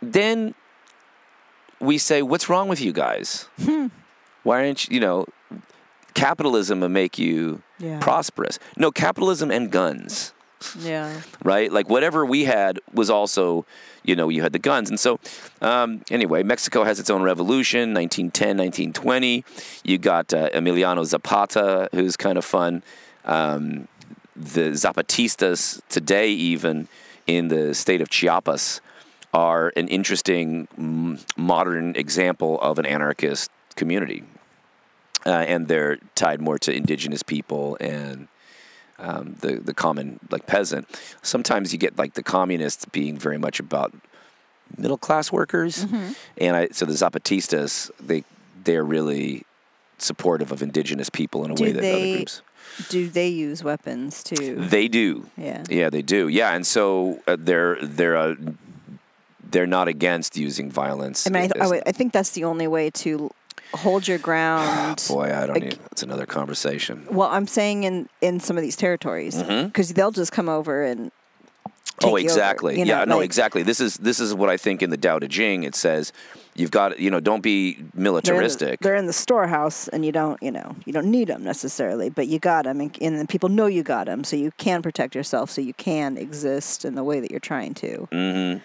then 0.00 0.54
we 1.80 1.98
say, 1.98 2.22
What's 2.22 2.48
wrong 2.48 2.68
with 2.68 2.80
you 2.80 2.92
guys? 2.92 3.48
Hmm. 3.62 3.88
Why 4.42 4.64
aren't 4.64 4.88
you, 4.88 4.94
you 4.94 5.00
know, 5.00 5.26
capitalism 6.16 6.80
will 6.80 6.88
make 6.88 7.18
you 7.18 7.62
Yeah. 7.78 7.98
prosperous? 8.00 8.58
No, 8.76 8.90
capitalism 8.90 9.50
and 9.50 9.70
guns 9.70 10.32
Yeah. 10.80 11.20
right? 11.44 11.70
Like 11.70 11.88
whatever 11.90 12.24
we 12.24 12.44
had 12.46 12.80
was 12.92 13.10
also, 13.10 13.66
you 14.02 14.16
know, 14.16 14.28
you 14.30 14.40
had 14.42 14.52
the 14.54 14.58
guns. 14.58 14.88
And 14.88 14.98
so, 14.98 15.20
um, 15.60 16.00
anyway, 16.10 16.42
Mexico 16.42 16.84
has 16.84 16.98
its 16.98 17.10
own 17.10 17.22
revolution, 17.22 17.92
1910, 17.92 18.56
1920. 18.56 19.44
You 19.84 19.98
got 19.98 20.32
uh, 20.32 20.48
Emiliano 20.54 21.04
Zapata, 21.04 21.88
who's 21.92 22.16
kind 22.16 22.38
of 22.38 22.44
fun. 22.44 22.82
Um, 23.26 23.86
the 24.34 24.70
Zapatistas 24.72 25.80
today, 25.88 26.30
even 26.30 26.88
in 27.26 27.48
the 27.48 27.74
state 27.74 28.00
of 28.00 28.08
Chiapas, 28.08 28.80
are 29.34 29.72
an 29.76 29.88
interesting 29.88 30.68
modern 31.36 31.94
example 31.96 32.58
of 32.60 32.78
an 32.78 32.86
anarchist 32.86 33.50
community. 33.74 34.24
Uh, 35.26 35.44
and 35.52 35.66
they're 35.66 35.98
tied 36.14 36.40
more 36.40 36.56
to 36.58 36.70
indigenous 36.72 37.22
people 37.24 37.76
and 37.80 38.28
um, 39.00 39.34
the 39.40 39.56
the 39.56 39.74
common 39.74 40.20
like 40.30 40.46
peasant. 40.46 40.86
Sometimes 41.22 41.72
you 41.72 41.78
get 41.78 41.98
like 41.98 42.14
the 42.14 42.22
communists 42.22 42.84
being 42.84 43.18
very 43.18 43.36
much 43.38 43.58
about 43.60 43.92
middle 44.78 44.96
class 44.98 45.32
workers, 45.32 45.84
Mm-hmm. 45.84 46.12
and 46.38 46.56
I 46.56 46.68
so 46.70 46.84
the 46.86 46.92
Zapatistas 46.94 47.90
they 48.00 48.22
they're 48.64 48.84
really 48.84 49.42
supportive 49.98 50.52
of 50.52 50.62
indigenous 50.62 51.10
people 51.10 51.44
in 51.44 51.50
a 51.50 51.54
Do 51.54 51.62
way 51.64 51.72
that 51.72 51.84
other 51.84 52.16
groups 52.16 52.42
Do 52.88 53.08
they 53.08 53.28
use 53.28 53.64
weapons 53.64 54.22
too? 54.22 54.54
they 54.74 54.86
do. 54.88 55.26
Yeah. 55.36 55.64
yeah, 55.68 55.90
they 55.90 56.02
do. 56.02 56.28
Yeah, 56.28 56.54
and 56.54 56.64
so 56.66 57.20
uh, 57.26 57.36
they're 57.38 57.76
they're 57.82 58.16
uh, 58.16 58.34
they're 59.50 59.66
not 59.78 59.88
against 59.88 60.36
using 60.36 60.70
violence. 60.70 61.26
I 61.26 61.30
mean, 61.30 61.36
I, 61.36 61.44
I, 61.44 61.46
It's- 61.48 61.70
would- 61.70 61.82
I 61.88 61.92
think 61.92 62.12
that's 62.12 62.30
the 62.30 62.44
only 62.44 62.66
way 62.66 62.90
to 63.04 63.30
hold 63.74 64.06
your 64.08 64.18
ground. 64.18 65.04
boy, 65.08 65.24
I 65.34 65.46
don't. 65.46 65.54
like- 65.54 65.64
Even, 65.64 65.78
it's 65.92 66.02
another 66.02 66.26
conversation. 66.26 67.06
Well, 67.10 67.28
I'm 67.28 67.46
saying 67.46 67.84
in 67.84 68.08
in 68.20 68.40
some 68.40 68.56
of 68.56 68.62
these 68.62 68.76
territories 68.76 69.42
because 69.42 69.92
they'll 69.94 70.12
just 70.12 70.32
come 70.32 70.48
over 70.48 70.82
and. 70.84 71.06
Mm-hmm. 71.06 71.12
Oh, 72.02 72.08
you 72.08 72.12
over, 72.12 72.18
exactly. 72.18 72.78
you 72.78 72.84
know, 72.84 72.98
yeah, 72.98 73.04
no, 73.06 73.20
exactly. 73.20 73.62
This 73.62 73.80
is 73.80 73.96
this 73.96 74.20
is 74.20 74.34
what 74.34 74.50
I 74.50 74.58
think 74.58 74.82
in 74.82 74.90
the 74.90 74.98
Tao 74.98 75.18
Te 75.18 75.28
Ching. 75.28 75.62
It 75.62 75.74
says 75.74 76.12
you've 76.54 76.70
got 76.70 76.98
you 77.00 77.10
know 77.10 77.20
don't 77.20 77.40
be 77.40 77.72
They're 77.72 77.80
in, 77.80 77.90
the, 77.94 78.00
militaristic. 78.02 78.80
they're 78.80 78.96
in 78.96 79.06
the 79.06 79.14
storehouse, 79.14 79.88
and 79.88 80.04
you 80.04 80.12
don't, 80.12 80.40
you 80.42 80.50
know, 80.50 80.76
you 80.84 80.92
don't 80.92 81.10
need 81.10 81.28
them 81.28 81.42
necessarily, 81.42 82.10
but 82.10 82.26
you 82.28 82.38
got 82.38 82.64
them, 82.66 82.82
and, 82.82 82.94
and 83.00 83.26
people 83.30 83.48
know 83.48 83.64
you 83.64 83.82
got 83.82 84.04
them, 84.06 84.24
so 84.24 84.36
you 84.36 84.52
can 84.58 84.82
protect 84.82 85.14
yourself, 85.14 85.48
so 85.50 85.62
you 85.62 85.72
can 85.72 86.18
exist 86.18 86.84
in 86.84 86.96
the 86.96 87.02
way 87.04 87.18
that 87.18 87.30
you're 87.30 87.40
trying 87.40 87.72
to. 87.72 88.06
mm-hmm. 88.12 88.58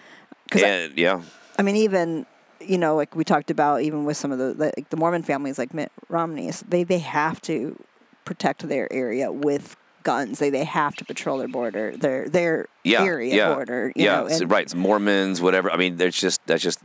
'Cause 0.50 0.62
I- 0.62 0.90
yeah, 0.94 1.22
I 1.58 1.62
mean, 1.62 1.76
even 1.76 2.26
you 2.66 2.78
know, 2.78 2.94
like 2.96 3.14
we 3.16 3.24
talked 3.24 3.50
about, 3.50 3.82
even 3.82 4.04
with 4.04 4.16
some 4.16 4.32
of 4.32 4.38
the 4.38 4.54
like 4.54 4.90
the 4.90 4.96
Mormon 4.96 5.22
families, 5.22 5.58
like 5.58 5.74
Mitt 5.74 5.92
Romney's, 6.08 6.60
they 6.68 6.84
they 6.84 6.98
have 6.98 7.40
to 7.42 7.82
protect 8.24 8.66
their 8.68 8.92
area 8.92 9.30
with 9.32 9.76
guns. 10.02 10.38
They 10.38 10.50
they 10.50 10.64
have 10.64 10.94
to 10.96 11.04
patrol 11.04 11.38
their 11.38 11.48
border, 11.48 11.96
their 11.96 12.28
their 12.28 12.68
yeah, 12.84 13.02
area 13.02 13.34
yeah, 13.34 13.54
border. 13.54 13.92
You 13.96 14.04
yeah, 14.04 14.20
know, 14.20 14.26
and- 14.26 14.50
right. 14.50 14.62
It's 14.64 14.74
Mormons, 14.74 15.40
whatever. 15.40 15.70
I 15.70 15.76
mean, 15.76 15.96
there's 15.96 16.18
just 16.20 16.44
that's 16.46 16.62
just 16.62 16.80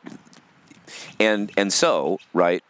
and 1.20 1.52
and 1.58 1.72
so 1.72 2.20
right. 2.34 2.64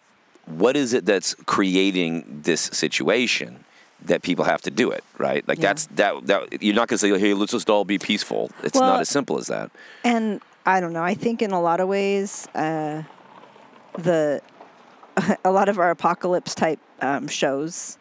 What 0.45 0.77
is 0.77 0.93
it 0.93 1.05
that's 1.05 1.33
creating 1.45 2.41
this 2.43 2.61
situation? 2.61 3.63
That 4.05 4.21
people 4.21 4.45
have 4.45 4.61
to 4.61 4.71
do 4.71 4.91
it, 4.91 5.03
right? 5.17 5.45
Like 5.47 5.57
Yeah. 5.57 5.61
that's 5.63 5.87
that. 5.95 6.27
That 6.27 6.61
you're 6.61 6.75
not 6.75 6.87
going 6.87 6.97
to 6.97 6.99
say, 6.99 7.17
"Hey, 7.19 7.33
let's 7.33 7.51
just 7.51 7.67
all 7.69 7.83
be 7.83 7.97
peaceful." 7.97 8.51
It's 8.63 8.79
Well- 8.79 8.87
not 8.91 9.01
as 9.01 9.09
simple 9.09 9.39
as 9.39 9.47
that. 9.47 9.71
And 10.03 10.39
I 10.67 10.81
don't 10.81 10.91
know. 10.91 11.01
I 11.01 11.13
think 11.13 11.41
in 11.41 11.51
a 11.51 11.61
lot 11.61 11.79
of 11.79 11.87
ways, 11.87 12.45
uh, 12.53 13.03
the 13.97 14.41
a 15.45 15.51
lot 15.51 15.69
of 15.69 15.79
our 15.79 15.89
apocalypse 15.89 16.53
type 16.53 16.79
um, 17.01 17.29
shows 17.29 17.97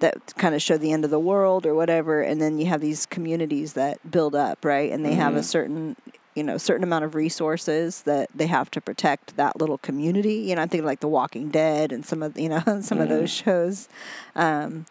that 0.00 0.34
kind 0.36 0.54
of 0.54 0.60
show 0.60 0.76
the 0.76 0.92
end 0.92 1.06
of 1.06 1.10
the 1.10 1.18
world 1.18 1.64
or 1.64 1.74
whatever, 1.74 2.20
and 2.20 2.38
then 2.38 2.58
you 2.58 2.66
have 2.66 2.82
these 2.82 3.06
communities 3.06 3.72
that 3.72 4.10
build 4.10 4.34
up, 4.34 4.62
right? 4.62 4.92
And 4.92 5.04
they 5.04 5.14
have 5.14 5.36
a 5.36 5.42
certain 5.42 5.96
you 6.34 6.42
know 6.42 6.58
certain 6.58 6.84
amount 6.84 7.06
of 7.06 7.14
resources 7.14 8.02
that 8.02 8.28
they 8.34 8.46
have 8.46 8.70
to 8.72 8.80
protect 8.82 9.38
that 9.38 9.58
little 9.58 9.78
community. 9.78 10.34
You 10.34 10.54
know, 10.54 10.62
I'm 10.62 10.68
thinking 10.68 10.84
like 10.84 11.00
The 11.00 11.08
Walking 11.08 11.48
Dead 11.48 11.92
and 11.92 12.04
some 12.04 12.22
of 12.22 12.38
you 12.38 12.50
know 12.50 12.62
some 12.82 13.00
of 13.00 13.08
those 13.08 13.30
shows. 13.30 13.88
Um, 14.36 14.84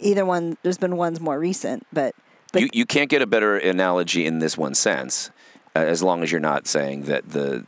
either 0.00 0.24
one, 0.24 0.56
there's 0.62 0.78
been 0.78 0.96
ones 0.96 1.20
more 1.20 1.38
recent, 1.38 1.86
but 1.92 2.14
but 2.52 2.62
you, 2.62 2.68
you 2.72 2.86
can't 2.86 3.10
get 3.10 3.20
a 3.20 3.26
better 3.26 3.58
analogy 3.58 4.24
in 4.24 4.38
this 4.38 4.56
one 4.56 4.74
sense, 4.74 5.30
as 5.84 6.02
long 6.02 6.22
as 6.22 6.30
you're 6.32 6.40
not 6.40 6.66
saying 6.66 7.02
that 7.04 7.28
the 7.30 7.64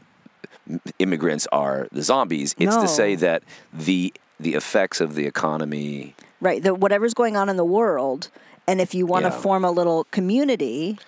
immigrants 0.99 1.47
are 1.53 1.89
the 1.93 2.03
zombies. 2.03 2.55
It's 2.59 2.77
to 2.77 2.89
say 2.89 3.15
that 3.17 3.43
the 3.73 4.13
the 4.41 4.55
effects 4.55 5.01
of 5.01 5.15
the 5.15 5.27
economy. 5.27 6.15
Right. 6.41 6.63
The, 6.63 6.73
whatever's 6.75 7.15
going 7.15 7.37
on 7.37 7.49
in 7.49 7.57
the 7.57 7.65
world, 7.65 8.31
and 8.69 8.81
if 8.81 8.95
you 8.95 9.05
want 9.07 9.25
to 9.25 9.31
Yeah. 9.31 9.41
form 9.41 9.65
a 9.65 9.71
little 9.73 10.05
community, 10.13 10.99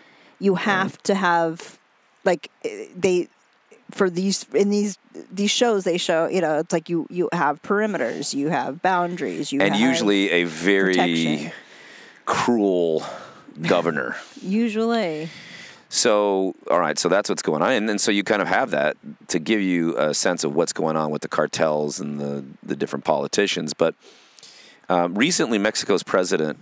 you 0.41 0.57
have 0.57 1.01
to 1.05 1.15
have 1.15 1.79
like 2.25 2.51
eh, 2.65 2.87
they 2.97 3.29
for 3.93 4.09
these 4.11 4.47
in 4.55 4.71
these 4.71 4.99
these 5.33 5.51
shows 5.51 5.85
they 5.85 5.99
show 5.99 6.27
you 6.29 6.41
know 6.41 6.59
it's 6.59 6.73
like 6.73 6.89
you 6.89 7.07
you 7.11 7.29
have 7.33 7.61
perimeters, 7.63 8.35
you 8.35 8.49
have 8.49 8.81
boundaries, 8.83 9.53
you 9.53 9.61
and 9.61 9.77
usually 9.77 10.31
a 10.31 10.45
very 10.45 10.95
protection. 10.95 11.53
cruel 12.25 13.05
governor. 13.63 14.17
usually 14.43 15.29
So, 15.93 16.55
all 16.71 16.79
right, 16.79 16.97
so 16.97 17.09
that's 17.09 17.29
what's 17.29 17.43
going 17.43 17.63
on, 17.63 17.73
and 17.73 17.89
then 17.89 17.99
so 17.99 18.13
you 18.13 18.23
kind 18.23 18.41
of 18.41 18.47
have 18.47 18.71
that 18.71 18.97
to 19.27 19.41
give 19.41 19.61
you 19.61 19.99
a 19.99 20.15
sense 20.15 20.45
of 20.45 20.55
what's 20.55 20.73
going 20.73 20.97
on 20.97 21.11
with 21.11 21.21
the 21.21 21.29
cartels 21.29 21.99
and 21.99 22.21
the 22.21 22.45
the 22.63 22.77
different 22.77 23.05
politicians. 23.05 23.75
But 23.75 23.97
um, 24.89 25.17
recently, 25.17 25.59
Mexico's 25.59 26.05
president 26.05 26.61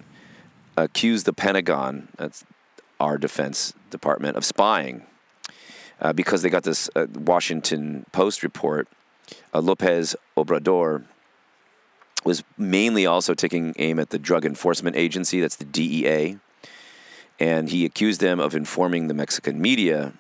accused 0.79 1.27
the 1.27 1.35
Pentagon, 1.35 2.09
that's 2.17 2.43
our 2.99 3.19
defense 3.19 3.75
department, 3.91 4.39
of 4.39 4.47
spying 4.47 5.03
uh, 6.01 6.15
because 6.15 6.41
they 6.41 6.49
got 6.49 6.63
this 6.63 6.89
uh, 6.97 7.07
Washington 7.13 8.07
Post 8.13 8.43
report. 8.43 8.89
Uh, 9.53 9.61
Lopez 9.61 10.17
Obrador 10.39 11.05
was 12.25 12.43
mainly 12.57 13.05
also 13.05 13.35
taking 13.35 13.75
aim 13.79 13.99
at 13.99 14.09
the 14.09 14.19
Drug 14.19 14.47
Enforcement 14.47 14.97
Agency, 14.97 15.43
that's 15.43 15.57
the 15.57 15.67
DEA 15.67 16.39
and 17.39 17.71
he 17.71 17.85
accused 17.85 18.21
them 18.21 18.41
of 18.41 18.55
informing 18.55 19.09
the 19.09 19.15
Mexican 19.15 19.61
media 19.61 20.13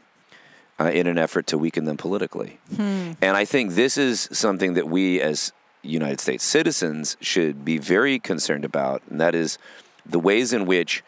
uh, 0.80 0.84
in 0.84 1.06
an 1.06 1.18
effort 1.18 1.46
to 1.48 1.58
weaken 1.58 1.84
them 1.84 1.96
politically. 1.96 2.58
And 2.78 3.36
I 3.36 3.44
think 3.44 3.72
this 3.72 3.98
is 3.98 4.28
something 4.32 4.74
that 4.74 4.88
we 4.88 5.20
as 5.20 5.52
United 5.82 6.20
States 6.20 6.44
citizens 6.44 7.16
should 7.20 7.64
be 7.64 7.78
very 7.78 8.18
concerned 8.18 8.64
about, 8.64 9.02
and 9.10 9.20
that 9.20 9.34
is 9.34 9.58
the 10.06 10.18
ways 10.18 10.52
in 10.52 10.66
which 10.66 11.02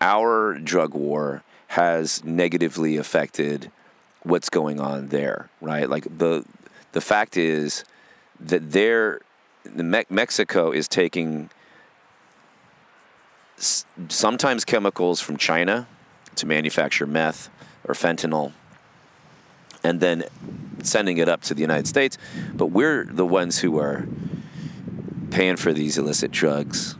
our 0.00 0.54
drug 0.54 0.94
war 0.94 1.42
has 1.68 2.22
negatively 2.24 2.96
affected 2.96 3.70
what's 4.22 4.48
going 4.48 4.80
on 4.80 5.08
there, 5.08 5.48
right? 5.60 5.88
Like 5.88 6.04
the 6.18 6.44
the 6.92 7.00
fact 7.00 7.36
is 7.36 7.84
that 8.40 8.72
there 8.72 9.20
the 9.64 9.82
Me- 9.82 10.04
Mexico 10.08 10.70
is 10.70 10.88
taking 10.88 11.50
sometimes 13.58 14.64
chemicals 14.64 15.20
from 15.20 15.36
China 15.36 15.86
to 16.36 16.46
manufacture 16.46 17.06
meth 17.06 17.48
or 17.84 17.94
fentanyl 17.94 18.52
and 19.82 20.00
then 20.00 20.24
sending 20.82 21.18
it 21.18 21.28
up 21.28 21.42
to 21.42 21.54
the 21.54 21.60
United 21.60 21.86
States. 21.86 22.18
But 22.54 22.66
we're 22.66 23.04
the 23.04 23.26
ones 23.26 23.58
who 23.58 23.78
are 23.78 24.06
paying 25.30 25.56
for 25.56 25.72
these 25.72 25.98
illicit 25.98 26.30
drugs. 26.30 26.96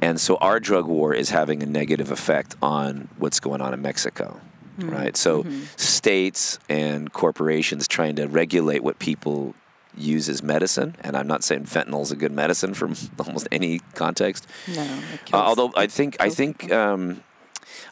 And 0.00 0.20
so 0.20 0.36
our 0.36 0.60
drug 0.60 0.86
war 0.86 1.14
is 1.14 1.30
having 1.30 1.62
a 1.62 1.66
negative 1.66 2.10
effect 2.10 2.54
on 2.60 3.08
what's 3.18 3.40
going 3.40 3.60
on 3.60 3.72
in 3.72 3.80
Mexico. 3.80 4.40
Hmm. 4.78 4.90
Right? 4.90 5.16
So 5.16 5.42
mm-hmm. 5.42 5.62
states 5.76 6.58
and 6.68 7.12
corporations 7.12 7.88
trying 7.88 8.16
to 8.16 8.26
regulate 8.26 8.82
what 8.82 8.98
people 8.98 9.54
use 9.96 10.28
as 10.28 10.42
medicine, 10.42 10.94
and 11.00 11.16
I'm 11.16 11.26
not 11.26 11.42
saying 11.44 11.64
fentanyl 11.64 12.02
is 12.02 12.12
a 12.12 12.16
good 12.16 12.32
medicine 12.32 12.74
from 12.74 12.94
almost 13.18 13.48
any 13.50 13.80
context. 13.94 14.46
no. 14.68 14.84
Uh, 15.32 15.36
although 15.36 15.72
I 15.76 15.86
think 15.86 16.16
I 16.20 16.28
think 16.30 16.70
um, 16.72 17.22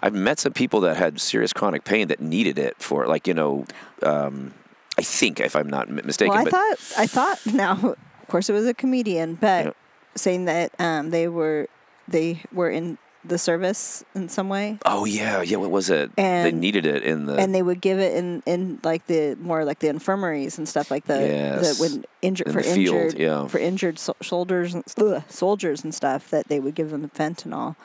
I've 0.03 0.15
met 0.15 0.39
some 0.41 0.53
people 0.53 0.81
that 0.81 0.97
had 0.97 1.21
serious 1.21 1.53
chronic 1.53 1.85
pain 1.85 2.09
that 2.09 2.21
needed 2.21 2.59
it 2.59 2.77
for 2.79 3.07
like 3.07 3.27
you 3.27 3.35
know 3.35 3.65
um, 4.03 4.53
I 4.99 5.03
think 5.03 5.41
if 5.41 5.57
I'm 5.57 5.69
not 5.69 5.89
mistaken. 5.89 6.35
well, 6.35 6.47
I 6.47 6.51
thought 6.51 6.79
I 6.99 7.07
thought 7.07 7.39
now, 7.55 7.73
of 7.73 8.29
course, 8.29 8.49
it 8.49 8.53
was 8.53 8.67
a 8.67 8.75
comedian, 8.75 9.35
but 9.37 9.65
Yeah. 9.67 9.73
saying 10.15 10.45
that 10.47 10.73
um, 10.79 11.11
they 11.11 11.29
were 11.29 11.69
they 12.07 12.43
were 12.53 12.71
in 12.71 12.99
the 13.27 13.39
service 13.39 14.05
in 14.15 14.29
some 14.29 14.49
way. 14.49 14.79
oh 14.85 15.05
yeah, 15.05 15.41
yeah. 15.43 15.57
What 15.57 15.71
was 15.71 15.91
it? 15.91 16.11
And, 16.19 16.47
they 16.47 16.53
needed 16.53 16.85
it 16.87 17.03
in 17.03 17.27
the 17.27 17.37
and 17.37 17.55
they 17.55 17.63
would 17.63 17.81
give 17.81 17.99
it 17.99 18.15
in, 18.17 18.43
in 18.47 18.81
like 18.83 19.07
the 19.07 19.35
more 19.41 19.65
like 19.65 19.79
the 19.79 19.89
infirmaries 19.89 20.59
and 20.59 20.69
stuff 20.69 20.91
like 20.91 21.07
the 21.07 21.21
Yes. 21.21 21.79
the 21.79 21.83
when 21.83 22.05
injured 22.23 22.49
In 22.49 22.53
for 22.53 22.63
the 22.63 22.69
field, 22.75 22.97
injured 22.97 23.19
yeah. 23.21 23.47
for 23.49 23.59
injured 23.59 23.99
so- 23.99 24.17
soldiers 24.23 24.75
and 24.75 24.85
ugh, 24.99 25.23
soldiers 25.29 25.85
and 25.85 25.95
stuff 25.95 26.29
that 26.31 26.49
they 26.49 26.61
would 26.61 26.75
give 26.75 26.91
them 26.91 27.09
fentanyl. 27.15 27.77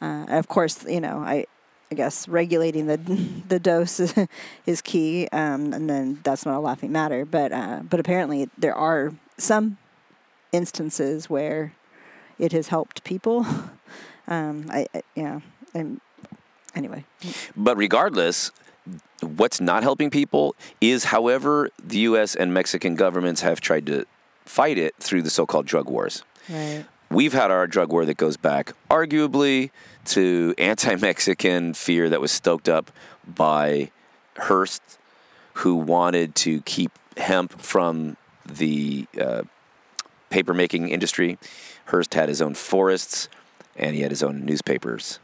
Uh, 0.00 0.26
and 0.28 0.34
of 0.38 0.48
course, 0.48 0.84
you 0.84 1.00
know 1.00 1.18
I. 1.18 1.46
I 1.90 1.94
guess 1.94 2.26
regulating 2.26 2.86
the 2.86 2.96
the 3.48 3.60
dose 3.60 4.00
is, 4.00 4.14
is 4.66 4.80
key, 4.80 5.28
um, 5.30 5.74
and 5.74 5.90
then 5.90 6.20
that's 6.24 6.46
not 6.46 6.56
a 6.56 6.58
laughing 6.58 6.90
matter. 6.90 7.26
But 7.26 7.52
uh, 7.52 7.80
but 7.84 8.00
apparently 8.00 8.48
there 8.56 8.74
are 8.74 9.12
some 9.36 9.76
instances 10.52 11.28
where 11.28 11.74
it 12.38 12.52
has 12.52 12.68
helped 12.68 13.04
people. 13.04 13.44
Um, 14.32 14.66
I, 14.70 14.86
I 14.94 15.02
yeah, 15.14 15.40
and 15.74 16.00
anyway, 16.74 17.04
But 17.54 17.76
regardless, 17.76 18.50
what's 19.20 19.60
not 19.60 19.82
helping 19.82 20.08
people 20.08 20.56
is, 20.80 21.04
however, 21.04 21.68
the 21.82 21.98
U.S. 21.98 22.34
and 22.34 22.54
Mexican 22.54 22.94
governments 22.94 23.42
have 23.42 23.60
tried 23.60 23.84
to 23.86 24.06
fight 24.46 24.78
it 24.78 24.94
through 24.98 25.20
the 25.20 25.28
so-called 25.28 25.66
drug 25.66 25.90
wars. 25.90 26.22
right. 26.48 26.86
We've 27.10 27.34
had 27.34 27.50
our 27.50 27.66
drug 27.66 27.92
war 27.92 28.06
that 28.06 28.16
goes 28.16 28.38
back, 28.38 28.72
arguably, 28.90 29.70
to 30.06 30.54
anti 30.56 30.96
Mexican 30.96 31.74
fear 31.74 32.08
that 32.08 32.22
was 32.22 32.32
stoked 32.32 32.70
up 32.70 32.90
by 33.26 33.90
Hearst, 34.38 34.80
who 35.54 35.74
wanted 35.74 36.34
to 36.36 36.62
keep 36.62 36.90
hemp 37.18 37.60
from 37.60 38.16
the 38.46 39.06
uh, 39.20 39.42
paper 40.30 40.54
making 40.54 40.88
industry. 40.88 41.38
Hearst 41.86 42.14
had 42.14 42.30
his 42.30 42.40
own 42.40 42.54
forests 42.54 43.28
and 43.76 43.94
he 43.94 44.02
had 44.02 44.10
his 44.10 44.22
own 44.22 44.44
newspapers, 44.44 45.18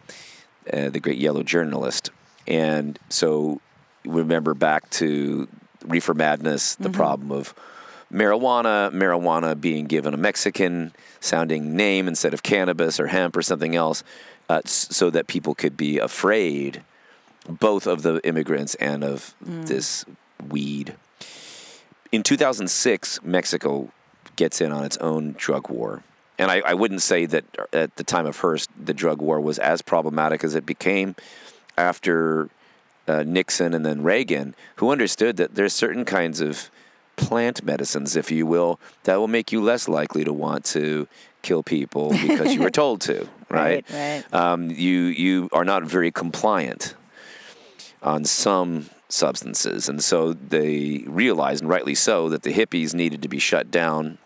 uh, 0.73 0.89
the 0.91 1.01
great 1.01 1.19
yellow 1.19 1.43
journalist. 1.43 2.11
And 2.47 2.99
so 3.09 3.61
remember 4.05 4.55
back 4.55 4.89
to 4.91 5.49
reefer 5.87 6.15
madness, 6.15 6.75
the 6.77 6.91
problem 6.91 7.31
of 7.31 7.55
marijuana, 8.13 8.91
marijuana 8.91 9.59
being 9.61 9.87
given 9.87 10.15
a 10.15 10.17
Mexican 10.17 10.93
sounding 11.21 11.77
name 11.77 12.09
instead 12.09 12.35
of 12.35 12.43
cannabis 12.43 12.99
or 12.99 13.09
hemp 13.09 13.37
or 13.37 13.43
something 13.43 13.75
else, 13.75 14.03
uh, 14.49 14.63
so 14.65 15.11
that 15.11 15.27
people 15.27 15.55
could 15.55 15.77
be 15.77 15.99
afraid 15.99 16.83
both 17.49 17.87
of 17.87 18.03
the 18.03 18.21
immigrants 18.27 18.75
and 18.77 19.05
of 19.05 19.35
this 19.41 20.05
weed. 20.49 20.95
In 22.13 22.23
2006, 22.23 23.23
Mexico 23.23 23.91
gets 24.37 24.61
in 24.61 24.73
on 24.73 24.85
its 24.85 24.97
own 24.99 25.35
drug 25.37 25.69
war. 25.69 26.03
And 26.39 26.51
I, 26.51 26.61
I 26.61 26.75
wouldn't 26.75 27.03
say 27.03 27.27
that 27.27 27.45
at 27.73 27.97
the 27.97 28.05
time 28.05 28.27
of 28.27 28.39
Hearst, 28.39 28.71
the 28.79 28.95
drug 28.95 29.21
war 29.21 29.41
was 29.41 29.59
as 29.59 29.83
problematic 29.83 30.45
as 30.45 30.55
it 30.55 30.65
became 30.65 31.17
after 31.77 32.49
uh, 33.09 33.25
Nixon 33.27 33.75
and 33.75 33.85
then 33.85 34.03
Reagan, 34.03 34.55
who 34.77 34.91
understood 34.91 35.37
that 35.39 35.55
there's 35.55 35.73
certain 35.73 36.05
kinds 36.05 36.41
of 36.41 36.71
plant 37.17 37.65
medicines, 37.65 38.17
if 38.17 38.31
you 38.31 38.47
will, 38.47 38.79
that 39.05 39.17
will 39.17 39.29
make 39.29 39.53
you 39.53 39.61
less 39.61 39.89
likely 39.89 40.25
to 40.25 40.33
want 40.33 40.65
to 40.67 41.09
kill 41.43 41.63
people 41.63 42.11
because 42.27 42.55
you 42.55 42.63
were 42.63 42.71
told 42.71 43.01
to, 43.03 43.29
right? 43.49 43.85
Right, 43.91 44.25
right. 44.33 44.35
Um, 44.35 44.71
you 44.71 45.01
you 45.05 45.49
are 45.53 45.65
not 45.65 45.83
very 45.85 46.11
compliant 46.11 46.95
on 48.03 48.25
some 48.25 48.89
substances, 49.09 49.89
and 49.89 50.03
so 50.03 50.33
they 50.33 51.05
realized, 51.07 51.63
and 51.63 51.71
rightly 51.71 51.95
so, 51.95 52.29
that 52.29 52.43
the 52.43 52.53
hippies 52.53 52.95
needed 52.95 53.23
to 53.23 53.29
be 53.29 53.39
shut 53.39 53.71
down. 53.71 54.19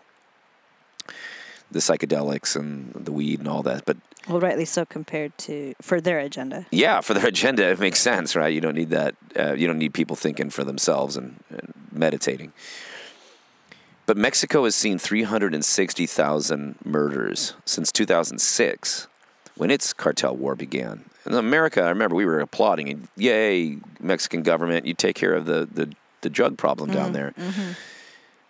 The 1.73 1.79
psychedelics 1.79 2.55
and 2.55 2.93
the 2.93 3.11
weed 3.11 3.39
and 3.39 3.47
all 3.47 3.63
that, 3.63 3.83
but 3.85 3.97
Well, 4.29 4.39
rightly 4.39 4.65
so 4.65 4.85
compared 4.85 5.35
to 5.39 5.73
for 5.81 5.99
their 5.99 6.19
agenda. 6.19 6.65
yeah, 6.71 7.01
for 7.01 7.13
their 7.13 7.27
agenda, 7.35 7.63
it 7.69 7.79
makes 7.79 7.99
sense, 7.99 8.35
right? 8.35 8.53
You 8.53 8.61
don't 8.61 8.75
need 8.75 8.91
that. 8.91 9.15
Uh, 9.37 9.53
you 9.53 9.65
don't 9.67 9.79
need 9.79 9.93
people 9.93 10.15
thinking 10.15 10.49
for 10.51 10.63
themselves 10.63 11.17
and, 11.17 11.43
and 11.49 11.73
meditating. 11.91 12.53
But 14.05 14.17
Mexico 14.17 14.65
has 14.65 14.75
seen 14.75 14.97
360,000 14.99 16.75
murders 16.85 17.53
since 17.65 17.91
2006, 17.91 19.07
when 19.55 19.71
its 19.71 19.93
cartel 19.93 20.35
war 20.35 20.55
began. 20.55 21.05
In 21.25 21.33
America, 21.33 21.81
I 21.81 21.89
remember 21.89 22.15
we 22.15 22.25
were 22.25 22.41
applauding, 22.41 22.89
and 22.89 23.07
yay, 23.15 23.77
Mexican 24.01 24.43
government, 24.43 24.85
you 24.85 24.93
take 24.93 25.15
care 25.15 25.33
of 25.33 25.45
the, 25.45 25.67
the, 25.71 25.93
the 26.21 26.29
drug 26.29 26.57
problem 26.57 26.91
down 26.91 27.13
there. 27.13 27.33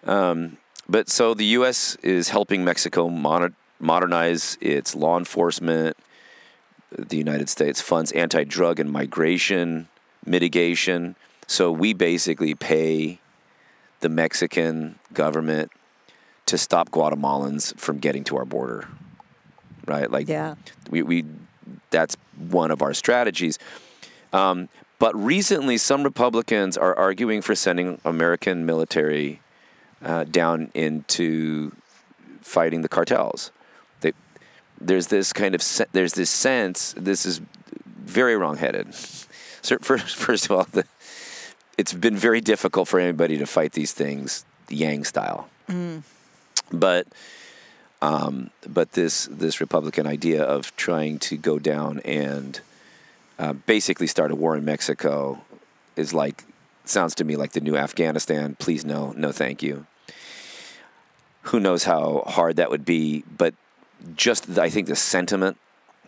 Um, 0.05 0.57
but 0.87 1.09
so 1.09 1.33
the 1.33 1.45
U.S. 1.45 1.95
is 2.03 2.29
helping 2.29 2.63
Mexico 2.63 3.09
moder- 3.09 3.53
modernize 3.79 4.57
its 4.61 4.95
law 4.95 5.17
enforcement, 5.17 5.97
the 6.91 7.17
United 7.17 7.49
States 7.49 7.81
funds 7.81 8.11
anti 8.11 8.43
drug 8.43 8.79
and 8.79 8.91
migration 8.91 9.87
mitigation. 10.25 11.15
So 11.47 11.71
we 11.71 11.93
basically 11.93 12.55
pay 12.55 13.19
the 13.99 14.09
Mexican 14.09 14.99
government 15.13 15.71
to 16.45 16.57
stop 16.57 16.89
Guatemalans 16.89 17.77
from 17.77 17.99
getting 17.99 18.23
to 18.25 18.37
our 18.37 18.45
border. 18.45 18.87
Right? 19.85 20.09
Like 20.09 20.27
Yeah. 20.27 20.55
we, 20.89 21.01
we 21.03 21.25
that's 21.89 22.15
one 22.37 22.71
of 22.71 22.81
our 22.81 22.93
strategies. 22.93 23.59
Um, 24.31 24.69
but 24.99 25.15
recently, 25.15 25.77
some 25.77 26.03
Republicans 26.03 26.77
are 26.77 26.95
arguing 26.95 27.41
for 27.41 27.55
sending 27.55 27.99
American 28.05 28.65
military 28.65 29.41
uh, 30.03 30.23
down 30.25 30.71
into 30.73 31.71
fighting 32.41 32.81
the 32.81 32.89
cartels. 32.89 33.51
They, 34.01 34.13
there's 34.79 35.07
this 35.07 35.33
kind 35.33 35.55
of 35.55 35.61
se- 35.61 35.87
there's 35.91 36.13
this 36.13 36.29
sense. 36.29 36.93
This 36.97 37.25
is 37.25 37.41
very 37.85 38.35
wrongheaded. 38.35 38.93
So 39.61 39.77
first, 39.81 40.15
first 40.15 40.45
of 40.45 40.51
all, 40.51 40.67
the, 40.71 40.85
it's 41.77 41.93
been 41.93 42.17
very 42.17 42.41
difficult 42.41 42.87
for 42.87 42.99
anybody 42.99 43.37
to 43.37 43.45
fight 43.45 43.73
these 43.73 43.93
things 43.93 44.45
Yang 44.69 45.05
style. 45.05 45.49
But 46.71 47.07
um, 48.01 48.49
but 48.67 48.93
this 48.93 49.27
this 49.31 49.61
Republican 49.61 50.05
idea 50.05 50.43
of 50.43 50.75
trying 50.75 51.19
to 51.19 51.37
go 51.37 51.57
down 51.59 51.99
and 52.01 52.59
uh, 53.39 53.53
basically 53.53 54.07
start 54.07 54.31
a 54.31 54.35
war 54.35 54.57
in 54.57 54.65
Mexico 54.65 55.41
is 55.95 56.13
like 56.13 56.43
sounds 56.85 57.15
to 57.15 57.23
me 57.23 57.35
like 57.35 57.53
the 57.53 57.61
new 57.61 57.77
Afghanistan. 57.77 58.55
Please 58.59 58.83
no, 58.83 59.13
no, 59.15 59.31
thank 59.31 59.63
you. 59.63 59.85
Who 61.43 61.59
knows 61.59 61.83
how 61.83 62.23
hard 62.27 62.55
that 62.55 62.69
would 62.69 62.85
be? 62.85 63.23
But 63.37 63.53
just 64.15 64.55
the, 64.55 64.61
I 64.61 64.69
think 64.69 64.87
the 64.87 64.95
sentiment, 64.95 65.57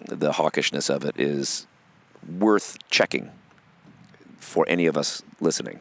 the 0.06 0.32
hawkishness 0.32 0.90
of 0.90 1.06
it 1.06 1.20
is 1.20 1.68
worth 2.40 2.78
checking 2.90 3.32
for 4.38 4.66
any 4.68 4.86
of 4.86 4.98
us 4.98 5.24
listening 5.40 5.80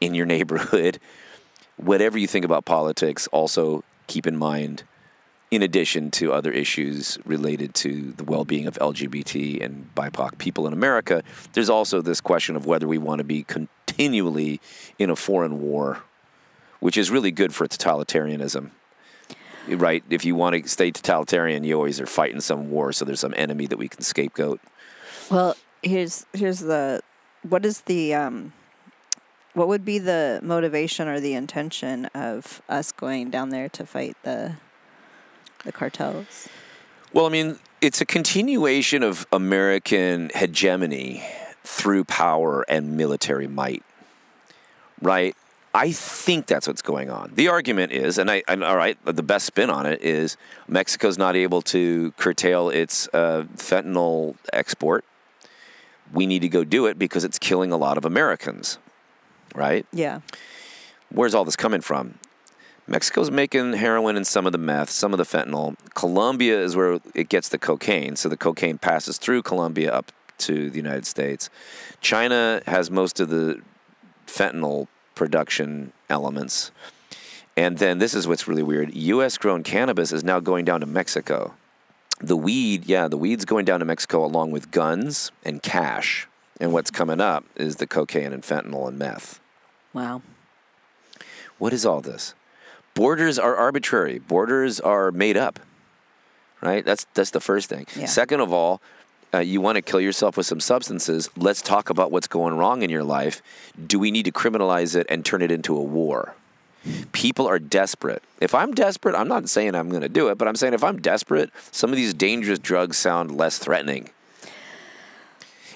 in 0.00 0.14
your 0.14 0.26
neighborhood. 0.34 0.98
Whatever 1.76 2.18
you 2.18 2.26
think 2.26 2.44
about 2.44 2.64
politics, 2.64 3.26
also 3.28 3.84
keep 4.06 4.26
in 4.26 4.36
mind, 4.36 4.82
in 5.50 5.62
addition 5.62 6.10
to 6.10 6.32
other 6.32 6.50
issues 6.50 7.18
related 7.24 7.74
to 7.74 8.12
the 8.12 8.24
well 8.24 8.44
being 8.44 8.66
of 8.66 8.74
LGBT 8.78 9.62
and 9.64 9.88
BIPOC 9.94 10.38
people 10.38 10.66
in 10.66 10.72
America, 10.72 11.22
there's 11.52 11.70
also 11.70 12.00
this 12.00 12.20
question 12.20 12.56
of 12.56 12.66
whether 12.66 12.86
we 12.86 12.98
want 12.98 13.18
to 13.18 13.24
be 13.24 13.44
continually 13.44 14.60
in 14.98 15.10
a 15.10 15.16
foreign 15.16 15.60
war, 15.60 16.02
which 16.80 16.96
is 16.96 17.10
really 17.10 17.30
good 17.30 17.54
for 17.54 17.66
totalitarianism. 17.66 18.70
Right? 19.68 20.02
If 20.08 20.24
you 20.24 20.34
want 20.34 20.62
to 20.62 20.68
stay 20.68 20.90
totalitarian, 20.90 21.62
you 21.62 21.74
always 21.74 22.00
are 22.00 22.06
fighting 22.06 22.40
some 22.40 22.70
war, 22.70 22.92
so 22.92 23.04
there's 23.04 23.20
some 23.20 23.34
enemy 23.36 23.66
that 23.66 23.76
we 23.76 23.88
can 23.88 24.00
scapegoat. 24.00 24.60
Well, 25.30 25.56
here's 25.82 26.24
here's 26.32 26.60
the 26.60 27.02
what 27.42 27.66
is 27.66 27.82
the 27.82 28.14
um 28.14 28.52
what 29.52 29.68
would 29.68 29.84
be 29.84 29.98
the 29.98 30.40
motivation 30.42 31.08
or 31.08 31.20
the 31.20 31.34
intention 31.34 32.06
of 32.06 32.62
us 32.68 32.92
going 32.92 33.30
down 33.30 33.50
there 33.50 33.68
to 33.70 33.84
fight 33.84 34.16
the 34.22 34.54
the 35.64 35.72
cartels? 35.72 36.48
Well, 37.12 37.26
I 37.26 37.30
mean, 37.30 37.58
it's 37.80 38.00
a 38.00 38.06
continuation 38.06 39.02
of 39.02 39.26
American 39.32 40.30
hegemony 40.34 41.24
through 41.64 42.04
power 42.04 42.64
and 42.68 42.96
military 42.96 43.46
might, 43.46 43.82
right? 45.02 45.36
I 45.74 45.92
think 45.92 46.46
that's 46.46 46.66
what's 46.66 46.82
going 46.82 47.10
on. 47.10 47.32
The 47.34 47.48
argument 47.48 47.92
is, 47.92 48.18
and 48.18 48.30
I, 48.30 48.42
and 48.48 48.64
all 48.64 48.76
right, 48.76 48.98
the 49.04 49.22
best 49.22 49.46
spin 49.46 49.70
on 49.70 49.86
it 49.86 50.02
is 50.02 50.36
Mexico's 50.66 51.18
not 51.18 51.36
able 51.36 51.62
to 51.62 52.12
curtail 52.12 52.70
its 52.70 53.08
uh, 53.12 53.44
fentanyl 53.54 54.36
export. 54.52 55.04
We 56.12 56.26
need 56.26 56.40
to 56.40 56.48
go 56.48 56.64
do 56.64 56.86
it 56.86 56.98
because 56.98 57.24
it's 57.24 57.38
killing 57.38 57.70
a 57.70 57.76
lot 57.76 57.98
of 57.98 58.04
Americans, 58.04 58.78
right? 59.54 59.86
Yeah. 59.92 60.20
Where's 61.10 61.34
all 61.34 61.44
this 61.44 61.56
coming 61.56 61.82
from? 61.82 62.14
Mexico's 62.86 63.30
making 63.30 63.74
heroin 63.74 64.16
and 64.16 64.26
some 64.26 64.46
of 64.46 64.52
the 64.52 64.58
meth, 64.58 64.88
some 64.88 65.12
of 65.12 65.18
the 65.18 65.24
fentanyl. 65.24 65.76
Colombia 65.94 66.58
is 66.62 66.74
where 66.74 67.00
it 67.14 67.28
gets 67.28 67.50
the 67.50 67.58
cocaine. 67.58 68.16
So 68.16 68.30
the 68.30 68.36
cocaine 68.38 68.78
passes 68.78 69.18
through 69.18 69.42
Colombia 69.42 69.92
up 69.92 70.10
to 70.38 70.70
the 70.70 70.76
United 70.76 71.04
States. 71.04 71.50
China 72.00 72.62
has 72.66 72.90
most 72.90 73.20
of 73.20 73.28
the 73.28 73.60
fentanyl 74.26 74.88
production 75.18 75.92
elements. 76.08 76.70
And 77.56 77.76
then 77.78 77.98
this 77.98 78.14
is 78.14 78.26
what's 78.28 78.46
really 78.48 78.62
weird 78.62 78.94
US 78.94 79.36
grown 79.36 79.62
cannabis 79.62 80.12
is 80.12 80.24
now 80.24 80.40
going 80.40 80.64
down 80.64 80.80
to 80.80 80.86
Mexico. 80.86 81.54
The 82.20 82.36
weed, 82.36 82.86
yeah, 82.86 83.08
the 83.08 83.18
weed's 83.18 83.44
going 83.44 83.64
down 83.64 83.80
to 83.80 83.84
Mexico 83.84 84.24
along 84.24 84.52
with 84.52 84.70
guns 84.70 85.32
and 85.44 85.62
cash. 85.62 86.28
And 86.60 86.72
what's 86.72 86.90
coming 86.90 87.20
up 87.20 87.44
is 87.56 87.76
the 87.76 87.86
cocaine 87.86 88.32
and 88.32 88.42
fentanyl 88.42 88.88
and 88.88 88.98
meth. 88.98 89.40
Wow. 89.92 90.22
What 91.58 91.72
is 91.72 91.84
all 91.84 92.00
this? 92.00 92.34
Borders 92.94 93.38
are 93.38 93.54
arbitrary. 93.56 94.18
Borders 94.18 94.80
are 94.80 95.10
made 95.10 95.36
up. 95.36 95.60
Right? 96.60 96.84
That's 96.84 97.06
that's 97.14 97.30
the 97.30 97.40
first 97.40 97.68
thing. 97.68 97.86
Yeah. 97.96 98.06
Second 98.06 98.40
of 98.40 98.52
all, 98.52 98.80
uh, 99.34 99.38
you 99.38 99.60
want 99.60 99.76
to 99.76 99.82
kill 99.82 100.00
yourself 100.00 100.36
with 100.36 100.46
some 100.46 100.60
substances. 100.60 101.28
Let's 101.36 101.60
talk 101.60 101.90
about 101.90 102.10
what's 102.10 102.26
going 102.26 102.56
wrong 102.56 102.82
in 102.82 102.90
your 102.90 103.04
life. 103.04 103.42
Do 103.86 103.98
we 103.98 104.10
need 104.10 104.24
to 104.24 104.32
criminalize 104.32 104.96
it 104.96 105.06
and 105.10 105.24
turn 105.24 105.42
it 105.42 105.50
into 105.50 105.76
a 105.76 105.82
war? 105.82 106.34
People 107.12 107.46
are 107.46 107.58
desperate. 107.58 108.22
If 108.40 108.54
I'm 108.54 108.72
desperate, 108.72 109.14
I'm 109.14 109.28
not 109.28 109.48
saying 109.48 109.74
I'm 109.74 109.90
going 109.90 110.02
to 110.02 110.08
do 110.08 110.28
it, 110.28 110.38
but 110.38 110.48
I'm 110.48 110.56
saying 110.56 110.74
if 110.74 110.82
I'm 110.84 110.98
desperate, 111.00 111.50
some 111.70 111.90
of 111.90 111.96
these 111.96 112.14
dangerous 112.14 112.58
drugs 112.58 112.96
sound 112.96 113.36
less 113.36 113.58
threatening. 113.58 114.10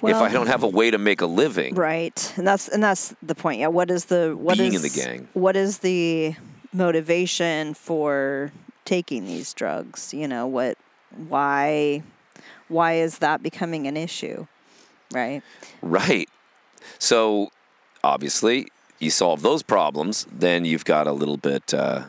if 0.03 0.17
I 0.17 0.31
don't 0.33 0.47
have 0.47 0.63
a 0.63 0.69
way 0.69 0.91
to 0.91 0.99
make 0.99 1.21
a 1.21 1.27
living, 1.27 1.75
Right. 1.75 2.33
And 2.37 2.47
that's 2.47 2.69
and 2.69 2.83
that's 2.83 3.15
the 3.23 3.35
point. 3.35 3.61
Yeah, 3.61 3.67
what 3.67 3.91
is 3.91 4.07
the 4.07 4.35
what 4.39 4.57
Being 4.57 4.73
is 4.73 4.85
in 4.85 4.91
the 4.91 5.09
gang. 5.09 5.29
What 5.35 5.57
is 5.57 5.79
the 5.79 6.37
motivation 6.73 7.75
for 7.75 8.51
taking 8.85 9.27
these 9.27 9.53
drugs? 9.53 10.15
You 10.15 10.29
know, 10.29 10.47
what 10.47 10.79
why 11.29 12.03
why 12.73 12.95
is 12.95 13.19
that 13.19 13.43
becoming 13.43 13.87
an 13.87 13.97
issue? 13.97 14.47
Right? 15.13 15.43
Right. 15.83 16.29
So 16.99 17.51
obviously, 18.03 18.69
you 18.99 19.11
solve 19.11 19.43
those 19.43 19.63
problems, 19.63 20.27
then 20.31 20.65
you've 20.65 20.85
got 20.85 21.07
a 21.07 21.13
little 21.13 21.37
bit 21.37 21.75
uh, 21.75 22.05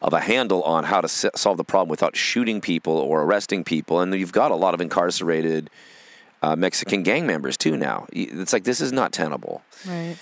of 0.00 0.12
a 0.12 0.20
handle 0.20 0.62
on 0.62 0.84
how 0.84 1.00
to 1.00 1.06
s- 1.06 1.26
solve 1.36 1.56
the 1.56 1.64
problem 1.64 1.88
without 1.88 2.16
shooting 2.16 2.60
people 2.60 2.94
or 2.94 3.22
arresting 3.22 3.64
people. 3.64 4.00
And 4.00 4.14
you've 4.14 4.32
got 4.32 4.50
a 4.50 4.56
lot 4.56 4.74
of 4.74 4.80
incarcerated 4.80 5.70
uh, 6.42 6.56
Mexican 6.56 7.02
gang 7.02 7.26
members 7.26 7.56
too 7.56 7.76
now. 7.76 8.06
It's 8.12 8.52
like 8.52 8.64
this 8.64 8.80
is 8.80 8.92
not 8.92 9.12
tenable. 9.12 9.62
Right. 9.86 10.16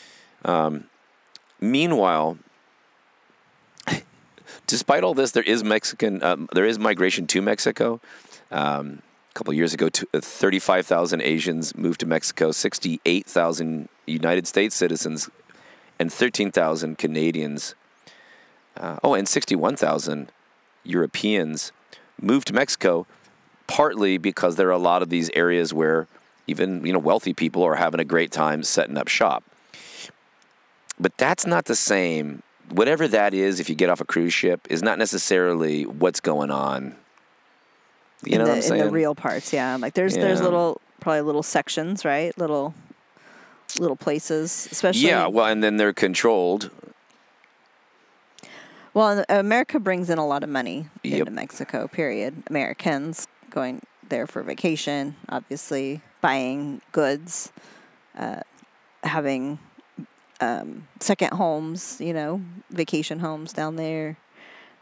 Meanwhile, 1.61 2.39
despite 4.67 5.05
all 5.05 5.15
this, 5.15 5.33
there 5.33 5.43
is 5.43 5.65
Mexican, 5.65 6.23
um, 6.23 6.49
there 6.53 6.65
is 6.65 6.79
migration 6.79 7.27
to 7.29 7.43
Mexico. 7.43 8.01
Um, 8.51 9.03
couple 9.37 9.53
years 9.53 9.75
ago, 9.75 9.89
uh, 10.15 10.21
35,000 10.21 11.21
Asians 11.21 11.77
moved 11.77 12.01
to 12.01 12.07
Mexico, 12.07 12.53
68,000 12.53 13.89
United 14.07 14.47
States 14.47 14.75
citizens, 14.75 15.29
and 15.99 16.11
13,000 16.11 16.97
Canadians. 16.97 17.75
Uh, 18.77 18.97
oh, 19.05 19.15
and 19.15 19.29
61,000 19.29 20.33
Europeans 20.85 21.73
moved 22.21 22.47
to 22.47 22.55
Mexico, 22.55 23.07
partly 23.67 24.17
because 24.17 24.57
there 24.57 24.69
are 24.69 24.73
a 24.73 24.79
lot 24.79 25.03
of 25.03 25.11
these 25.11 25.31
areas 25.35 25.75
where 25.75 26.07
even 26.47 26.87
you 26.87 26.93
know 26.93 26.99
wealthy 26.99 27.35
people 27.35 27.63
are 27.63 27.75
having 27.75 28.01
a 28.01 28.05
great 28.05 28.31
time 28.31 28.63
setting 28.63 28.97
up 28.97 29.09
shop. 29.09 29.45
But 30.99 31.17
that's 31.19 31.47
not 31.47 31.67
the 31.67 31.77
same. 31.77 32.43
Whatever 32.71 33.07
that 33.09 33.35
is, 33.35 33.61
if 33.61 33.69
you 33.69 33.75
get 33.75 33.91
off 33.91 34.01
a 34.01 34.05
cruise 34.05 34.33
ship, 34.33 34.67
is 34.71 34.83
not 34.83 34.99
necessarily 34.99 35.85
what's 35.85 36.21
going 36.21 36.51
on. 36.51 36.97
You 38.27 38.33
in 38.35 38.39
know 38.39 38.45
the, 38.45 38.51
what 38.51 38.57
I'm 38.57 38.63
saying? 38.63 38.81
In 38.81 38.87
the 38.89 38.93
real 38.93 39.15
parts, 39.15 39.53
yeah. 39.53 39.77
Like 39.77 39.95
there's 39.95 40.15
there's 40.15 40.41
little 40.41 40.81
probably 41.01 41.23
little 41.23 41.43
sections, 41.43 42.05
right? 42.05 42.37
Little 42.39 42.75
little 43.79 43.97
places, 43.97 44.69
especially. 44.71 45.07
yeah, 45.09 45.27
well, 45.27 45.47
and 45.47 45.63
then 45.63 45.77
they're 45.77 45.93
controlled. 45.93 46.71
Well, 48.95 49.25
America 49.29 49.79
brings 49.79 50.09
in 50.09 50.17
a 50.19 50.27
lot 50.27 50.43
of 50.43 50.49
money 50.49 50.87
Yep. 51.03 51.21
into 51.21 51.31
Mexico. 51.33 51.87
Period. 51.87 52.43
Americans 52.47 53.27
going 53.51 53.83
there 54.09 54.27
for 54.27 54.43
vacation, 54.43 55.17
obviously 55.29 56.01
buying 56.23 56.81
goods, 56.93 57.53
uh, 58.17 58.41
having 59.03 59.59
um, 60.41 60.89
second 61.01 61.33
homes. 61.35 62.01
You 62.01 62.15
know, 62.15 62.41
vacation 62.71 63.19
homes 63.19 63.53
down 63.53 63.77
there. 63.77 64.17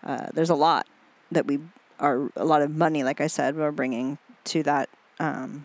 Uh, 0.05 0.29
there's 0.33 0.51
a 0.51 0.55
lot 0.55 0.87
that 1.33 1.47
we 1.47 1.59
are 2.01 2.31
a 2.37 2.45
lot 2.45 2.63
of 2.63 2.71
money. 2.75 3.03
Like 3.05 3.21
I 3.21 3.27
said, 3.29 3.57
we're 3.57 3.71
bringing 3.73 4.19
to 4.45 4.63
that. 4.65 4.89
Um, 5.21 5.65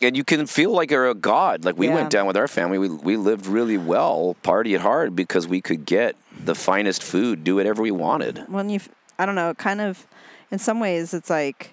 And 0.00 0.16
you 0.16 0.24
can 0.24 0.46
feel 0.46 0.72
like 0.72 0.90
you're 0.90 1.08
a 1.08 1.14
god. 1.14 1.64
Like 1.64 1.76
we 1.78 1.86
Yeah. 1.86 1.94
went 1.94 2.10
down 2.10 2.26
with 2.26 2.36
our 2.36 2.48
family. 2.48 2.78
We 2.78 2.88
we 2.88 3.16
lived 3.16 3.46
really 3.46 3.78
well, 3.78 4.36
partied 4.42 4.78
hard 4.80 5.14
because 5.14 5.46
we 5.46 5.60
could 5.60 5.84
get 5.86 6.16
the 6.44 6.54
finest 6.54 7.02
food, 7.02 7.44
do 7.44 7.54
whatever 7.56 7.82
we 7.82 7.92
wanted. 7.92 8.44
when 8.48 8.68
you 8.68 8.80
i 9.18 9.26
don't 9.26 9.34
know 9.36 9.52
kind 9.54 9.80
of 9.80 10.06
in 10.50 10.58
some 10.58 10.80
ways 10.80 11.12
it's 11.14 11.28
like 11.30 11.70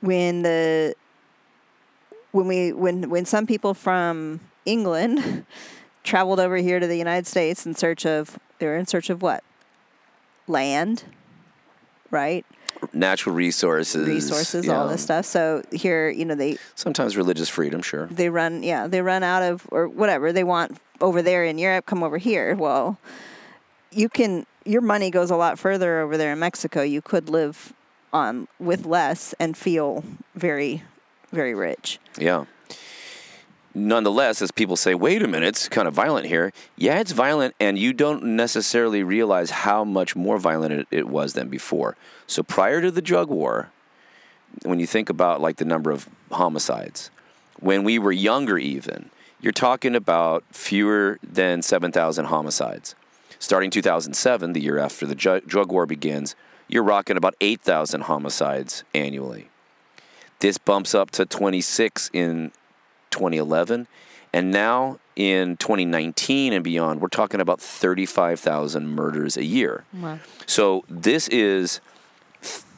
when 0.00 0.42
the 0.42 0.94
when 2.32 2.46
we 2.48 2.72
when 2.72 3.08
when 3.10 3.24
some 3.26 3.46
people 3.46 3.74
from 3.74 4.40
england 4.64 5.44
traveled 6.02 6.40
over 6.40 6.56
here 6.56 6.80
to 6.80 6.86
the 6.86 6.96
united 6.96 7.26
states 7.26 7.66
in 7.66 7.74
search 7.74 8.06
of 8.06 8.38
they 8.58 8.66
were 8.66 8.76
in 8.76 8.86
search 8.86 9.10
of 9.10 9.20
what 9.22 9.44
land 10.46 11.04
right? 12.10 12.44
Natural 12.92 13.34
resources, 13.34 14.06
resources 14.06 14.68
all 14.68 14.88
this 14.88 15.02
stuff. 15.02 15.24
So 15.24 15.62
here 15.72 16.08
you 16.10 16.24
know 16.24 16.34
they 16.34 16.58
Sometimes 16.74 17.16
religious 17.16 17.48
freedom, 17.48 17.82
sure. 17.82 18.06
they 18.06 18.28
run 18.28 18.62
yeah 18.62 18.86
they 18.86 19.02
run 19.02 19.22
out 19.22 19.42
of 19.42 19.66
or 19.70 19.88
whatever 19.88 20.32
they 20.32 20.44
want 20.44 20.78
over 21.00 21.22
there 21.22 21.44
in 21.44 21.58
Europe 21.58 21.86
come 21.86 22.02
over 22.02 22.18
here. 22.18 22.54
Well 22.54 22.98
you 23.90 24.08
can 24.08 24.46
your 24.64 24.82
money 24.82 25.10
goes 25.10 25.30
a 25.30 25.36
lot 25.36 25.58
further 25.58 26.00
over 26.00 26.16
there 26.16 26.32
in 26.32 26.38
Mexico. 26.38 26.82
You 26.82 27.02
could 27.02 27.28
live 27.28 27.72
on 28.12 28.48
with 28.58 28.86
less 28.86 29.34
and 29.40 29.56
feel 29.56 30.04
very 30.34 30.82
very 31.32 31.54
rich. 31.54 31.98
Yeah. 32.16 32.44
Nonetheless, 33.78 34.42
as 34.42 34.50
people 34.50 34.76
say, 34.76 34.94
wait 34.94 35.22
a 35.22 35.28
minute, 35.28 35.46
it's 35.46 35.68
kind 35.68 35.86
of 35.86 35.94
violent 35.94 36.26
here. 36.26 36.52
Yeah, 36.76 36.98
it's 36.98 37.12
violent, 37.12 37.54
and 37.60 37.78
you 37.78 37.92
don't 37.92 38.24
necessarily 38.24 39.02
realize 39.04 39.50
how 39.50 39.84
much 39.84 40.16
more 40.16 40.38
violent 40.38 40.72
it, 40.72 40.88
it 40.90 41.08
was 41.08 41.34
than 41.34 41.48
before. 41.48 41.96
So 42.26 42.42
prior 42.42 42.80
to 42.80 42.90
the 42.90 43.00
drug 43.00 43.28
war, 43.28 43.70
when 44.64 44.80
you 44.80 44.86
think 44.86 45.08
about 45.08 45.40
like 45.40 45.56
the 45.56 45.64
number 45.64 45.92
of 45.92 46.08
homicides, 46.32 47.10
when 47.60 47.84
we 47.84 47.98
were 47.98 48.12
younger, 48.12 48.58
even, 48.58 49.10
you're 49.40 49.52
talking 49.52 49.94
about 49.94 50.44
fewer 50.50 51.18
than 51.22 51.62
7,000 51.62 52.24
homicides. 52.26 52.96
Starting 53.38 53.70
2007, 53.70 54.52
the 54.52 54.60
year 54.60 54.78
after 54.78 55.06
the 55.06 55.14
ju- 55.14 55.40
drug 55.46 55.70
war 55.70 55.86
begins, 55.86 56.34
you're 56.66 56.82
rocking 56.82 57.16
about 57.16 57.36
8,000 57.40 58.02
homicides 58.02 58.82
annually. 58.92 59.48
This 60.40 60.58
bumps 60.58 60.94
up 60.94 61.10
to 61.12 61.24
26 61.24 62.10
in 62.12 62.50
2011. 63.10 63.86
And 64.32 64.50
now 64.50 64.98
in 65.16 65.56
2019 65.56 66.52
and 66.52 66.62
beyond, 66.62 67.00
we're 67.00 67.08
talking 67.08 67.40
about 67.40 67.60
35,000 67.60 68.88
murders 68.88 69.36
a 69.36 69.44
year. 69.44 69.84
wow. 69.92 70.18
So 70.46 70.84
this 70.88 71.28
is, 71.28 71.80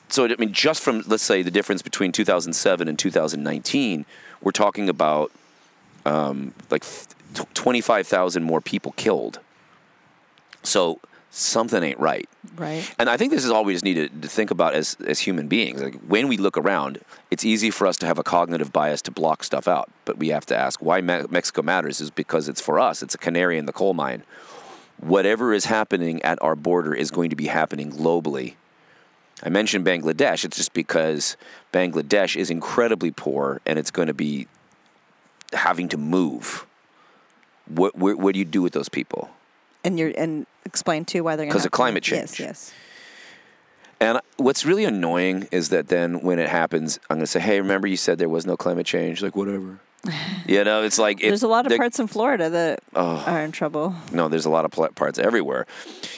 so 0.08 0.24
I 0.24 0.36
mean, 0.38 0.52
just 0.52 0.82
from, 0.82 1.02
let's 1.06 1.22
say, 1.22 1.42
the 1.42 1.50
difference 1.50 1.82
between 1.82 2.12
2007 2.12 2.88
and 2.88 2.98
2019, 2.98 4.06
we're 4.40 4.52
talking 4.52 4.88
about 4.88 5.32
um, 6.06 6.54
like 6.70 6.84
25,000 7.54 8.42
more 8.42 8.60
people 8.60 8.92
killed. 8.92 9.40
So 10.62 11.00
something 11.30 11.82
ain't 11.82 11.98
right. 11.98 12.28
right 12.56 12.92
And 12.98 13.08
I 13.08 13.16
think 13.16 13.32
this 13.32 13.44
is 13.44 13.50
all 13.50 13.64
we 13.64 13.72
just 13.72 13.84
need 13.84 13.94
to, 13.94 14.08
to 14.08 14.28
think 14.28 14.50
about 14.50 14.74
as, 14.74 14.96
as 15.06 15.20
human 15.20 15.48
beings. 15.48 15.80
Like 15.80 16.00
when 16.00 16.28
we 16.28 16.36
look 16.36 16.58
around, 16.58 16.98
it's 17.30 17.44
easy 17.44 17.70
for 17.70 17.86
us 17.86 17.96
to 17.98 18.06
have 18.06 18.18
a 18.18 18.22
cognitive 18.22 18.72
bias 18.72 19.00
to 19.02 19.10
block 19.10 19.44
stuff 19.44 19.68
out. 19.68 19.90
But 20.04 20.18
we 20.18 20.28
have 20.28 20.44
to 20.46 20.56
ask 20.56 20.82
why 20.82 21.00
Me- 21.00 21.22
Mexico 21.30 21.62
matters 21.62 22.00
is 22.00 22.10
because 22.10 22.48
it's 22.48 22.60
for 22.60 22.78
us. 22.78 23.02
It's 23.02 23.14
a 23.14 23.18
canary 23.18 23.58
in 23.58 23.66
the 23.66 23.72
coal 23.72 23.94
mine. 23.94 24.24
Whatever 24.98 25.54
is 25.54 25.66
happening 25.66 26.20
at 26.22 26.40
our 26.42 26.56
border 26.56 26.94
is 26.94 27.10
going 27.10 27.30
to 27.30 27.36
be 27.36 27.46
happening 27.46 27.90
globally. 27.92 28.54
I 29.42 29.48
mentioned 29.48 29.86
Bangladesh. 29.86 30.44
It's 30.44 30.56
just 30.56 30.74
because 30.74 31.36
Bangladesh 31.72 32.36
is 32.36 32.50
incredibly 32.50 33.10
poor 33.10 33.60
and 33.64 33.78
it's 33.78 33.90
going 33.90 34.08
to 34.08 34.14
be 34.14 34.48
having 35.52 35.88
to 35.88 35.96
move. 35.96 36.66
What, 37.66 37.96
what, 37.96 38.18
what 38.18 38.34
do 38.34 38.38
you 38.38 38.44
do 38.44 38.62
with 38.62 38.72
those 38.72 38.88
people? 38.88 39.30
And 39.84 39.98
you're 39.98 40.12
and 40.16 40.46
explain 40.64 41.04
too 41.04 41.22
why 41.24 41.36
they're 41.36 41.46
gonna 41.46 41.52
'Cause 41.52 41.64
of 41.66 41.72
climate 41.72 42.04
to- 42.04 42.10
change. 42.10 42.38
yes 42.40 42.72
And 44.00 44.18
what's 44.38 44.64
really 44.64 44.84
annoying 44.86 45.46
is 45.50 45.68
that 45.68 45.88
then 45.88 46.20
when 46.22 46.38
it 46.38 46.48
happens, 46.48 46.98
I'm 47.10 47.16
going 47.18 47.24
to 47.24 47.26
say, 47.26 47.38
"Hey, 47.40 47.60
remember 47.60 47.86
you 47.86 47.98
said 47.98 48.18
there 48.18 48.30
was 48.30 48.46
no 48.46 48.56
climate 48.56 48.86
change?" 48.86 49.20
Like 49.22 49.36
whatever. 49.36 49.78
you 50.46 50.64
know, 50.64 50.82
it's 50.82 50.98
like 50.98 51.20
it, 51.20 51.28
there's 51.28 51.42
a 51.42 51.48
lot 51.48 51.70
of 51.70 51.76
parts 51.76 51.98
in 52.00 52.06
Florida 52.06 52.48
that 52.48 52.80
Oh. 52.94 53.22
are 53.26 53.42
in 53.42 53.52
trouble 53.52 53.94
No, 54.10 54.28
there's 54.30 54.46
a 54.46 54.50
lot 54.50 54.64
of 54.64 54.70
pl- 54.70 54.88
parts 54.94 55.18
everywhere, 55.18 55.66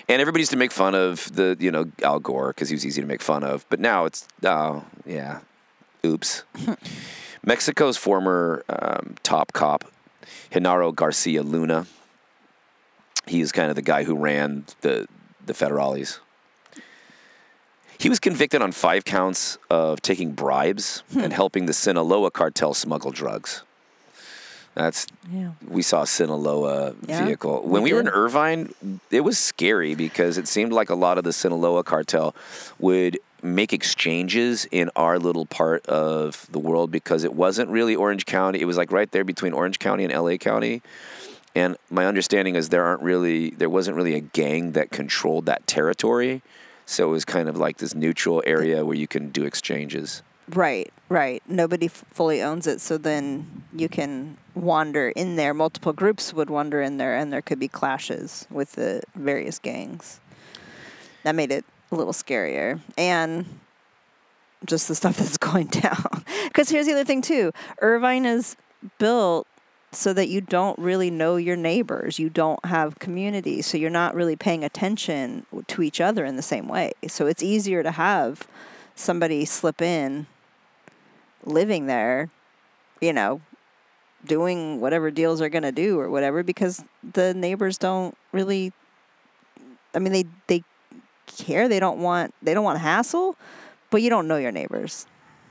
and 0.08 0.20
everybody 0.20 0.42
used 0.42 0.52
to 0.52 0.56
make 0.56 0.70
fun 0.70 0.94
of 0.94 1.34
the 1.34 1.56
you 1.58 1.72
know 1.72 1.86
Al 2.04 2.20
Gore 2.20 2.50
because 2.50 2.68
he 2.68 2.76
was 2.76 2.86
easy 2.86 3.00
to 3.00 3.08
make 3.08 3.20
fun 3.22 3.42
of. 3.42 3.66
But 3.68 3.80
now 3.80 4.04
it's 4.04 4.28
oh 4.44 4.84
yeah, 5.04 5.40
oops. 6.06 6.44
Mexico's 7.44 7.96
former 7.96 8.62
um, 8.68 9.16
top 9.24 9.52
cop, 9.52 9.84
Genaro 10.52 10.94
Garcia 10.94 11.42
Luna. 11.42 11.86
He 13.26 13.40
is 13.40 13.52
kind 13.52 13.70
of 13.70 13.76
the 13.76 13.82
guy 13.82 14.04
who 14.04 14.16
ran 14.16 14.64
the 14.80 15.06
the 15.44 15.52
federales. 15.52 16.18
He 17.98 18.08
was 18.08 18.18
convicted 18.18 18.62
on 18.62 18.72
five 18.72 19.04
counts 19.04 19.58
of 19.70 20.02
taking 20.02 20.32
bribes 20.32 21.04
hmm. 21.12 21.20
and 21.20 21.32
helping 21.32 21.66
the 21.66 21.72
Sinaloa 21.72 22.32
cartel 22.32 22.74
smuggle 22.74 23.12
drugs. 23.12 23.62
That's 24.74 25.06
yeah 25.30 25.50
we 25.68 25.82
saw 25.82 26.02
a 26.02 26.06
Sinaloa 26.06 26.94
Yeah, 27.06 27.24
vehicle. 27.24 27.62
When 27.62 27.82
we, 27.82 27.92
were 27.92 28.00
in. 28.00 28.08
Irvine, 28.08 28.74
it 29.10 29.20
was 29.20 29.38
scary 29.38 29.94
because 29.94 30.38
it 30.38 30.48
seemed 30.48 30.72
like 30.72 30.90
a 30.90 30.94
lot 30.94 31.18
of 31.18 31.24
the 31.24 31.32
Sinaloa 31.32 31.84
cartel 31.84 32.34
would 32.78 33.18
make 33.42 33.72
exchanges 33.72 34.66
in 34.70 34.88
our 34.94 35.18
little 35.18 35.44
part 35.44 35.84
of 35.86 36.46
the 36.52 36.58
world 36.58 36.90
because 36.90 37.24
it 37.24 37.34
wasn't 37.34 37.68
really 37.68 37.94
Orange 37.94 38.24
County. 38.24 38.60
It 38.60 38.64
was 38.64 38.76
like 38.76 38.92
right 38.92 39.10
there 39.10 39.24
between 39.24 39.52
Orange 39.52 39.78
County 39.78 40.04
and 40.04 40.12
LA 40.12 40.36
County. 40.36 40.80
And 41.55 41.76
my 41.90 42.07
understanding 42.07 42.57
is 42.57 42.70
there 42.70 42.84
aren't 42.84 43.03
really 43.03 43.50
there 43.50 43.70
wasn't 43.70 43.96
really 43.96 44.14
a 44.14 44.20
gang 44.20 44.72
that 44.72 44.90
controlled 44.90 45.46
that 45.46 45.66
territory. 45.66 46.42
So 46.86 47.09
it 47.09 47.12
was 47.12 47.24
kind 47.24 47.48
of 47.48 47.57
like 47.57 47.78
this 47.78 47.94
neutral 47.94 48.42
area 48.46 48.84
where 48.84 48.96
you 48.96 49.07
can 49.07 49.30
do 49.30 49.44
exchanges. 49.44 50.22
Right, 50.48 50.92
right. 51.09 51.42
Nobody 51.46 51.86
f- 51.86 52.05
fully 52.11 52.42
owns 52.42 52.66
it, 52.66 52.80
so 52.80 52.98
then 52.98 53.62
you 53.74 53.88
can 53.88 54.36
wander 54.55 55.11
in 55.11 55.36
there. 55.36 55.55
Multiple 55.55 55.92
groups 55.92 56.34
would 56.34 56.50
wander 56.50 56.82
in 56.82 56.96
there, 56.96 57.16
and 57.16 57.32
there 57.32 57.40
could 57.40 57.61
be 57.61 57.68
clashes 57.68 58.46
with 58.50 58.72
the 58.72 59.03
various 59.14 59.59
gangs. 59.59 60.20
That 61.22 61.34
made 61.36 61.53
it 61.53 61.64
a 61.92 61.94
little 61.94 62.12
scarier, 62.12 62.80
and 62.98 63.46
just 64.66 64.88
the 64.88 64.94
stuff 65.03 65.16
that's 65.16 65.38
going 65.38 65.66
down. 65.82 66.24
Because 66.44 66.68
here's 66.68 66.86
the 66.86 66.92
other 66.92 67.05
thing 67.05 67.22
too: 67.22 67.53
Irvine 67.80 68.26
is 68.26 68.57
built 68.98 69.46
so 69.93 70.12
that 70.12 70.28
you 70.28 70.40
don't 70.40 70.78
really 70.78 71.11
know 71.11 71.36
your 71.36 71.57
neighbors. 71.57 72.18
You 72.18 72.30
don't 72.30 72.64
have 72.64 72.99
community, 72.99 73.62
so 73.62 73.76
you're 73.76 73.90
not 73.90 74.14
really 74.14 74.36
paying 74.36 74.64
attention 74.64 75.47
to 75.66 75.82
each 75.82 76.01
other 76.01 76.24
in 76.24 76.36
the 76.36 76.43
same 76.43 76.66
way. 76.66 76.93
So 77.09 77.26
it's 77.26 77.43
easier 77.43 77.82
to 77.82 77.93
have 77.93 78.47
somebody 78.95 79.45
slip 79.45 79.82
in 79.82 80.26
living 81.45 81.86
there, 81.86 82.30
you 83.01 83.12
know, 83.12 83.40
doing 84.24 84.80
whatever 84.80 85.11
deals 85.11 85.40
are 85.40 85.49
going 85.49 85.62
to 85.62 85.72
do 85.72 85.99
or 85.99 86.09
whatever 86.09 86.43
because 86.43 86.84
the 87.12 87.34
neighbors 87.34 87.76
don't 87.76 88.16
really 88.30 88.72
I 89.95 89.99
mean 89.99 90.12
they 90.12 90.24
they 90.47 90.62
care 91.26 91.68
they 91.68 91.80
don't 91.80 91.99
want 91.99 92.32
they 92.40 92.55
don't 92.55 92.62
want 92.62 92.78
hassle 92.78 93.36
but 93.90 94.01
you 94.01 94.11
don't 94.11 94.28
know 94.28 94.36
your 94.36 94.53
neighbors 94.53 95.07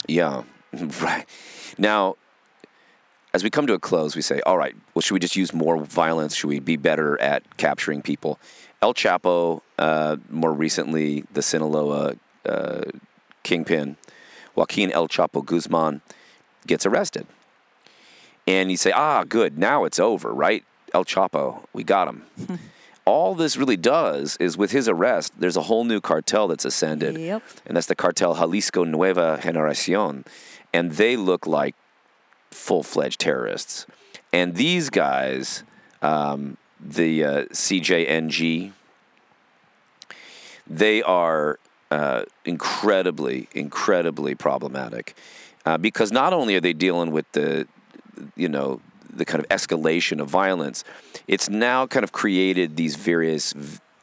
Yeah, 0.07 0.43
right. 1.01 1.25
Now, 1.77 2.15
as 3.33 3.43
we 3.43 3.49
come 3.49 3.67
to 3.67 3.73
a 3.73 3.79
close, 3.79 4.15
we 4.15 4.21
say, 4.21 4.41
all 4.45 4.57
right, 4.57 4.75
well, 4.93 5.01
should 5.01 5.13
we 5.13 5.19
just 5.19 5.35
use 5.35 5.53
more 5.53 5.77
violence? 5.83 6.35
Should 6.35 6.47
we 6.49 6.59
be 6.59 6.75
better 6.75 7.19
at 7.21 7.57
capturing 7.57 8.01
people? 8.01 8.39
El 8.81 8.93
Chapo, 8.93 9.61
uh, 9.77 10.17
more 10.29 10.53
recently, 10.53 11.23
the 11.31 11.41
Sinaloa 11.41 12.15
uh, 12.45 12.81
kingpin, 13.43 13.95
Joaquin 14.55 14.91
El 14.91 15.07
Chapo 15.07 15.45
Guzman, 15.45 16.01
gets 16.67 16.85
arrested. 16.85 17.25
And 18.47 18.71
you 18.71 18.77
say, 18.77 18.91
ah, 18.91 19.23
good, 19.23 19.57
now 19.57 19.85
it's 19.85 19.99
over, 19.99 20.33
right? 20.33 20.63
El 20.93 21.05
Chapo, 21.05 21.63
we 21.73 21.83
got 21.83 22.07
him. 22.07 22.23
All 23.05 23.33
this 23.33 23.55
really 23.57 23.77
does 23.77 24.37
is 24.37 24.57
with 24.57 24.71
his 24.71 24.87
arrest, 24.87 25.33
there's 25.39 25.57
a 25.57 25.63
whole 25.63 25.85
new 25.85 26.01
cartel 26.01 26.47
that's 26.47 26.65
ascended. 26.65 27.17
Yep. 27.17 27.43
And 27.65 27.77
that's 27.77 27.87
the 27.87 27.95
cartel 27.95 28.35
Jalisco 28.35 28.83
Nueva 28.83 29.39
Generacion. 29.41 30.25
And 30.73 30.91
they 30.91 31.17
look 31.17 31.47
like 31.47 31.75
full 32.51 32.83
fledged 32.83 33.19
terrorists. 33.19 33.85
And 34.33 34.55
these 34.55 34.89
guys, 34.89 35.63
um, 36.01 36.57
the 36.79 37.23
uh, 37.23 37.45
CJNG, 37.45 38.71
they 40.67 41.01
are 41.03 41.59
uh, 41.89 42.23
incredibly, 42.45 43.49
incredibly 43.53 44.35
problematic 44.35 45.15
uh, 45.65 45.77
because 45.77 46.11
not 46.11 46.33
only 46.33 46.55
are 46.55 46.61
they 46.61 46.73
dealing 46.73 47.11
with 47.11 47.29
the, 47.33 47.67
you 48.35 48.47
know, 48.47 48.79
the 49.09 49.25
kind 49.25 49.43
of 49.43 49.49
escalation 49.49 50.21
of 50.21 50.29
violence, 50.29 50.83
it's 51.27 51.49
now 51.49 51.85
kind 51.85 52.03
of 52.03 52.11
created 52.11 52.77
these 52.77 52.95
various, 52.95 53.53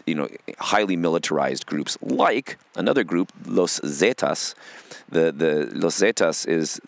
you 0.06 0.14
know, 0.14 0.28
highly 0.58 0.96
militarized 0.96 1.66
groups, 1.66 1.96
like 2.02 2.58
another 2.76 3.04
group, 3.04 3.32
Los 3.46 3.80
Zetas. 3.80 4.54
The 5.08 5.32
the 5.32 5.70
Los 5.72 5.98
Zetas 5.98 6.46
is 6.46 6.80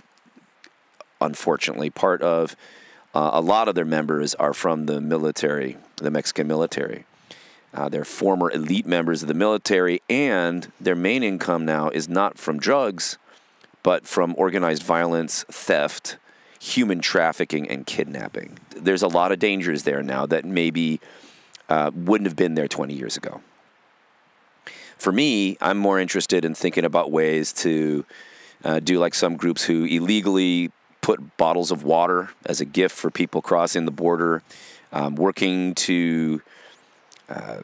unfortunately 1.20 1.90
part 1.90 2.22
of 2.22 2.56
uh, 3.14 3.30
a 3.32 3.40
lot 3.40 3.68
of 3.68 3.74
their 3.74 3.84
members 3.84 4.34
are 4.36 4.54
from 4.54 4.86
the 4.86 5.00
military, 5.00 5.76
the 5.96 6.10
Mexican 6.10 6.46
military. 6.46 7.04
Uh, 7.72 7.88
they're 7.88 8.04
former 8.04 8.50
elite 8.50 8.86
members 8.86 9.22
of 9.22 9.28
the 9.28 9.34
military, 9.34 10.02
and 10.08 10.72
their 10.80 10.96
main 10.96 11.22
income 11.22 11.64
now 11.64 11.88
is 11.88 12.08
not 12.08 12.38
from 12.38 12.58
drugs, 12.58 13.18
but 13.82 14.06
from 14.06 14.34
organized 14.36 14.82
violence, 14.82 15.44
theft, 15.44 16.16
human 16.60 17.00
trafficking, 17.00 17.68
and 17.68 17.86
kidnapping. 17.86 18.58
There's 18.76 19.02
a 19.02 19.08
lot 19.08 19.32
of 19.32 19.38
dangers 19.38 19.84
there 19.84 20.02
now 20.02 20.26
that 20.26 20.44
maybe 20.44 21.00
uh, 21.68 21.90
wouldn't 21.94 22.26
have 22.26 22.36
been 22.36 22.54
there 22.54 22.68
20 22.68 22.94
years 22.94 23.16
ago. 23.16 23.40
For 24.98 25.12
me, 25.12 25.56
I'm 25.60 25.78
more 25.78 25.98
interested 25.98 26.44
in 26.44 26.54
thinking 26.54 26.84
about 26.84 27.10
ways 27.10 27.52
to 27.54 28.04
uh, 28.64 28.80
do 28.80 28.98
like 28.98 29.14
some 29.14 29.36
groups 29.36 29.64
who 29.64 29.84
illegally 29.84 30.70
put 31.00 31.36
bottles 31.36 31.70
of 31.70 31.82
water 31.82 32.30
as 32.46 32.60
a 32.60 32.64
gift 32.64 32.96
for 32.96 33.10
people 33.10 33.42
crossing 33.42 33.84
the 33.84 33.90
border, 33.90 34.42
um, 34.92 35.14
working 35.14 35.74
to 35.74 36.42
uh, 37.28 37.60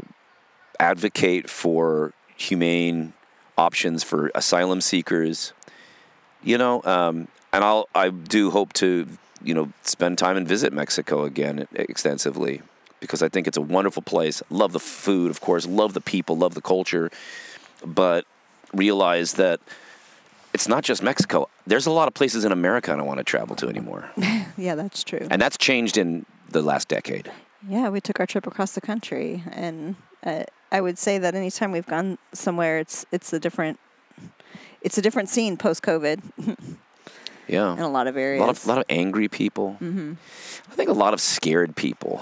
advocate 0.78 1.50
for 1.50 2.12
humane 2.36 3.12
options 3.58 4.02
for 4.02 4.30
asylum 4.34 4.80
seekers. 4.80 5.52
You 6.42 6.58
know, 6.58 6.82
um, 6.84 7.28
and 7.52 7.64
I'll 7.64 7.88
I 7.94 8.10
do 8.10 8.50
hope 8.50 8.72
to 8.74 9.06
you 9.42 9.54
know 9.54 9.72
spend 9.82 10.18
time 10.18 10.36
and 10.36 10.46
visit 10.46 10.72
Mexico 10.72 11.24
again 11.24 11.66
extensively 11.74 12.62
because 13.00 13.22
I 13.22 13.28
think 13.28 13.46
it's 13.46 13.56
a 13.56 13.62
wonderful 13.62 14.02
place. 14.02 14.42
Love 14.50 14.72
the 14.72 14.80
food, 14.80 15.30
of 15.30 15.40
course. 15.40 15.66
Love 15.66 15.94
the 15.94 16.00
people. 16.00 16.36
Love 16.36 16.54
the 16.54 16.62
culture, 16.62 17.10
but 17.84 18.24
realize 18.72 19.34
that 19.34 19.60
it's 20.56 20.68
not 20.68 20.82
just 20.90 21.02
Mexico. 21.02 21.48
There's 21.66 21.86
a 21.86 21.90
lot 21.90 22.08
of 22.08 22.14
places 22.14 22.44
in 22.46 22.52
America 22.52 22.92
I 22.92 22.96
don't 22.96 23.06
want 23.12 23.18
to 23.18 23.24
travel 23.24 23.54
to 23.56 23.68
anymore, 23.68 24.02
yeah 24.66 24.74
that's 24.74 25.04
true 25.04 25.26
and 25.30 25.38
that's 25.42 25.58
changed 25.58 25.96
in 25.98 26.24
the 26.50 26.62
last 26.62 26.88
decade. 26.88 27.30
Yeah, 27.68 27.88
we 27.90 28.00
took 28.00 28.18
our 28.20 28.26
trip 28.26 28.46
across 28.46 28.72
the 28.72 28.80
country, 28.80 29.42
and 29.52 29.96
uh, 30.24 30.44
I 30.70 30.80
would 30.80 30.98
say 30.98 31.18
that 31.18 31.34
anytime 31.34 31.72
we've 31.72 31.86
gone 31.96 32.16
somewhere, 32.32 32.78
it's 32.78 33.04
it's 33.12 33.32
a 33.32 33.40
different 33.40 33.78
it's 34.80 34.96
a 34.98 35.02
different 35.02 35.28
scene 35.28 35.56
post 35.56 35.82
COVID 35.82 36.18
Yeah, 37.48 37.72
in 37.74 37.82
a 37.82 37.88
lot 37.98 38.06
of 38.06 38.16
a 38.16 38.20
areas. 38.20 38.40
lot 38.40 38.50
of 38.50 38.66
lot 38.66 38.78
of 38.78 38.84
angry 38.88 39.28
people. 39.28 39.76
Mm-hmm. 39.80 40.14
I 40.72 40.74
think 40.76 40.88
a 40.90 40.98
lot 41.04 41.12
of 41.14 41.20
scared 41.20 41.74
people 41.76 42.20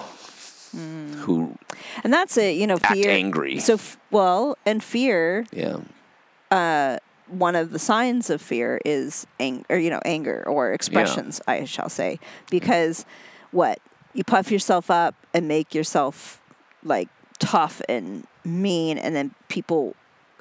who 1.25 1.57
and 2.03 2.13
that's 2.13 2.37
it, 2.37 2.57
you 2.57 2.67
know, 2.67 2.79
fear. 2.79 3.11
angry. 3.11 3.61
So, 3.61 3.75
f- 3.75 3.97
well, 4.11 4.57
and 4.67 4.83
fear. 4.83 5.47
yeah, 5.53 5.79
One 7.29 7.57
of 7.57 7.71
the 7.71 7.79
signs 7.79 8.29
of 8.31 8.43
fear 8.43 8.81
is 8.85 9.27
ang- 9.41 9.65
or 9.69 9.77
you 9.77 9.91
know, 9.91 10.01
anger 10.05 10.45
or 10.47 10.73
expressions, 10.73 11.41
I 11.47 11.65
shall 11.65 11.89
say, 11.89 12.19
because 12.51 13.07
what 13.51 13.79
you 14.13 14.25
puff 14.25 14.51
yourself 14.51 14.91
up 14.91 15.15
and 15.33 15.49
make 15.49 15.75
yourself 15.75 16.41
like 16.83 17.09
tough 17.39 17.81
and 17.89 18.27
mean, 18.45 18.99
and 18.99 19.15
then 19.15 19.35
people. 19.49 19.97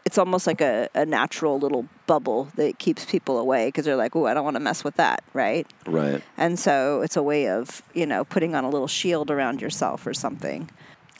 It's 0.05 0.17
almost 0.17 0.45
like 0.47 0.59
a, 0.59 0.89
a 0.93 1.05
natural 1.05 1.57
little 1.57 1.87
bubble 2.07 2.49
that 2.55 2.77
keeps 2.77 3.05
people 3.05 3.39
away 3.39 3.69
because 3.69 3.85
they're 3.85 3.95
like, 3.95 4.13
"Oh, 4.17 4.25
I 4.25 4.33
don't 4.33 4.43
want 4.43 4.57
to 4.57 4.59
mess 4.59 4.83
with 4.83 4.95
that," 4.97 5.23
right? 5.33 5.65
right. 5.87 6.21
And 6.35 6.59
so 6.59 7.01
it's 7.01 7.15
a 7.15 7.23
way 7.23 7.47
of, 7.47 7.81
you 7.93 8.05
know, 8.05 8.25
putting 8.25 8.53
on 8.53 8.65
a 8.65 8.69
little 8.69 8.89
shield 8.89 9.31
around 9.31 9.61
yourself 9.61 10.05
or 10.05 10.13
something. 10.13 10.69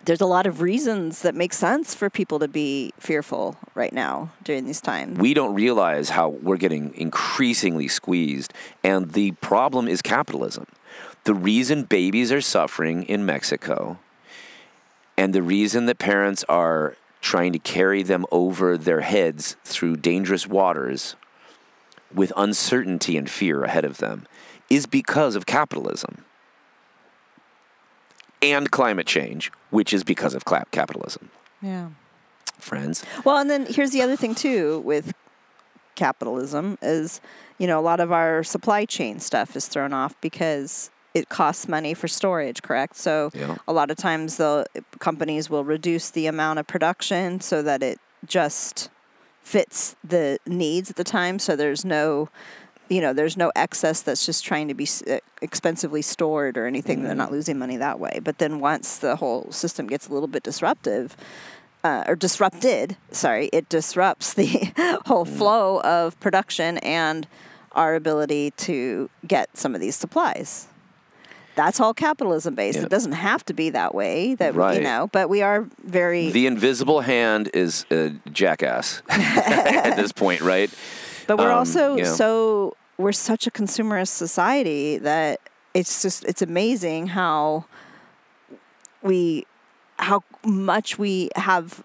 There's 0.06 0.22
a 0.22 0.26
lot 0.26 0.46
of 0.46 0.62
reasons 0.62 1.22
that 1.22 1.34
make 1.34 1.54
sense 1.54 1.96
for 1.96 2.10
people 2.10 2.40
to 2.40 2.48
be 2.48 2.94
fearful 3.00 3.56
right 3.74 3.94
now 3.94 4.32
during 4.44 4.66
these 4.66 4.82
times. 4.82 5.18
we 5.18 5.34
don't 5.34 5.54
realize 5.54 6.10
how 6.10 6.30
we're 6.30 6.58
getting 6.58 6.94
increasingly 6.96 7.88
squeezed. 7.88 8.54
And 8.84 9.14
the 9.14 9.32
problem 9.34 9.88
is 9.88 10.02
capitalism. 10.02 10.66
The 11.24 11.34
reason 11.34 11.84
babies 11.84 12.32
are 12.34 12.42
suffering 12.42 13.04
in 13.04 13.26
Mexico 13.26 13.98
and 15.18 15.34
the 15.34 15.44
reason 15.44 15.86
that 15.86 16.00
parents 16.00 16.44
are 16.50 16.98
trying 17.22 17.54
to 17.54 17.60
carry 17.60 18.04
them 18.04 18.26
over 18.32 18.78
their 18.78 19.02
heads 19.02 19.56
through 19.64 19.98
dangerous 19.98 20.48
waters 20.48 21.16
with 22.14 22.34
uncertainty 22.36 23.16
and 23.16 23.30
fear 23.30 23.64
ahead 23.64 23.86
of 23.86 23.98
them 23.98 24.28
is 24.70 24.86
because 24.86 25.36
of 25.36 25.46
capitalism 25.46 26.26
and 28.44 28.70
climate 28.72 29.08
change, 29.08 29.52
which 29.70 29.94
is 29.94 30.04
because 30.04 30.34
of 30.34 30.44
capitalism. 30.72 31.30
Yeah. 31.62 31.90
Friends, 32.60 33.04
Well, 33.26 33.38
and 33.38 33.50
then 33.50 33.66
here's 33.66 33.92
the 33.92 34.02
other 34.02 34.16
thing 34.16 34.36
too 34.36 34.80
with 34.86 35.14
capitalism 35.96 36.78
is, 36.82 37.20
you 37.58 37.68
know, 37.68 37.80
a 37.80 37.82
lot 37.82 38.00
of 38.00 38.12
our 38.12 38.44
supply 38.44 38.86
chain 38.86 39.20
stuff 39.20 39.56
is 39.56 39.68
thrown 39.68 39.92
off 39.94 40.16
because 40.22 40.90
it 41.14 41.30
costs 41.30 41.68
money 41.68 41.94
for 41.94 42.08
storage, 42.08 42.62
correct? 42.62 42.96
So 42.96 43.32
Yeah. 43.34 43.58
a 43.68 43.74
lot 43.74 43.92
of 43.92 43.98
times 43.98 44.38
the 44.38 44.66
companies 45.00 45.50
will 45.50 45.64
reduce 45.64 46.10
the 46.10 46.26
amount 46.28 46.60
of 46.60 46.68
production 46.68 47.42
so 47.42 47.62
that 47.62 47.84
it 47.84 48.00
just 48.26 48.90
fits 49.42 49.96
the 50.04 50.40
needs 50.48 50.90
at 50.90 50.96
the 50.96 51.04
time. 51.04 51.38
So 51.40 51.56
there's 51.56 51.84
no, 51.86 52.30
you 52.94 53.02
know, 53.02 53.12
there's 53.14 53.38
no 53.38 53.52
excess 53.56 54.02
that's 54.02 54.26
just 54.26 54.46
trying 54.46 54.68
to 54.68 54.74
be 54.76 54.88
uh, 55.10 55.18
expensively 55.42 56.02
stored 56.04 56.58
or 56.60 56.66
anything. 56.68 57.02
They're 57.04 57.16
not 57.16 57.32
losing 57.32 57.58
money 57.58 57.78
that 57.78 58.00
way. 58.00 58.20
But 58.24 58.38
then 58.38 58.60
once 58.60 58.98
the 58.98 59.16
whole 59.16 59.52
system 59.52 59.88
gets 59.88 60.08
a 60.08 60.14
little 60.14 60.28
bit 60.28 60.44
disruptive, 60.44 61.18
uh, 61.84 62.04
or 62.08 62.16
disrupted, 62.16 62.96
sorry, 63.12 63.50
it 63.52 63.68
disrupts 63.68 64.34
the 64.36 64.72
whole 65.08 65.26
flow 65.26 65.82
of 65.82 66.18
production 66.20 66.78
and 66.80 67.28
our 67.72 67.96
ability 67.96 68.52
to 68.52 69.10
get 69.28 69.58
some 69.58 69.74
of 69.76 69.82
these 69.82 69.96
supplies. 69.96 70.68
That's 71.56 71.80
all 71.80 71.94
capitalism 71.94 72.56
based. 72.56 72.78
Yeah. 72.80 72.86
It 72.86 72.90
doesn't 72.90 73.12
have 73.14 73.44
to 73.46 73.54
be 73.54 73.70
that 73.72 73.94
way, 73.96 74.36
that 74.36 74.56
Right. 74.56 74.78
you 74.78 74.84
know, 74.84 75.10
but 75.12 75.30
we 75.30 75.42
are 75.42 75.68
very 75.84 76.30
the 76.32 76.46
invisible 76.48 77.02
hand 77.02 77.50
is 77.54 77.86
a 77.92 78.12
jackass 78.32 79.02
at 79.10 79.96
this 79.96 80.12
point, 80.12 80.42
right? 80.42 80.70
But 81.28 81.38
we're 81.38 81.52
Um, 81.52 81.60
also 81.60 82.04
so 82.04 82.76
we're 82.98 83.12
such 83.12 83.48
a 83.48 83.52
consumerist 83.52 84.10
society 84.10 84.98
that 84.98 85.40
it's 85.74 86.02
just 86.02 86.24
it's 86.26 86.42
amazing 86.42 87.08
how 87.08 87.66
we 89.02 89.46
how 89.98 90.24
much 90.46 90.98
we 90.98 91.30
have 91.36 91.84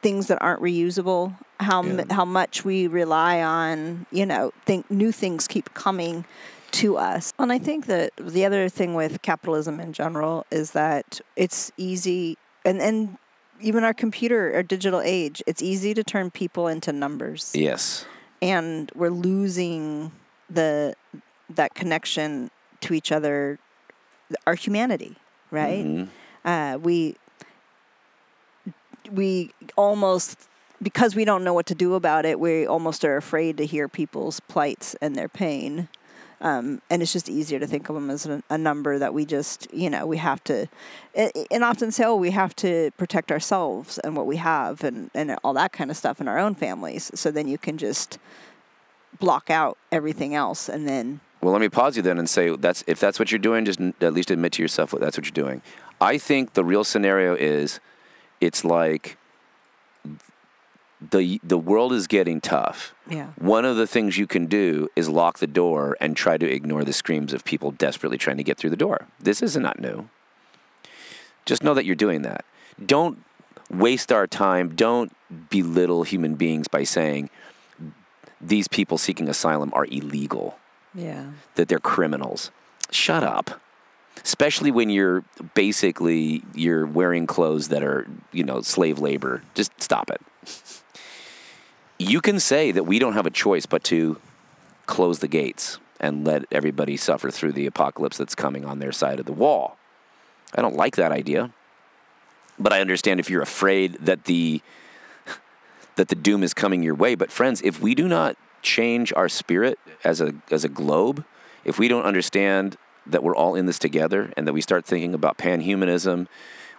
things 0.00 0.26
that 0.28 0.38
aren't 0.40 0.60
reusable 0.62 1.34
how 1.60 1.80
m 1.82 1.98
Yeah. 1.98 2.04
how 2.14 2.24
much 2.24 2.64
we 2.64 2.86
rely 2.86 3.42
on 3.42 4.06
you 4.10 4.26
know 4.26 4.52
think 4.66 4.90
new 4.90 5.12
things 5.12 5.46
keep 5.48 5.72
coming 5.74 6.24
to 6.72 6.96
us 6.96 7.32
and 7.38 7.52
i 7.52 7.58
think 7.58 7.86
that 7.86 8.10
the 8.18 8.44
other 8.44 8.68
thing 8.68 8.94
with 8.94 9.22
capitalism 9.22 9.78
in 9.80 9.92
general 9.92 10.44
is 10.50 10.72
that 10.72 11.20
it's 11.36 11.70
easy 11.76 12.36
and 12.64 12.80
and 12.82 13.16
even 13.60 13.84
our 13.84 13.94
computer 13.94 14.52
or 14.56 14.62
digital 14.62 15.00
age 15.00 15.42
it's 15.46 15.62
easy 15.62 15.94
to 15.94 16.02
turn 16.02 16.30
people 16.30 16.66
into 16.68 16.92
numbers 16.92 17.52
Yes. 17.54 18.04
And 18.44 18.92
we're 18.94 19.08
losing 19.10 20.12
the 20.50 20.94
that 21.48 21.74
connection 21.74 22.50
to 22.80 22.92
each 22.92 23.10
other 23.10 23.58
our 24.46 24.54
humanity, 24.54 25.16
right? 25.50 25.84
Mhm. 25.84 26.08
Uh, 26.44 26.78
we 26.78 27.16
we 29.10 29.52
almost 29.76 30.48
because 30.82 31.14
we 31.14 31.24
don't 31.24 31.44
know 31.44 31.54
what 31.54 31.66
to 31.66 31.74
do 31.74 31.94
about 31.94 32.26
it, 32.26 32.38
we 32.38 32.66
almost 32.66 33.04
are 33.04 33.16
afraid 33.16 33.56
to 33.56 33.64
hear 33.64 33.88
people's 33.88 34.40
plights 34.40 34.94
and 35.00 35.16
their 35.16 35.28
pain. 35.28 35.88
Um, 36.44 36.82
and 36.90 37.00
it's 37.00 37.14
just 37.14 37.30
easier 37.30 37.58
to 37.58 37.66
think 37.66 37.88
of 37.88 37.94
them 37.94 38.10
as 38.10 38.26
a, 38.26 38.42
a 38.50 38.58
number 38.58 38.98
that 38.98 39.14
we 39.14 39.24
just, 39.24 39.66
you 39.72 39.88
know, 39.88 40.06
we 40.06 40.18
have 40.18 40.44
to, 40.44 40.68
and 41.14 41.64
often 41.64 41.90
say, 41.90 42.04
oh, 42.04 42.16
we 42.16 42.32
have 42.32 42.54
to 42.56 42.90
protect 42.98 43.32
ourselves 43.32 43.98
and 44.00 44.14
what 44.14 44.26
we 44.26 44.36
have 44.36 44.84
and, 44.84 45.10
and 45.14 45.38
all 45.42 45.54
that 45.54 45.72
kind 45.72 45.90
of 45.90 45.96
stuff 45.96 46.20
in 46.20 46.28
our 46.28 46.38
own 46.38 46.54
families. 46.54 47.10
So 47.14 47.30
then 47.30 47.48
you 47.48 47.56
can 47.56 47.78
just 47.78 48.18
block 49.18 49.48
out 49.48 49.78
everything 49.90 50.34
else 50.34 50.68
and 50.68 50.86
then, 50.86 51.20
Well, 51.40 51.52
let 51.52 51.62
me 51.62 51.70
pause 51.70 51.96
you 51.96 52.02
then 52.02 52.18
and 52.18 52.28
say 52.28 52.54
that's 52.54 52.84
if 52.86 53.00
that's 53.00 53.18
what 53.18 53.32
you're 53.32 53.38
doing, 53.38 53.64
just 53.64 53.80
at 54.02 54.12
least 54.12 54.30
admit 54.30 54.52
to 54.52 54.62
yourself 54.62 54.94
that's 55.00 55.16
what 55.16 55.24
you're 55.24 55.44
doing. 55.44 55.62
I 55.98 56.18
think 56.18 56.52
the 56.52 56.64
real 56.64 56.84
scenario 56.84 57.34
is 57.34 57.80
it's 58.40 58.64
like 58.66 59.16
the 61.10 61.40
the 61.42 61.58
world 61.58 61.92
is 61.92 62.06
getting 62.06 62.40
tough. 62.40 62.94
yeah. 63.08 63.28
One 63.38 63.64
of 63.64 63.76
the 63.76 63.86
things 63.86 64.16
you 64.18 64.26
can 64.26 64.46
do 64.46 64.88
is 64.96 65.08
lock 65.08 65.38
the 65.38 65.46
door 65.46 65.96
and 66.00 66.16
try 66.16 66.36
to 66.38 66.50
ignore 66.50 66.84
the 66.84 66.92
screams 66.92 67.32
of 67.32 67.44
people 67.44 67.70
desperately 67.70 68.18
trying 68.18 68.36
to 68.38 68.42
get 68.44 68.58
through 68.58 68.70
the 68.70 68.76
door. 68.76 69.06
This 69.20 69.42
is 69.42 69.56
not 69.56 69.80
new. 69.80 70.08
Just 71.46 71.62
know 71.62 71.74
that 71.74 71.84
you're 71.84 71.94
doing 71.94 72.22
that. 72.22 72.44
Don't 72.84 73.22
waste 73.70 74.10
our 74.12 74.26
time. 74.26 74.74
Don't 74.74 75.12
belittle 75.50 76.02
human 76.04 76.34
beings 76.36 76.68
by 76.68 76.84
saying 76.84 77.28
these 78.40 78.68
people 78.68 78.98
seeking 78.98 79.28
asylum 79.28 79.70
are 79.74 79.86
illegal 79.86 80.58
Yeah. 80.94 81.32
that 81.56 81.68
they're 81.68 81.78
criminals. 81.78 82.50
Shut 82.90 83.22
up. 83.24 83.60
Especially 84.22 84.70
when 84.70 84.90
you're 84.90 85.24
basically 85.54 86.42
you're 86.54 86.86
wearing 86.86 87.26
clothes 87.26 87.68
that 87.68 87.82
are, 87.82 88.06
you 88.32 88.44
know, 88.44 88.60
slave 88.62 88.98
labor. 88.98 89.42
Just 89.54 89.72
stop 89.82 90.10
it. 90.10 90.20
You 91.98 92.20
can 92.20 92.40
say 92.40 92.72
that 92.72 92.84
we 92.84 92.98
don't 92.98 93.12
have 93.12 93.26
a 93.26 93.30
choice 93.30 93.66
but 93.66 93.84
to 93.84 94.18
close 94.86 95.20
the 95.20 95.28
gates 95.28 95.78
and 96.00 96.26
let 96.26 96.44
everybody 96.50 96.96
suffer 96.96 97.30
through 97.30 97.52
the 97.52 97.66
apocalypse 97.66 98.18
that's 98.18 98.34
coming 98.34 98.64
on 98.64 98.78
their 98.78 98.92
side 98.92 99.20
of 99.20 99.26
the 99.26 99.32
wall. 99.32 99.78
I 100.54 100.62
don't 100.62 100.76
like 100.76 100.96
that 100.96 101.12
idea. 101.12 101.52
But 102.58 102.72
I 102.72 102.80
understand 102.80 103.20
if 103.20 103.30
you're 103.30 103.42
afraid 103.42 103.94
that 104.00 104.24
the 104.24 104.60
that 105.96 106.08
the 106.08 106.14
doom 106.14 106.42
is 106.42 106.54
coming 106.54 106.82
your 106.82 106.94
way. 106.94 107.14
But 107.14 107.30
friends, 107.30 107.60
if 107.62 107.80
we 107.80 107.94
do 107.94 108.08
not 108.08 108.36
change 108.62 109.12
our 109.14 109.28
spirit 109.28 109.78
as 110.04 110.20
a 110.20 110.34
as 110.50 110.64
a 110.64 110.68
globe, 110.68 111.24
if 111.64 111.78
we 111.78 111.88
don't 111.88 112.04
understand 112.04 112.76
that 113.06 113.22
we're 113.22 113.36
all 113.36 113.54
in 113.54 113.66
this 113.66 113.78
together 113.78 114.32
and 114.36 114.46
that 114.46 114.52
we 114.52 114.60
start 114.60 114.84
thinking 114.84 115.14
about 115.14 115.36
panhumanism, 115.36 116.26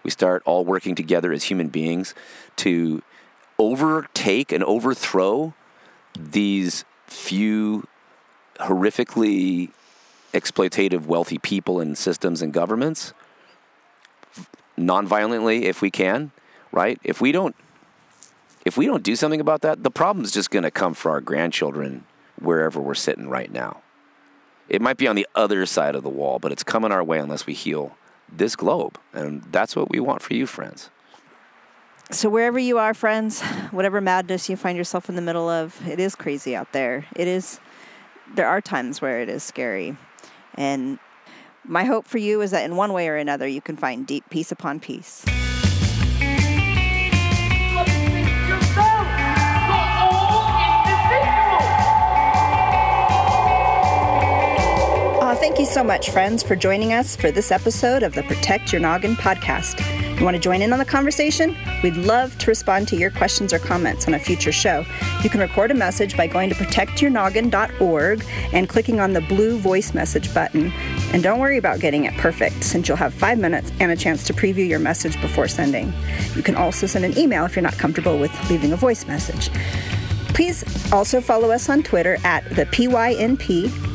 we 0.03 0.09
start 0.09 0.41
all 0.45 0.65
working 0.65 0.95
together 0.95 1.31
as 1.31 1.45
human 1.45 1.67
beings 1.67 2.15
to 2.57 3.01
overtake 3.57 4.51
and 4.51 4.63
overthrow 4.63 5.53
these 6.17 6.85
few 7.07 7.87
horrifically 8.59 9.71
exploitative 10.33 11.05
wealthy 11.05 11.37
people 11.37 11.79
and 11.79 11.97
systems 11.97 12.41
and 12.41 12.53
governments 12.53 13.13
nonviolently 14.77 15.63
if 15.63 15.81
we 15.81 15.89
can, 15.89 16.31
right? 16.71 16.99
If 17.03 17.21
we 17.21 17.31
don't 17.31 17.55
if 18.65 18.77
we 18.77 18.87
don't 18.87 19.03
do 19.03 19.15
something 19.15 19.39
about 19.39 19.61
that, 19.61 19.83
the 19.83 19.91
problem's 19.91 20.31
just 20.31 20.49
going 20.49 20.63
to 20.63 20.71
come 20.71 20.95
for 20.95 21.11
our 21.11 21.21
grandchildren 21.21 22.03
wherever 22.39 22.81
we're 22.81 22.95
sitting 22.95 23.29
right 23.29 23.51
now. 23.51 23.81
It 24.67 24.81
might 24.81 24.97
be 24.97 25.07
on 25.07 25.15
the 25.15 25.27
other 25.35 25.67
side 25.67 25.93
of 25.93 26.01
the 26.01 26.09
wall, 26.09 26.39
but 26.39 26.51
it's 26.51 26.63
coming 26.63 26.91
our 26.91 27.03
way 27.03 27.19
unless 27.19 27.45
we 27.45 27.53
heal 27.53 27.95
this 28.27 28.55
globe. 28.55 28.99
And 29.13 29.43
that's 29.51 29.75
what 29.75 29.91
we 29.91 29.99
want 29.99 30.23
for 30.23 30.33
you, 30.33 30.47
friends. 30.47 30.89
So 32.11 32.29
wherever 32.29 32.57
you 32.57 32.77
are, 32.77 32.93
friends, 32.93 33.41
whatever 33.71 33.99
madness 33.99 34.49
you 34.49 34.55
find 34.55 34.77
yourself 34.77 35.09
in 35.09 35.15
the 35.15 35.21
middle 35.21 35.49
of, 35.49 35.85
it 35.87 35.99
is 35.99 36.15
crazy 36.15 36.55
out 36.55 36.71
there. 36.71 37.05
It 37.15 37.27
is. 37.27 37.59
There 38.35 38.47
are 38.47 38.61
times 38.61 39.01
where 39.01 39.21
it 39.21 39.29
is 39.29 39.43
scary, 39.43 39.97
and 40.55 40.97
my 41.63 41.83
hope 41.83 42.07
for 42.07 42.17
you 42.17 42.41
is 42.41 42.51
that 42.51 42.63
in 42.65 42.75
one 42.75 42.93
way 42.93 43.07
or 43.07 43.15
another 43.15 43.47
you 43.47 43.61
can 43.61 43.77
find 43.77 44.07
deep 44.07 44.23
peace 44.29 44.51
upon 44.51 44.79
peace. 44.79 45.25
Thank 55.37 55.59
you 55.59 55.65
so 55.65 55.83
much, 55.83 56.09
friends, 56.09 56.41
for 56.41 56.55
joining 56.55 56.91
us 56.91 57.15
for 57.15 57.29
this 57.29 57.51
episode 57.51 58.01
of 58.03 58.13
the 58.15 58.23
Protect 58.23 58.73
Your 58.73 58.81
Noggin 58.81 59.15
podcast. 59.15 59.79
You 60.17 60.23
want 60.23 60.35
to 60.35 60.41
join 60.41 60.61
in 60.61 60.71
on 60.71 60.79
the 60.79 60.85
conversation? 60.85 61.57
We'd 61.83 61.97
love 61.97 62.37
to 62.37 62.47
respond 62.47 62.87
to 62.87 62.95
your 62.95 63.11
questions 63.11 63.51
or 63.51 63.59
comments 63.59 64.07
on 64.07 64.13
a 64.13 64.19
future 64.19 64.53
show. 64.53 64.85
You 65.23 65.29
can 65.29 65.41
record 65.41 65.71
a 65.71 65.73
message 65.73 66.15
by 66.15 66.27
going 66.27 66.49
to 66.49 66.55
protectyournoggin.org 66.55 68.25
and 68.53 68.69
clicking 68.69 69.01
on 69.01 69.11
the 69.11 69.19
blue 69.21 69.57
voice 69.57 69.93
message 69.93 70.33
button. 70.33 70.71
And 71.11 71.21
don't 71.21 71.39
worry 71.39 71.57
about 71.57 71.81
getting 71.81 72.05
it 72.05 72.13
perfect, 72.13 72.63
since 72.63 72.87
you'll 72.87 72.95
have 72.97 73.13
five 73.13 73.39
minutes 73.39 73.73
and 73.81 73.91
a 73.91 73.95
chance 73.97 74.23
to 74.27 74.33
preview 74.33 74.65
your 74.65 74.79
message 74.79 75.19
before 75.19 75.49
sending. 75.49 75.91
You 76.33 76.43
can 76.43 76.55
also 76.55 76.87
send 76.87 77.03
an 77.03 77.17
email 77.17 77.43
if 77.43 77.55
you're 77.55 77.63
not 77.63 77.77
comfortable 77.77 78.17
with 78.17 78.31
leaving 78.49 78.71
a 78.71 78.77
voice 78.77 79.05
message. 79.07 79.49
Please 80.29 80.63
also 80.93 81.19
follow 81.19 81.51
us 81.51 81.69
on 81.69 81.83
Twitter 81.83 82.17
at 82.23 82.43
the 82.55 82.65
PYNP 82.67 83.94